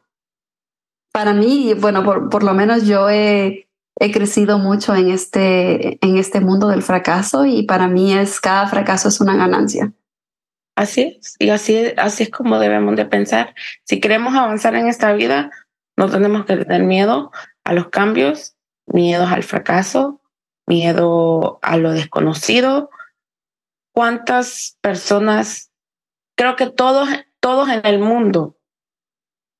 Para 1.11 1.33
mí, 1.33 1.73
bueno, 1.75 2.03
por, 2.03 2.29
por 2.29 2.43
lo 2.43 2.53
menos 2.53 2.85
yo 2.85 3.09
he 3.09 3.68
he 3.99 4.11
crecido 4.11 4.57
mucho 4.57 4.95
en 4.95 5.09
este, 5.09 6.03
en 6.05 6.17
este 6.17 6.39
mundo 6.39 6.69
del 6.69 6.81
fracaso 6.81 7.45
y 7.45 7.63
para 7.63 7.87
mí 7.87 8.13
es 8.13 8.39
cada 8.39 8.67
fracaso 8.67 9.09
es 9.09 9.19
una 9.19 9.35
ganancia. 9.35 9.93
Así 10.75 11.17
es, 11.19 11.35
y 11.39 11.49
así, 11.49 11.93
así 11.97 12.23
es 12.23 12.29
como 12.29 12.57
debemos 12.57 12.95
de 12.95 13.05
pensar. 13.05 13.53
Si 13.83 13.99
queremos 13.99 14.33
avanzar 14.33 14.75
en 14.75 14.87
esta 14.87 15.11
vida, 15.11 15.51
no 15.97 16.09
tenemos 16.09 16.45
que 16.45 16.55
tener 16.55 16.83
miedo 16.83 17.31
a 17.65 17.73
los 17.73 17.89
cambios, 17.89 18.55
miedos 18.85 19.29
al 19.29 19.43
fracaso, 19.43 20.21
miedo 20.65 21.59
a 21.61 21.75
lo 21.75 21.91
desconocido. 21.91 22.89
¿Cuántas 23.93 24.77
personas, 24.79 25.71
creo 26.37 26.55
que 26.55 26.67
todos, 26.69 27.09
todos 27.41 27.67
en 27.67 27.85
el 27.85 27.99
mundo 27.99 28.55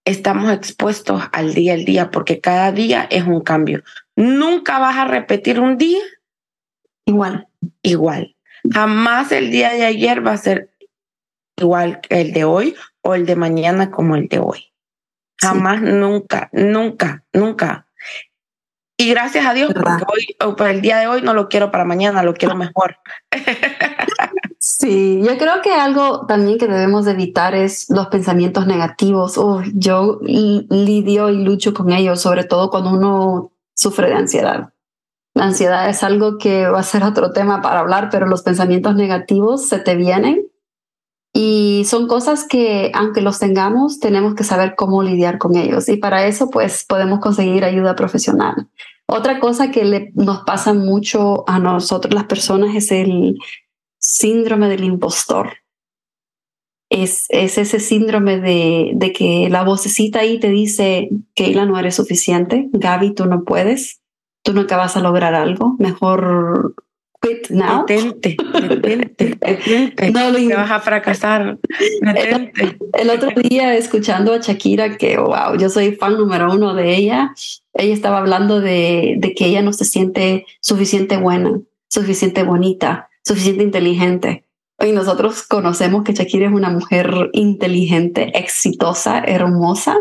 estamos 0.10 0.52
expuestos 0.52 1.22
al 1.32 1.54
día 1.54 1.74
al 1.74 1.86
día 1.86 2.12
porque 2.12 2.42
cada 2.42 2.72
día 2.72 3.08
es 3.10 3.26
un 3.26 3.42
cambio. 3.42 3.84
Nunca 4.20 4.80
vas 4.80 4.98
a 4.98 5.06
repetir 5.06 5.62
un 5.62 5.78
día 5.78 6.02
igual. 7.06 7.48
Igual. 7.82 8.36
Jamás 8.70 9.32
el 9.32 9.50
día 9.50 9.72
de 9.72 9.86
ayer 9.86 10.26
va 10.28 10.34
a 10.34 10.38
ser 10.38 10.76
igual 11.56 12.02
que 12.02 12.20
el 12.20 12.34
de 12.34 12.44
hoy 12.44 12.76
o 13.02 13.16
el 13.16 13.26
de 13.26 13.38
mañana 13.38 13.92
como 13.92 14.18
el 14.18 14.28
de 14.28 14.40
hoy. 14.40 14.74
Jamás, 15.38 15.82
nunca, 15.82 16.50
nunca, 16.52 17.24
nunca. 17.32 17.88
Y 18.98 19.10
gracias 19.10 19.46
a 19.46 19.54
Dios, 19.54 19.72
porque 19.74 20.04
hoy, 20.12 20.56
para 20.58 20.72
el 20.72 20.82
día 20.82 20.98
de 20.98 21.08
hoy 21.08 21.22
no 21.22 21.34
lo 21.34 21.48
quiero 21.48 21.72
para 21.72 21.86
mañana, 21.86 22.22
lo 22.22 22.34
quiero 22.34 22.58
mejor. 22.58 22.98
Sí, 24.60 25.22
yo 25.24 25.38
creo 25.38 25.62
que 25.62 25.72
algo 25.72 26.26
también 26.26 26.58
que 26.58 26.68
debemos 26.68 27.08
evitar 27.08 27.56
es 27.56 27.90
los 27.90 28.08
pensamientos 28.08 28.68
negativos. 28.68 29.38
Oh, 29.38 29.64
yo 29.74 30.20
lidio 30.22 31.30
y 31.30 31.46
lucho 31.46 31.74
con 31.74 31.94
ellos, 31.94 32.20
sobre 32.20 32.44
todo 32.44 32.70
cuando 32.70 32.90
uno 32.90 33.54
sufre 33.80 34.10
de 34.10 34.16
ansiedad. 34.16 34.74
La 35.34 35.46
ansiedad 35.46 35.90
es 35.90 36.04
algo 36.04 36.38
que 36.38 36.68
va 36.68 36.80
a 36.80 36.84
ser 36.84 37.04
otro 37.04 37.32
tema 37.32 37.62
para 37.62 37.80
hablar, 37.80 38.10
pero 38.12 38.28
los 38.28 38.42
pensamientos 38.42 38.96
negativos 38.96 39.70
se 39.70 39.80
te 39.80 39.96
vienen 39.96 40.48
y 41.34 41.86
son 41.86 42.08
cosas 42.08 42.46
que, 42.46 42.92
aunque 42.94 43.22
los 43.22 43.40
tengamos, 43.40 44.00
tenemos 44.00 44.36
que 44.36 44.44
saber 44.44 44.76
cómo 44.76 45.02
lidiar 45.02 45.38
con 45.38 45.56
ellos. 45.56 45.88
Y 45.88 45.96
para 45.96 46.26
eso, 46.26 46.50
pues, 46.50 46.84
podemos 46.86 47.20
conseguir 47.20 47.64
ayuda 47.64 47.96
profesional. 47.96 48.68
Otra 49.08 49.40
cosa 49.40 49.72
que 49.72 50.12
nos 50.14 50.40
pasa 50.40 50.74
mucho 50.74 51.48
a 51.48 51.58
nosotros 51.60 52.14
las 52.14 52.26
personas 52.26 52.76
es 52.76 52.92
el 52.92 53.38
síndrome 53.98 54.68
del 54.68 54.84
impostor. 54.84 55.54
Es, 56.90 57.26
es 57.30 57.58
ese 57.58 57.80
síndrome 57.80 58.40
de, 58.40 58.92
de 58.96 59.14
que 59.14 59.48
la 59.50 59.64
vocecita 59.64 60.22
ahí 60.22 60.40
te 60.40 60.50
dice, 60.50 61.10
Keila, 61.36 61.66
no 61.66 61.78
eres 61.78 61.96
suficiente, 61.96 62.68
Gaby, 62.72 63.14
tú 63.14 63.26
no 63.26 63.44
puedes, 63.44 64.02
tú 64.44 64.54
nunca 64.54 64.76
vas 64.76 64.98
a 64.98 65.02
lograr 65.02 65.36
algo, 65.36 65.76
mejor 65.78 66.74
quit 67.22 67.50
now. 67.50 67.86
Detente, 67.86 68.38
detente, 68.62 69.26
detente. 69.42 70.12
No, 70.12 70.32
lo 70.32 70.56
vas 70.56 70.72
a 70.72 70.80
fracasar. 70.80 71.60
Detente. 72.02 72.78
El, 72.94 73.10
otro 73.10 73.30
día 73.42 73.76
escuchando 73.76 74.34
a 74.34 74.40
Shakira, 74.40 74.98
que 74.98 75.18
wow, 75.18 75.58
yo 75.58 75.70
soy 75.70 75.96
fan 75.96 76.18
número 76.18 76.52
uno 76.52 76.74
de 76.74 76.96
ella, 76.96 77.34
ella 77.74 77.94
estaba 77.94 78.20
hablando 78.20 78.62
de, 78.62 79.16
de 79.18 79.34
que 79.34 79.46
ella 79.46 79.62
no 79.62 79.74
se 79.74 79.86
siente 79.86 80.46
suficiente 80.62 81.18
buena, 81.18 81.60
suficiente 81.90 82.44
bonita, 82.44 83.10
suficiente 83.24 83.64
inteligente. 83.64 84.46
Y 84.82 84.92
nosotros 84.92 85.44
conocemos 85.44 86.04
que 86.04 86.14
Shakira 86.14 86.48
es 86.48 86.54
una 86.54 86.70
mujer 86.70 87.30
inteligente, 87.34 88.32
exitosa, 88.38 89.20
hermosa, 89.20 89.98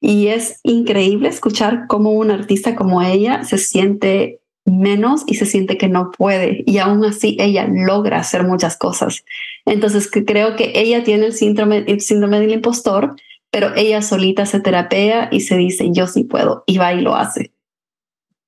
y 0.00 0.28
es 0.28 0.60
increíble 0.62 1.28
escuchar 1.28 1.86
cómo 1.88 2.10
un 2.12 2.30
artista 2.30 2.76
como 2.76 3.02
ella 3.02 3.44
se 3.44 3.58
siente 3.58 4.40
menos 4.64 5.22
y 5.26 5.34
se 5.34 5.46
siente 5.46 5.78
que 5.78 5.88
no 5.88 6.10
puede 6.10 6.64
y 6.66 6.78
aún 6.78 7.04
así 7.04 7.36
ella 7.38 7.68
logra 7.70 8.18
hacer 8.18 8.42
muchas 8.42 8.76
cosas. 8.76 9.24
Entonces 9.64 10.10
creo 10.10 10.56
que 10.56 10.72
ella 10.74 11.04
tiene 11.04 11.26
el 11.26 11.32
síndrome, 11.32 11.84
el 11.86 12.00
síndrome 12.00 12.40
del 12.40 12.52
impostor, 12.52 13.14
pero 13.50 13.74
ella 13.76 14.02
solita 14.02 14.44
se 14.44 14.60
terapea 14.60 15.28
y 15.30 15.40
se 15.40 15.56
dice 15.56 15.88
yo 15.92 16.06
sí 16.06 16.24
puedo 16.24 16.64
y 16.66 16.78
va 16.78 16.92
y 16.92 17.00
lo 17.00 17.14
hace. 17.14 17.52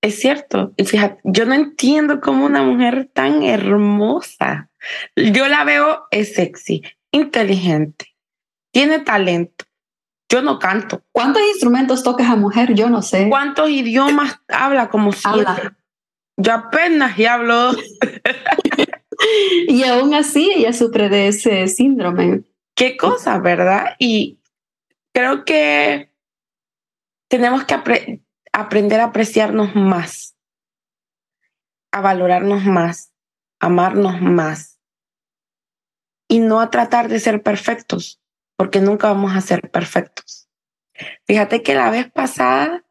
Es 0.00 0.20
cierto. 0.20 0.72
Y 0.76 0.84
fíjate, 0.84 1.20
yo 1.24 1.44
no 1.44 1.54
entiendo 1.54 2.20
cómo 2.20 2.46
una 2.46 2.62
mujer 2.62 3.10
tan 3.12 3.42
hermosa, 3.42 4.70
yo 5.16 5.48
la 5.48 5.64
veo 5.64 6.06
es 6.10 6.34
sexy, 6.34 6.82
inteligente, 7.10 8.16
tiene 8.72 9.00
talento. 9.00 9.64
Yo 10.30 10.42
no 10.42 10.58
canto. 10.58 11.02
¿Cuántos 11.10 11.42
instrumentos 11.42 12.02
toca 12.02 12.22
esa 12.22 12.36
mujer? 12.36 12.74
Yo 12.74 12.90
no 12.90 13.00
sé. 13.00 13.28
¿Cuántos 13.30 13.70
idiomas 13.70 14.42
habla 14.48 14.90
como 14.90 15.10
si 15.12 15.26
habla? 15.26 15.78
Yo 16.36 16.52
apenas 16.52 17.18
y 17.18 17.24
hablo. 17.24 17.72
y 19.68 19.84
aún 19.84 20.12
así 20.12 20.52
ella 20.54 20.74
sufre 20.74 21.08
de 21.08 21.28
ese 21.28 21.66
síndrome. 21.66 22.42
Qué 22.76 22.98
cosa, 22.98 23.38
¿verdad? 23.38 23.96
Y 23.98 24.38
creo 25.14 25.46
que 25.46 26.12
tenemos 27.28 27.64
que 27.64 27.74
aprender 27.74 28.27
a 28.58 29.04
apreciarnos 29.04 29.74
más, 29.74 30.36
a 31.92 32.00
valorarnos 32.00 32.64
más, 32.64 33.12
amarnos 33.60 34.20
más 34.20 34.78
y 36.28 36.40
no 36.40 36.60
a 36.60 36.70
tratar 36.70 37.08
de 37.08 37.20
ser 37.20 37.42
perfectos, 37.42 38.20
porque 38.56 38.80
nunca 38.80 39.08
vamos 39.08 39.34
a 39.34 39.40
ser 39.40 39.70
perfectos. 39.70 40.48
Fíjate 41.26 41.62
que 41.62 41.74
la 41.74 41.90
vez 41.90 42.10
pasada 42.10 42.84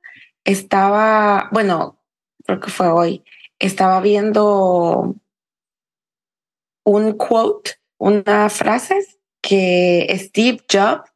estaba, 0.43 1.49
bueno, 1.51 2.01
creo 2.45 2.59
que 2.59 2.71
fue 2.71 2.87
hoy, 2.87 3.23
estaba 3.59 3.99
viendo 4.01 5.15
un 6.85 7.11
quote, 7.17 7.71
una 7.97 8.49
frase 8.49 9.05
que 9.41 10.07
Steve 10.17 10.63
Jobs 10.71 11.11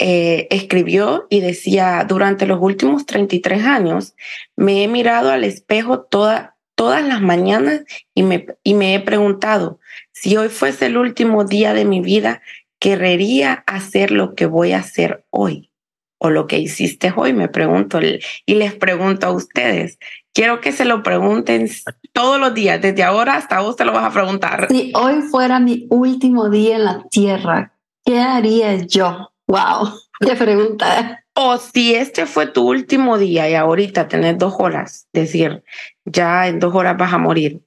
eh, 0.00 0.46
escribió 0.50 1.26
y 1.28 1.40
decía, 1.40 2.04
durante 2.08 2.46
los 2.46 2.60
últimos 2.60 3.04
33 3.04 3.64
años 3.64 4.14
me 4.54 4.84
he 4.84 4.88
mirado 4.88 5.32
al 5.32 5.42
espejo 5.42 6.02
toda, 6.02 6.56
todas 6.76 7.04
las 7.04 7.20
mañanas 7.20 7.82
y 8.14 8.22
me, 8.22 8.46
y 8.62 8.74
me 8.74 8.94
he 8.94 9.00
preguntado, 9.00 9.80
si 10.12 10.36
hoy 10.36 10.50
fuese 10.50 10.86
el 10.86 10.98
último 10.98 11.44
día 11.44 11.74
de 11.74 11.84
mi 11.84 12.00
vida, 12.00 12.42
¿querría 12.78 13.64
hacer 13.66 14.12
lo 14.12 14.36
que 14.36 14.46
voy 14.46 14.70
a 14.70 14.78
hacer 14.78 15.24
hoy? 15.30 15.72
O 16.18 16.30
lo 16.30 16.46
que 16.46 16.58
hiciste 16.58 17.12
hoy, 17.16 17.32
me 17.32 17.48
pregunto, 17.48 18.00
y 18.00 18.54
les 18.54 18.74
pregunto 18.74 19.26
a 19.26 19.32
ustedes, 19.32 19.98
quiero 20.32 20.60
que 20.60 20.70
se 20.70 20.84
lo 20.84 21.02
pregunten 21.02 21.68
todos 22.12 22.38
los 22.38 22.54
días, 22.54 22.80
desde 22.80 23.02
ahora 23.02 23.34
hasta 23.34 23.60
vos 23.60 23.74
te 23.74 23.84
lo 23.84 23.92
vas 23.92 24.04
a 24.04 24.12
preguntar. 24.12 24.68
Si 24.70 24.92
hoy 24.94 25.22
fuera 25.22 25.58
mi 25.58 25.88
último 25.90 26.50
día 26.50 26.76
en 26.76 26.84
la 26.84 27.04
tierra, 27.10 27.72
¿qué 28.04 28.20
haría 28.20 28.76
yo? 28.76 29.32
Wow, 29.48 29.98
qué 30.20 30.36
pregunta. 30.36 31.24
O 31.34 31.56
si 31.56 31.94
este 31.94 32.26
fue 32.26 32.46
tu 32.46 32.68
último 32.68 33.18
día 33.18 33.48
y 33.48 33.54
ahorita 33.54 34.08
tenés 34.08 34.38
dos 34.38 34.54
horas, 34.58 35.08
decir, 35.12 35.64
ya 36.04 36.48
en 36.48 36.60
dos 36.60 36.74
horas 36.74 36.96
vas 36.96 37.12
a 37.12 37.18
morir. 37.18 37.64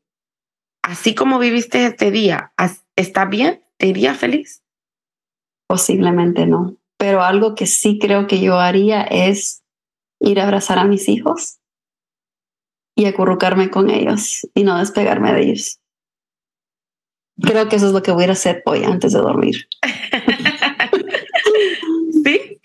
Así 0.83 1.15
como 1.15 1.39
viviste 1.39 1.85
este 1.85 2.11
día, 2.11 2.53
¿está 2.95 3.25
bien? 3.25 3.63
¿Te 3.77 4.13
feliz? 4.13 4.63
Posiblemente 5.67 6.45
no, 6.45 6.77
pero 6.97 7.23
algo 7.23 7.55
que 7.55 7.65
sí 7.65 7.97
creo 7.99 8.27
que 8.27 8.41
yo 8.41 8.59
haría 8.59 9.03
es 9.03 9.63
ir 10.19 10.39
a 10.39 10.43
abrazar 10.43 10.79
a 10.79 10.83
mis 10.83 11.07
hijos 11.07 11.59
y 12.95 13.05
acurrucarme 13.05 13.69
con 13.69 13.89
ellos 13.89 14.47
y 14.53 14.63
no 14.63 14.77
despegarme 14.77 15.33
de 15.33 15.43
ellos. 15.43 15.79
Creo 17.41 17.69
que 17.69 17.77
eso 17.77 17.87
es 17.87 17.93
lo 17.93 18.03
que 18.03 18.11
voy 18.11 18.25
a 18.25 18.33
hacer 18.33 18.61
hoy 18.65 18.83
antes 18.83 19.13
de 19.13 19.19
dormir. 19.19 19.67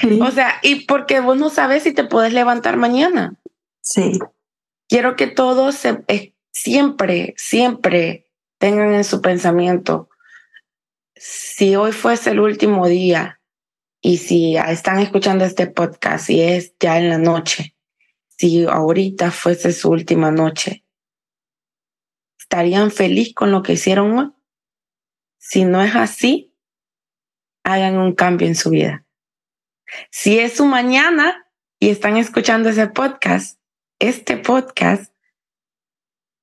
¿Sí? 0.08 0.20
O 0.20 0.30
sea, 0.30 0.58
y 0.62 0.86
porque 0.86 1.20
vos 1.20 1.36
no 1.36 1.50
sabes 1.50 1.82
si 1.82 1.92
te 1.92 2.04
puedes 2.04 2.32
levantar 2.32 2.76
mañana. 2.76 3.36
Sí. 3.80 4.18
Quiero 4.88 5.16
que 5.16 5.26
todos 5.26 5.84
eh, 5.84 6.34
siempre, 6.52 7.34
siempre 7.36 8.26
tengan 8.58 8.94
en 8.94 9.04
su 9.04 9.20
pensamiento, 9.20 10.08
si 11.14 11.76
hoy 11.76 11.92
fuese 11.92 12.30
el 12.30 12.40
último 12.40 12.86
día 12.88 13.40
y 14.00 14.18
si 14.18 14.56
están 14.56 14.98
escuchando 14.98 15.44
este 15.44 15.66
podcast 15.66 16.28
y 16.30 16.42
es 16.42 16.74
ya 16.78 16.98
en 16.98 17.08
la 17.08 17.18
noche, 17.18 17.74
si 18.28 18.66
ahorita 18.66 19.30
fuese 19.30 19.72
su 19.72 19.90
última 19.90 20.30
noche, 20.30 20.84
¿estarían 22.38 22.90
feliz 22.90 23.34
con 23.34 23.50
lo 23.50 23.62
que 23.62 23.74
hicieron 23.74 24.18
hoy? 24.18 24.32
Si 25.38 25.64
no 25.64 25.82
es 25.82 25.94
así, 25.94 26.54
hagan 27.64 27.98
un 27.98 28.14
cambio 28.14 28.46
en 28.46 28.54
su 28.54 28.70
vida. 28.70 29.05
Si 30.10 30.38
es 30.38 30.56
su 30.56 30.66
mañana 30.66 31.46
y 31.78 31.90
están 31.90 32.16
escuchando 32.16 32.68
ese 32.68 32.88
podcast, 32.88 33.60
este 33.98 34.36
podcast, 34.36 35.12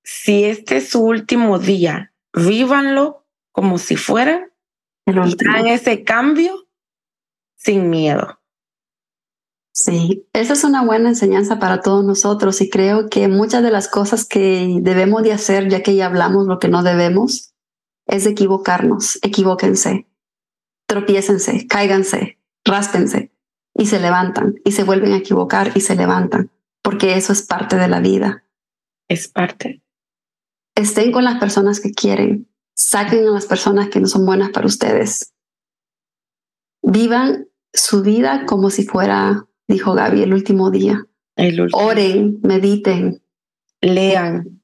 si 0.03 0.43
este 0.45 0.77
es 0.77 0.89
su 0.89 1.03
último 1.03 1.59
día, 1.59 2.13
vívanlo 2.33 3.25
como 3.51 3.77
si 3.77 3.95
fuera 3.95 4.49
hagan 5.05 5.67
ese 5.67 6.03
cambio 6.03 6.67
sin 7.55 7.89
miedo. 7.89 8.39
Sí, 9.75 10.27
esa 10.33 10.53
es 10.53 10.63
una 10.63 10.85
buena 10.85 11.09
enseñanza 11.09 11.59
para 11.59 11.81
todos 11.81 12.05
nosotros 12.05 12.61
y 12.61 12.69
creo 12.69 13.09
que 13.09 13.27
muchas 13.27 13.63
de 13.63 13.71
las 13.71 13.87
cosas 13.87 14.25
que 14.25 14.77
debemos 14.81 15.23
de 15.23 15.33
hacer, 15.33 15.67
ya 15.67 15.81
que 15.81 15.95
ya 15.95 16.05
hablamos 16.05 16.45
lo 16.45 16.59
que 16.59 16.67
no 16.67 16.83
debemos, 16.83 17.53
es 18.05 18.25
equivocarnos, 18.27 19.17
equivóquense, 19.23 20.07
tropiécense, 20.85 21.65
cáiganse, 21.67 22.39
ráspense 22.63 23.32
y 23.75 23.87
se 23.87 23.99
levantan 23.99 24.55
y 24.63 24.71
se 24.71 24.83
vuelven 24.83 25.13
a 25.13 25.17
equivocar 25.17 25.71
y 25.75 25.81
se 25.81 25.95
levantan. 25.95 26.51
porque 26.83 27.15
eso 27.15 27.31
es 27.31 27.43
parte 27.43 27.77
de 27.77 27.87
la 27.87 28.01
vida. 28.01 28.43
Es 29.07 29.29
parte. 29.29 29.81
Estén 30.75 31.13
con 31.13 31.23
las 31.23 31.39
personas 31.39 31.79
que 31.79 31.91
quieren, 31.91 32.49
saquen 32.75 33.25
a 33.25 33.31
las 33.31 33.45
personas 33.45 33.87
que 33.87 34.01
no 34.01 34.07
son 34.07 34.25
buenas 34.25 34.49
para 34.49 34.67
ustedes. 34.67 35.33
Vivan 36.81 37.47
su 37.73 38.03
vida 38.03 38.45
como 38.45 38.69
si 38.69 38.85
fuera, 38.85 39.47
dijo 39.67 39.93
Gaby, 39.93 40.23
el 40.23 40.33
último 40.33 40.71
día. 40.71 41.07
Oren, 41.71 42.39
mediten. 42.43 43.23
Lean. 43.81 44.61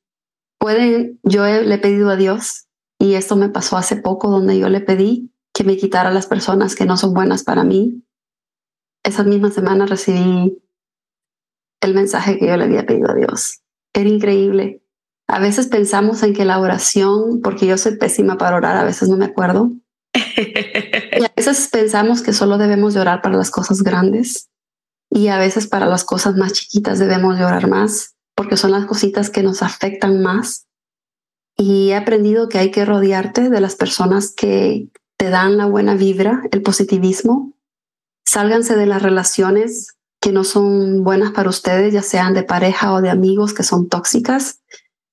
Pueden, 0.60 1.20
yo 1.24 1.45
le 1.45 1.74
he 1.74 1.78
pedido 1.78 2.10
a 2.10 2.18
Dios, 2.18 2.68
y 2.99 3.14
esto 3.14 3.38
me 3.38 3.47
pasó 3.47 3.78
hace 3.78 3.95
poco, 3.95 4.30
donde 4.30 4.60
yo 4.60 4.68
le 4.68 4.82
pedí 4.82 5.32
que 5.53 5.64
me 5.64 5.78
quitara 5.78 6.12
las 6.12 6.28
personas 6.28 6.76
que 6.76 6.86
no 6.86 6.97
son 6.97 7.14
buenas 7.14 7.43
para 7.43 7.64
mí. 7.64 8.03
Esa 9.04 9.24
misma 9.24 9.52
semana 9.52 9.86
recibí 9.86 10.62
el 11.82 11.93
mensaje 11.93 12.38
que 12.38 12.47
yo 12.47 12.58
le 12.58 12.66
había 12.66 12.86
pedido 12.86 13.12
a 13.12 13.16
Dios. 13.16 13.62
Era 13.93 14.10
increíble. 14.10 14.82
A 15.28 15.39
veces 15.39 15.68
pensamos 15.68 16.24
en 16.24 16.34
que 16.34 16.45
la 16.45 16.60
oración, 16.60 17.41
porque 17.41 17.68
yo 17.68 17.78
soy 17.78 17.97
pésima 17.97 18.38
para 18.38 18.58
orar, 18.58 18.78
a 18.78 18.84
veces 18.84 19.10
no 19.10 19.18
me 19.18 19.26
acuerdo. 19.26 19.72
y 20.14 21.24
a 21.24 21.32
veces 21.36 21.70
pensamos 21.72 22.22
que 22.22 22.34
solo 22.34 22.58
debemos 22.58 22.95
llorar 22.95 23.22
para 23.22 23.38
las 23.38 23.52
cosas 23.52 23.84
grandes 23.84 24.50
y 25.10 25.28
a 25.28 25.38
veces 25.38 25.68
para 25.68 25.86
las 25.86 26.04
cosas 26.04 26.36
más 26.36 26.54
chiquitas 26.54 27.00
debemos 27.00 27.38
llorar 27.38 27.68
más 27.68 28.16
porque 28.36 28.58
son 28.58 28.72
las 28.72 28.86
cositas 28.86 29.30
que 29.30 29.43
nos 29.43 29.62
afectan 29.62 30.22
más. 30.22 30.66
Y 31.58 31.89
he 31.89 31.95
aprendido 31.95 32.47
que 32.47 32.58
hay 32.58 32.72
que 32.72 32.86
rodearte 32.86 33.50
de 33.50 33.60
las 33.60 33.76
personas 33.76 34.34
que 34.34 34.88
te 35.18 35.30
dan 35.30 35.58
la 35.58 35.66
buena 35.66 35.95
vibra, 35.95 36.43
el 36.52 36.62
positivismo. 36.62 37.52
Sálganse 38.30 38.75
de 38.75 38.86
las 38.86 39.01
relaciones 39.01 39.97
que 40.21 40.32
no 40.32 40.43
son 40.43 41.03
buenas 41.03 41.32
para 41.32 41.49
ustedes, 41.49 41.91
ya 41.91 42.03
sean 42.03 42.36
de 42.36 42.43
pareja 42.43 42.93
o 42.93 43.01
de 43.01 43.09
amigos 43.09 43.55
que 43.55 43.63
son 43.63 43.89
tóxicas. 43.89 44.61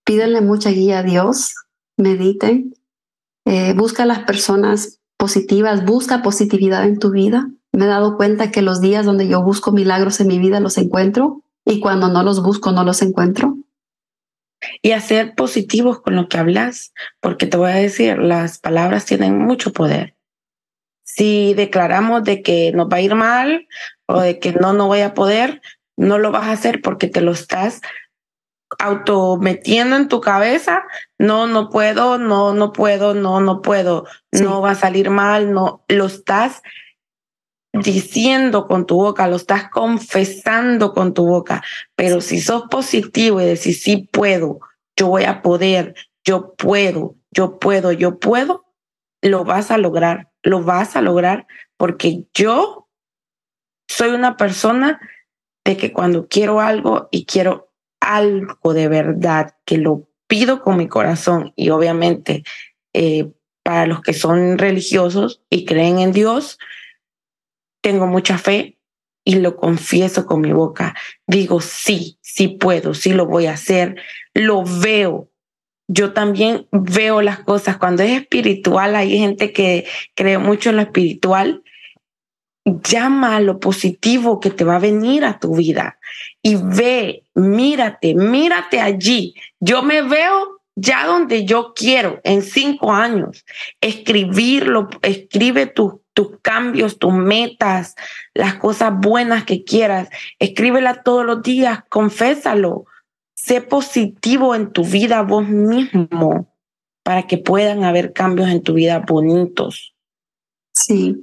Pídenle 0.04 0.42
mucha 0.42 0.68
guía 0.68 0.98
a 0.98 1.02
Dios, 1.02 1.54
mediten, 1.96 2.74
eh, 3.46 3.72
busca 3.72 4.04
las 4.04 4.18
personas 4.24 5.00
positivas, 5.16 5.86
busca 5.86 6.20
positividad 6.20 6.84
en 6.84 6.98
tu 6.98 7.10
vida. 7.10 7.48
Me 7.72 7.86
he 7.86 7.88
dado 7.88 8.18
cuenta 8.18 8.50
que 8.50 8.60
los 8.60 8.82
días 8.82 9.06
donde 9.06 9.28
yo 9.28 9.42
busco 9.42 9.72
milagros 9.72 10.20
en 10.20 10.26
mi 10.26 10.38
vida 10.38 10.60
los 10.60 10.76
encuentro 10.76 11.42
y 11.64 11.80
cuando 11.80 12.08
no 12.08 12.22
los 12.22 12.42
busco 12.42 12.70
no 12.70 12.84
los 12.84 13.00
encuentro. 13.00 13.56
Y 14.82 14.90
hacer 14.90 15.34
positivos 15.34 16.02
con 16.02 16.16
lo 16.16 16.28
que 16.28 16.36
hablas, 16.36 16.92
porque 17.22 17.46
te 17.46 17.56
voy 17.56 17.70
a 17.70 17.76
decir, 17.76 18.18
las 18.18 18.58
palabras 18.58 19.06
tienen 19.06 19.38
mucho 19.38 19.72
poder. 19.72 20.15
Si 21.06 21.54
declaramos 21.54 22.24
de 22.24 22.42
que 22.42 22.72
nos 22.72 22.88
va 22.88 22.96
a 22.96 23.00
ir 23.00 23.14
mal 23.14 23.68
o 24.06 24.20
de 24.20 24.38
que 24.40 24.52
no, 24.52 24.72
no 24.72 24.88
voy 24.88 25.00
a 25.00 25.14
poder, 25.14 25.62
no 25.96 26.18
lo 26.18 26.32
vas 26.32 26.48
a 26.48 26.52
hacer 26.52 26.82
porque 26.82 27.06
te 27.06 27.20
lo 27.20 27.32
estás 27.32 27.80
autometiendo 28.80 29.96
en 29.96 30.08
tu 30.08 30.20
cabeza, 30.20 30.82
no, 31.18 31.46
no 31.46 31.70
puedo, 31.70 32.18
no, 32.18 32.52
no 32.52 32.72
puedo, 32.72 33.14
no, 33.14 33.40
no 33.40 33.62
puedo, 33.62 34.06
no 34.32 34.60
va 34.60 34.72
a 34.72 34.74
salir 34.74 35.08
mal, 35.08 35.52
no, 35.52 35.84
lo 35.88 36.06
estás 36.06 36.62
diciendo 37.72 38.66
con 38.66 38.86
tu 38.86 38.96
boca, 38.96 39.28
lo 39.28 39.36
estás 39.36 39.70
confesando 39.70 40.92
con 40.92 41.14
tu 41.14 41.26
boca, 41.26 41.62
pero 41.94 42.20
si 42.20 42.40
sos 42.40 42.64
positivo 42.68 43.40
y 43.40 43.44
decís, 43.44 43.82
sí 43.82 44.08
puedo, 44.10 44.58
yo 44.96 45.08
voy 45.08 45.24
a 45.24 45.42
poder, 45.42 45.94
yo 46.24 46.54
puedo, 46.54 47.14
yo 47.30 47.58
puedo, 47.58 47.92
yo 47.92 48.18
puedo, 48.18 48.64
lo 49.22 49.44
vas 49.44 49.70
a 49.70 49.78
lograr, 49.78 50.30
lo 50.46 50.62
vas 50.62 50.94
a 50.94 51.02
lograr 51.02 51.46
porque 51.76 52.24
yo 52.32 52.88
soy 53.88 54.10
una 54.10 54.36
persona 54.36 55.00
de 55.64 55.76
que 55.76 55.92
cuando 55.92 56.28
quiero 56.28 56.60
algo 56.60 57.08
y 57.10 57.26
quiero 57.26 57.72
algo 58.00 58.72
de 58.72 58.88
verdad, 58.88 59.56
que 59.64 59.76
lo 59.76 60.08
pido 60.28 60.62
con 60.62 60.76
mi 60.76 60.86
corazón 60.86 61.52
y 61.56 61.70
obviamente 61.70 62.44
eh, 62.92 63.32
para 63.64 63.86
los 63.86 64.00
que 64.00 64.12
son 64.12 64.58
religiosos 64.58 65.42
y 65.50 65.64
creen 65.64 65.98
en 65.98 66.12
Dios, 66.12 66.58
tengo 67.82 68.06
mucha 68.06 68.38
fe 68.38 68.78
y 69.24 69.36
lo 69.40 69.56
confieso 69.56 70.26
con 70.26 70.40
mi 70.40 70.52
boca. 70.52 70.94
Digo, 71.26 71.60
sí, 71.60 72.18
sí 72.22 72.46
puedo, 72.46 72.94
sí 72.94 73.12
lo 73.12 73.26
voy 73.26 73.46
a 73.46 73.54
hacer, 73.54 73.96
lo 74.34 74.62
veo. 74.62 75.28
Yo 75.88 76.12
también 76.12 76.66
veo 76.72 77.22
las 77.22 77.40
cosas. 77.40 77.76
Cuando 77.76 78.02
es 78.02 78.20
espiritual, 78.20 78.96
hay 78.96 79.18
gente 79.18 79.52
que 79.52 79.86
cree 80.14 80.38
mucho 80.38 80.70
en 80.70 80.76
lo 80.76 80.82
espiritual 80.82 81.62
llama 82.64 83.36
a 83.36 83.40
lo 83.40 83.60
positivo 83.60 84.40
que 84.40 84.50
te 84.50 84.64
va 84.64 84.76
a 84.76 84.80
venir 84.80 85.24
a 85.24 85.38
tu 85.38 85.54
vida 85.54 86.00
y 86.42 86.56
ve, 86.56 87.22
mírate, 87.34 88.14
mírate 88.14 88.80
allí. 88.80 89.34
Yo 89.60 89.82
me 89.82 90.02
veo 90.02 90.60
ya 90.74 91.06
donde 91.06 91.44
yo 91.44 91.74
quiero 91.74 92.20
en 92.24 92.42
cinco 92.42 92.92
años. 92.92 93.44
Escribirlo, 93.80 94.88
escribe 95.02 95.66
tus 95.66 95.94
tus 96.16 96.40
cambios, 96.40 96.98
tus 96.98 97.12
metas, 97.12 97.94
las 98.32 98.54
cosas 98.54 98.90
buenas 98.96 99.44
que 99.44 99.64
quieras. 99.64 100.08
Escríbela 100.38 101.02
todos 101.02 101.26
los 101.26 101.42
días, 101.42 101.80
confésalo. 101.90 102.86
Sé 103.46 103.60
positivo 103.60 104.56
en 104.56 104.72
tu 104.72 104.82
vida 104.84 105.22
vos 105.22 105.46
mismo 105.46 106.52
para 107.04 107.28
que 107.28 107.38
puedan 107.38 107.84
haber 107.84 108.12
cambios 108.12 108.48
en 108.48 108.60
tu 108.60 108.74
vida 108.74 109.04
bonitos. 109.06 109.94
Sí, 110.74 111.22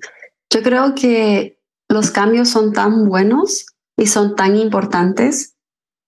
yo 0.49 0.63
creo 0.63 0.95
que 0.95 1.59
los 1.89 2.11
cambios 2.11 2.47
son 2.47 2.71
tan 2.71 3.09
buenos 3.09 3.65
y 3.97 4.07
son 4.07 4.37
tan 4.37 4.55
importantes 4.55 5.57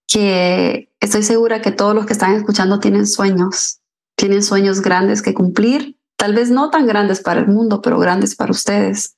que 0.08 0.90
estoy 1.02 1.22
segura 1.22 1.62
que 1.62 1.72
todos 1.72 1.94
los 1.94 2.06
que 2.06 2.14
están 2.14 2.34
escuchando 2.34 2.80
tienen 2.80 3.08
sueños, 3.08 3.82
tienen 4.16 4.42
sueños 4.42 4.82
grandes 4.82 5.22
que 5.22 5.34
cumplir, 5.34 6.00
tal 6.16 6.34
vez 6.34 6.50
no 6.50 6.70
tan 6.70 6.88
grandes 6.88 7.20
para 7.20 7.42
el 7.42 7.48
mundo, 7.48 7.82
pero 7.82 8.00
grandes 8.00 8.38
para 8.38 8.52
ustedes. 8.52 9.18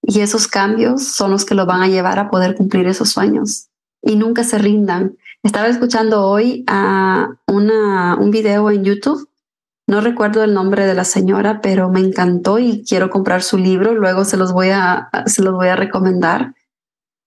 Y 0.00 0.20
esos 0.20 0.48
cambios 0.48 1.04
son 1.08 1.30
los 1.30 1.44
que 1.44 1.54
lo 1.54 1.66
van 1.66 1.82
a 1.82 1.88
llevar 1.88 2.18
a 2.18 2.30
poder 2.30 2.54
cumplir 2.54 2.86
esos 2.86 3.10
sueños. 3.10 3.68
Y 4.00 4.16
nunca 4.16 4.44
se 4.44 4.56
rindan. 4.56 5.18
Estaba 5.42 5.68
escuchando 5.68 6.26
hoy 6.26 6.64
a 6.66 7.28
una, 7.46 8.16
un 8.16 8.30
video 8.30 8.70
en 8.70 8.84
YouTube 8.84 9.28
no 9.88 10.02
recuerdo 10.02 10.44
el 10.44 10.52
nombre 10.52 10.86
de 10.86 10.92
la 10.92 11.04
señora, 11.04 11.62
pero 11.62 11.88
me 11.88 12.00
encantó 12.00 12.58
y 12.58 12.84
quiero 12.84 13.08
comprar 13.08 13.42
su 13.42 13.56
libro. 13.56 13.94
Luego 13.94 14.26
se 14.26 14.36
los 14.36 14.52
voy 14.52 14.68
a, 14.68 15.08
se 15.24 15.42
los 15.42 15.54
voy 15.54 15.68
a 15.68 15.76
recomendar. 15.76 16.54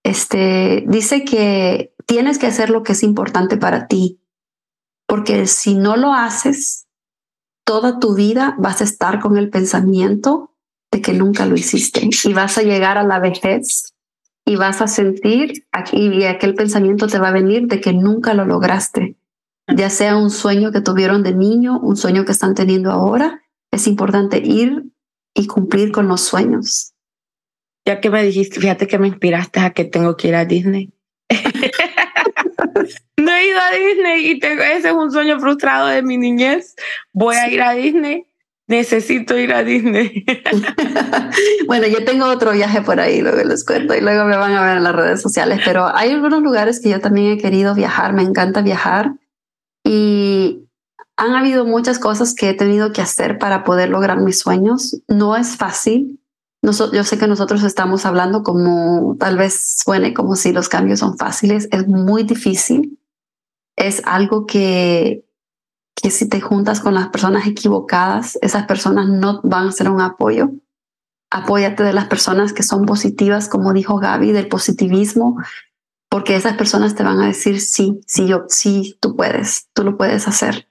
Este 0.04 0.84
dice 0.88 1.26
que 1.26 1.96
tienes 2.06 2.38
que 2.38 2.46
hacer 2.46 2.70
lo 2.70 2.84
que 2.84 2.92
es 2.92 3.02
importante 3.02 3.58
para 3.58 3.88
ti, 3.88 4.22
porque 5.08 5.48
si 5.48 5.74
no 5.74 5.98
lo 5.98 6.14
haces, 6.14 6.86
toda 7.66 7.98
tu 7.98 8.14
vida 8.14 8.56
vas 8.60 8.82
a 8.82 8.84
estar 8.84 9.20
con 9.20 9.38
el 9.38 9.50
pensamiento 9.50 10.54
de 10.92 11.02
que 11.02 11.14
nunca 11.14 11.48
lo 11.48 11.56
hiciste 11.56 12.08
y 12.24 12.34
vas 12.34 12.60
a 12.60 12.62
llegar 12.62 13.00
a 13.00 13.04
la 13.04 13.18
vejez 13.18 13.96
y 14.46 14.56
vas 14.56 14.82
a 14.82 14.88
sentir 14.88 15.66
aquí 15.72 16.08
y 16.08 16.24
aquel 16.26 16.56
pensamiento 16.56 17.08
te 17.08 17.20
va 17.20 17.30
a 17.30 17.34
venir 17.34 17.68
de 17.68 17.80
que 17.80 17.94
nunca 17.94 18.34
lo 18.34 18.46
lograste 18.46 19.16
ya 19.76 19.90
sea 19.90 20.18
un 20.18 20.30
sueño 20.30 20.72
que 20.72 20.82
tuvieron 20.82 21.24
de 21.24 21.34
niño, 21.34 21.80
un 21.80 21.96
sueño 21.96 22.26
que 22.26 22.32
están 22.32 22.56
teniendo 22.56 22.92
ahora, 22.92 23.42
es 23.72 23.88
importante 23.88 24.40
ir 24.40 24.84
y 25.34 25.48
cumplir 25.48 25.92
con 25.92 26.08
los 26.08 26.22
sueños. 26.22 26.94
Ya 27.86 28.00
que 28.00 28.10
me 28.10 28.24
dijiste, 28.24 28.60
fíjate 28.60 28.88
que 28.88 29.00
me 29.00 29.08
inspiraste 29.08 29.60
a 29.60 29.72
que 29.72 29.86
tengo 29.86 30.16
que 30.18 30.28
ir 30.28 30.36
a 30.36 30.46
Disney. 30.46 30.94
no 33.18 33.32
he 33.32 33.48
ido 33.48 33.60
a 33.60 33.72
Disney 33.72 34.32
y 34.32 34.40
tengo, 34.40 34.62
ese 34.62 34.90
es 34.90 34.94
un 34.94 35.12
sueño 35.12 35.40
frustrado 35.40 35.88
de 35.88 36.04
mi 36.04 36.18
niñez. 36.18 36.76
Voy 37.14 37.36
a 37.36 37.50
ir 37.50 37.62
a 37.62 37.74
Disney. 37.74 38.28
Necesito 38.72 39.38
ir 39.38 39.54
a 39.54 39.66
Disney. 39.66 40.24
bueno, 41.68 41.88
yo 41.88 42.06
tengo 42.06 42.26
otro 42.28 42.54
viaje 42.54 42.82
por 42.82 43.02
ahí, 43.02 43.20
luego 43.20 43.44
les 43.44 43.66
cuento 43.66 43.94
y 43.94 44.00
luego 44.00 44.24
me 44.24 44.38
van 44.38 44.54
a 44.54 44.64
ver 44.64 44.78
en 44.78 44.84
las 44.84 44.96
redes 44.96 45.22
sociales, 45.22 45.60
pero 45.66 45.94
hay 45.94 46.12
algunos 46.12 46.42
lugares 46.42 46.80
que 46.80 46.88
yo 46.88 47.02
también 47.02 47.34
he 47.34 47.38
querido 47.38 47.76
viajar, 47.76 48.14
me 48.14 48.22
encanta 48.22 48.62
viajar 48.62 49.12
y 49.84 50.70
han 51.18 51.34
habido 51.34 51.66
muchas 51.66 52.00
cosas 52.00 52.34
que 52.34 52.50
he 52.50 52.54
tenido 52.54 52.94
que 52.94 53.02
hacer 53.02 53.40
para 53.40 53.66
poder 53.66 53.90
lograr 53.90 54.22
mis 54.22 54.40
sueños. 54.40 55.02
No 55.10 55.36
es 55.36 55.58
fácil. 55.58 56.22
yo 56.62 57.04
sé 57.04 57.18
que 57.18 57.28
nosotros 57.28 57.64
estamos 57.64 58.06
hablando 58.06 58.42
como 58.42 59.18
tal 59.20 59.36
vez 59.36 59.82
suene 59.84 60.14
como 60.14 60.38
si 60.38 60.54
los 60.54 60.70
cambios 60.70 61.00
son 61.00 61.18
fáciles. 61.18 61.68
Es 61.72 61.90
muy 61.90 62.24
difícil. 62.24 62.98
Es 63.76 64.02
algo 64.06 64.46
que, 64.46 65.26
que 65.96 66.10
si 66.10 66.28
te 66.28 66.42
juntas 66.42 66.80
con 66.80 66.94
las 66.94 67.10
personas 67.10 67.48
equivocadas, 67.48 68.38
esas 68.42 68.66
personas 68.66 69.08
no 69.08 69.42
van 69.44 69.68
a 69.68 69.72
ser 69.72 69.90
un 69.90 70.02
apoyo. 70.02 70.52
Apóyate 71.30 71.84
de 71.84 71.94
las 71.94 72.06
personas 72.06 72.54
que 72.54 72.64
son 72.64 72.86
positivas, 72.86 73.48
como 73.48 73.74
dijo 73.74 73.98
Gaby, 73.98 74.32
del 74.32 74.48
positivismo, 74.48 75.38
porque 76.10 76.36
esas 76.36 76.58
personas 76.58 76.96
te 76.96 77.04
van 77.04 77.22
a 77.22 77.28
decir, 77.28 77.62
sí, 77.62 78.02
sí, 78.06 78.28
yo, 78.28 78.44
sí, 78.50 78.98
tú 79.00 79.16
puedes, 79.16 79.70
tú 79.74 79.84
lo 79.84 79.98
puedes 79.98 80.28
hacer. 80.28 80.68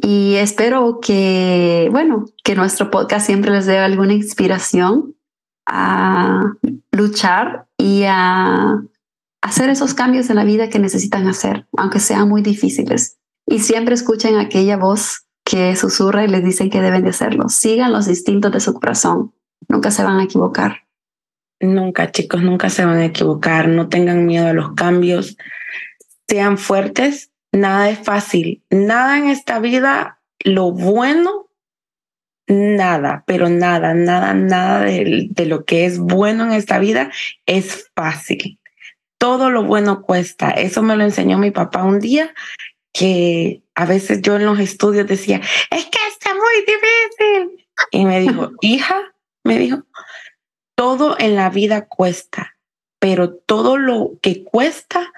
Y 0.00 0.34
espero 0.36 1.00
que, 1.00 1.88
bueno, 1.90 2.26
que 2.44 2.54
nuestro 2.54 2.90
podcast 2.90 3.26
siempre 3.26 3.50
les 3.50 3.66
dé 3.66 3.78
alguna 3.78 4.14
inspiración 4.14 5.14
a 5.66 6.54
luchar 6.90 7.66
y 7.78 8.04
a 8.06 8.82
hacer 9.42 9.70
esos 9.70 9.94
cambios 9.94 10.30
en 10.30 10.36
la 10.36 10.44
vida 10.44 10.68
que 10.68 10.78
necesitan 10.78 11.26
hacer, 11.28 11.66
aunque 11.76 12.00
sean 12.00 12.28
muy 12.28 12.42
difíciles. 12.42 13.18
Y 13.46 13.58
siempre 13.58 13.94
escuchen 13.94 14.36
aquella 14.36 14.76
voz 14.76 15.26
que 15.44 15.74
susurra 15.76 16.24
y 16.24 16.28
les 16.28 16.44
dice 16.44 16.70
que 16.70 16.80
deben 16.80 17.02
de 17.02 17.10
hacerlo. 17.10 17.48
Sigan 17.48 17.92
los 17.92 18.08
instintos 18.08 18.52
de 18.52 18.60
su 18.60 18.74
corazón. 18.74 19.34
Nunca 19.68 19.90
se 19.90 20.04
van 20.04 20.18
a 20.18 20.24
equivocar. 20.24 20.86
Nunca, 21.60 22.10
chicos, 22.10 22.42
nunca 22.42 22.70
se 22.70 22.84
van 22.84 22.98
a 22.98 23.04
equivocar. 23.06 23.68
No 23.68 23.88
tengan 23.88 24.26
miedo 24.26 24.48
a 24.48 24.52
los 24.52 24.74
cambios. 24.74 25.36
Sean 26.28 26.58
fuertes. 26.58 27.30
Nada 27.52 27.90
es 27.90 27.98
fácil. 27.98 28.62
Nada 28.70 29.18
en 29.18 29.28
esta 29.28 29.58
vida, 29.58 30.20
lo 30.42 30.72
bueno, 30.72 31.50
nada, 32.46 33.24
pero 33.26 33.48
nada, 33.48 33.92
nada, 33.92 34.32
nada 34.32 34.80
de, 34.80 35.28
de 35.30 35.46
lo 35.46 35.64
que 35.64 35.84
es 35.84 35.98
bueno 35.98 36.44
en 36.44 36.52
esta 36.52 36.78
vida 36.78 37.10
es 37.46 37.90
fácil. 37.94 38.58
Todo 39.18 39.50
lo 39.50 39.64
bueno 39.64 40.02
cuesta. 40.02 40.50
Eso 40.50 40.82
me 40.82 40.96
lo 40.96 41.04
enseñó 41.04 41.38
mi 41.38 41.50
papá 41.50 41.84
un 41.84 42.00
día 42.00 42.32
que 42.92 43.62
a 43.74 43.86
veces 43.86 44.20
yo 44.22 44.36
en 44.36 44.46
los 44.46 44.58
estudios 44.58 45.06
decía, 45.06 45.40
es 45.70 45.84
que 45.86 45.98
está 46.08 46.34
muy 46.34 46.64
difícil. 46.66 47.66
Y 47.90 48.04
me 48.04 48.20
dijo, 48.20 48.50
hija, 48.60 49.14
me 49.44 49.58
dijo, 49.58 49.84
todo 50.74 51.16
en 51.18 51.36
la 51.36 51.50
vida 51.50 51.86
cuesta, 51.86 52.56
pero 52.98 53.34
todo 53.34 53.76
lo 53.76 54.12
que 54.20 54.44
cuesta 54.44 55.12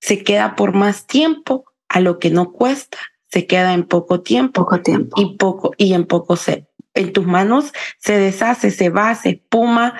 se 0.00 0.22
queda 0.22 0.56
por 0.56 0.74
más 0.74 1.06
tiempo 1.06 1.64
a 1.88 2.00
lo 2.00 2.18
que 2.18 2.30
no 2.30 2.52
cuesta 2.52 2.98
se 3.34 3.48
queda 3.48 3.74
en 3.74 3.82
poco 3.82 4.20
tiempo, 4.20 4.62
poco 4.62 4.80
tiempo 4.80 5.20
y 5.20 5.36
poco 5.36 5.72
y 5.76 5.92
en 5.94 6.06
poco 6.06 6.36
se 6.36 6.68
en 6.94 7.12
tus 7.12 7.26
manos 7.26 7.72
se 7.98 8.16
deshace, 8.16 8.70
se 8.70 8.90
va, 8.90 9.12
se 9.16 9.30
espuma 9.30 9.98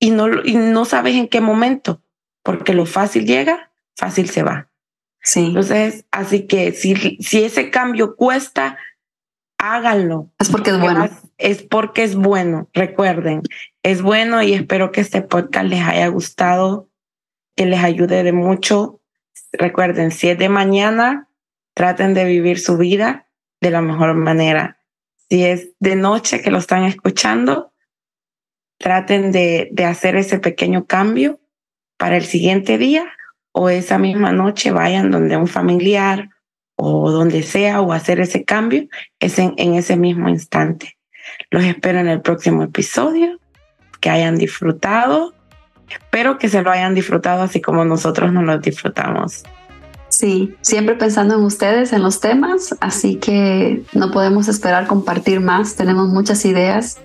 y 0.00 0.10
no 0.10 0.44
y 0.44 0.56
no 0.56 0.84
sabes 0.84 1.14
en 1.14 1.28
qué 1.28 1.40
momento, 1.40 2.02
porque 2.42 2.74
lo 2.74 2.84
fácil 2.84 3.26
llega, 3.26 3.70
fácil 3.96 4.28
se 4.28 4.42
va. 4.42 4.69
Sí. 5.22 5.46
Entonces, 5.46 6.04
así 6.10 6.46
que 6.46 6.72
si, 6.72 6.94
si 7.20 7.44
ese 7.44 7.70
cambio 7.70 8.16
cuesta, 8.16 8.78
háganlo. 9.58 10.30
Es 10.38 10.48
porque 10.48 10.70
es 10.70 10.80
bueno. 10.80 11.08
Es 11.38 11.62
porque 11.62 12.02
es 12.04 12.14
bueno. 12.16 12.68
Recuerden, 12.72 13.42
es 13.82 14.02
bueno 14.02 14.42
y 14.42 14.54
espero 14.54 14.92
que 14.92 15.00
este 15.00 15.22
podcast 15.22 15.66
les 15.66 15.82
haya 15.82 16.08
gustado, 16.08 16.88
que 17.56 17.66
les 17.66 17.82
ayude 17.82 18.22
de 18.22 18.32
mucho. 18.32 19.00
Recuerden, 19.52 20.10
si 20.10 20.28
es 20.28 20.38
de 20.38 20.48
mañana, 20.48 21.28
traten 21.74 22.14
de 22.14 22.24
vivir 22.24 22.58
su 22.58 22.76
vida 22.76 23.26
de 23.60 23.70
la 23.70 23.82
mejor 23.82 24.14
manera. 24.14 24.78
Si 25.28 25.44
es 25.44 25.70
de 25.78 25.96
noche 25.96 26.40
que 26.40 26.50
lo 26.50 26.58
están 26.58 26.84
escuchando, 26.84 27.72
traten 28.78 29.32
de, 29.32 29.68
de 29.72 29.84
hacer 29.84 30.16
ese 30.16 30.38
pequeño 30.38 30.86
cambio 30.86 31.40
para 31.96 32.16
el 32.16 32.24
siguiente 32.24 32.78
día 32.78 33.12
o 33.52 33.68
esa 33.68 33.98
misma 33.98 34.32
noche 34.32 34.70
vayan 34.70 35.10
donde 35.10 35.36
un 35.36 35.46
familiar 35.46 36.28
o 36.76 37.10
donde 37.10 37.42
sea 37.42 37.80
o 37.80 37.92
hacer 37.92 38.20
ese 38.20 38.44
cambio 38.44 38.86
es 39.18 39.38
en, 39.38 39.54
en 39.56 39.74
ese 39.74 39.96
mismo 39.96 40.28
instante. 40.28 40.96
Los 41.50 41.64
espero 41.64 41.98
en 41.98 42.08
el 42.08 42.20
próximo 42.20 42.62
episodio, 42.62 43.38
que 44.00 44.10
hayan 44.10 44.36
disfrutado. 44.36 45.34
Espero 45.88 46.38
que 46.38 46.48
se 46.48 46.62
lo 46.62 46.70
hayan 46.70 46.94
disfrutado 46.94 47.42
así 47.42 47.60
como 47.60 47.84
nosotros 47.84 48.32
nos 48.32 48.44
lo 48.44 48.58
disfrutamos. 48.58 49.44
Sí, 50.08 50.56
siempre 50.60 50.96
pensando 50.96 51.36
en 51.36 51.42
ustedes, 51.42 51.92
en 51.92 52.02
los 52.02 52.20
temas, 52.20 52.74
así 52.80 53.16
que 53.16 53.82
no 53.92 54.10
podemos 54.10 54.48
esperar 54.48 54.86
compartir 54.86 55.40
más. 55.40 55.76
Tenemos 55.76 56.08
muchas 56.08 56.44
ideas. 56.44 56.98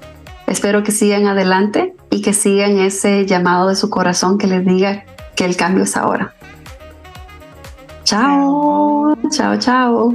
Espero 0.47 0.83
que 0.83 0.91
sigan 0.91 1.27
adelante 1.27 1.95
y 2.09 2.21
que 2.21 2.33
sigan 2.33 2.79
ese 2.79 3.25
llamado 3.25 3.69
de 3.69 3.75
su 3.75 3.89
corazón 3.89 4.37
que 4.37 4.47
les 4.47 4.65
diga 4.65 5.05
que 5.35 5.45
el 5.45 5.55
cambio 5.55 5.83
es 5.83 5.95
ahora. 5.95 6.33
Chao, 8.03 9.15
chao, 9.31 9.57
chao. 9.57 10.13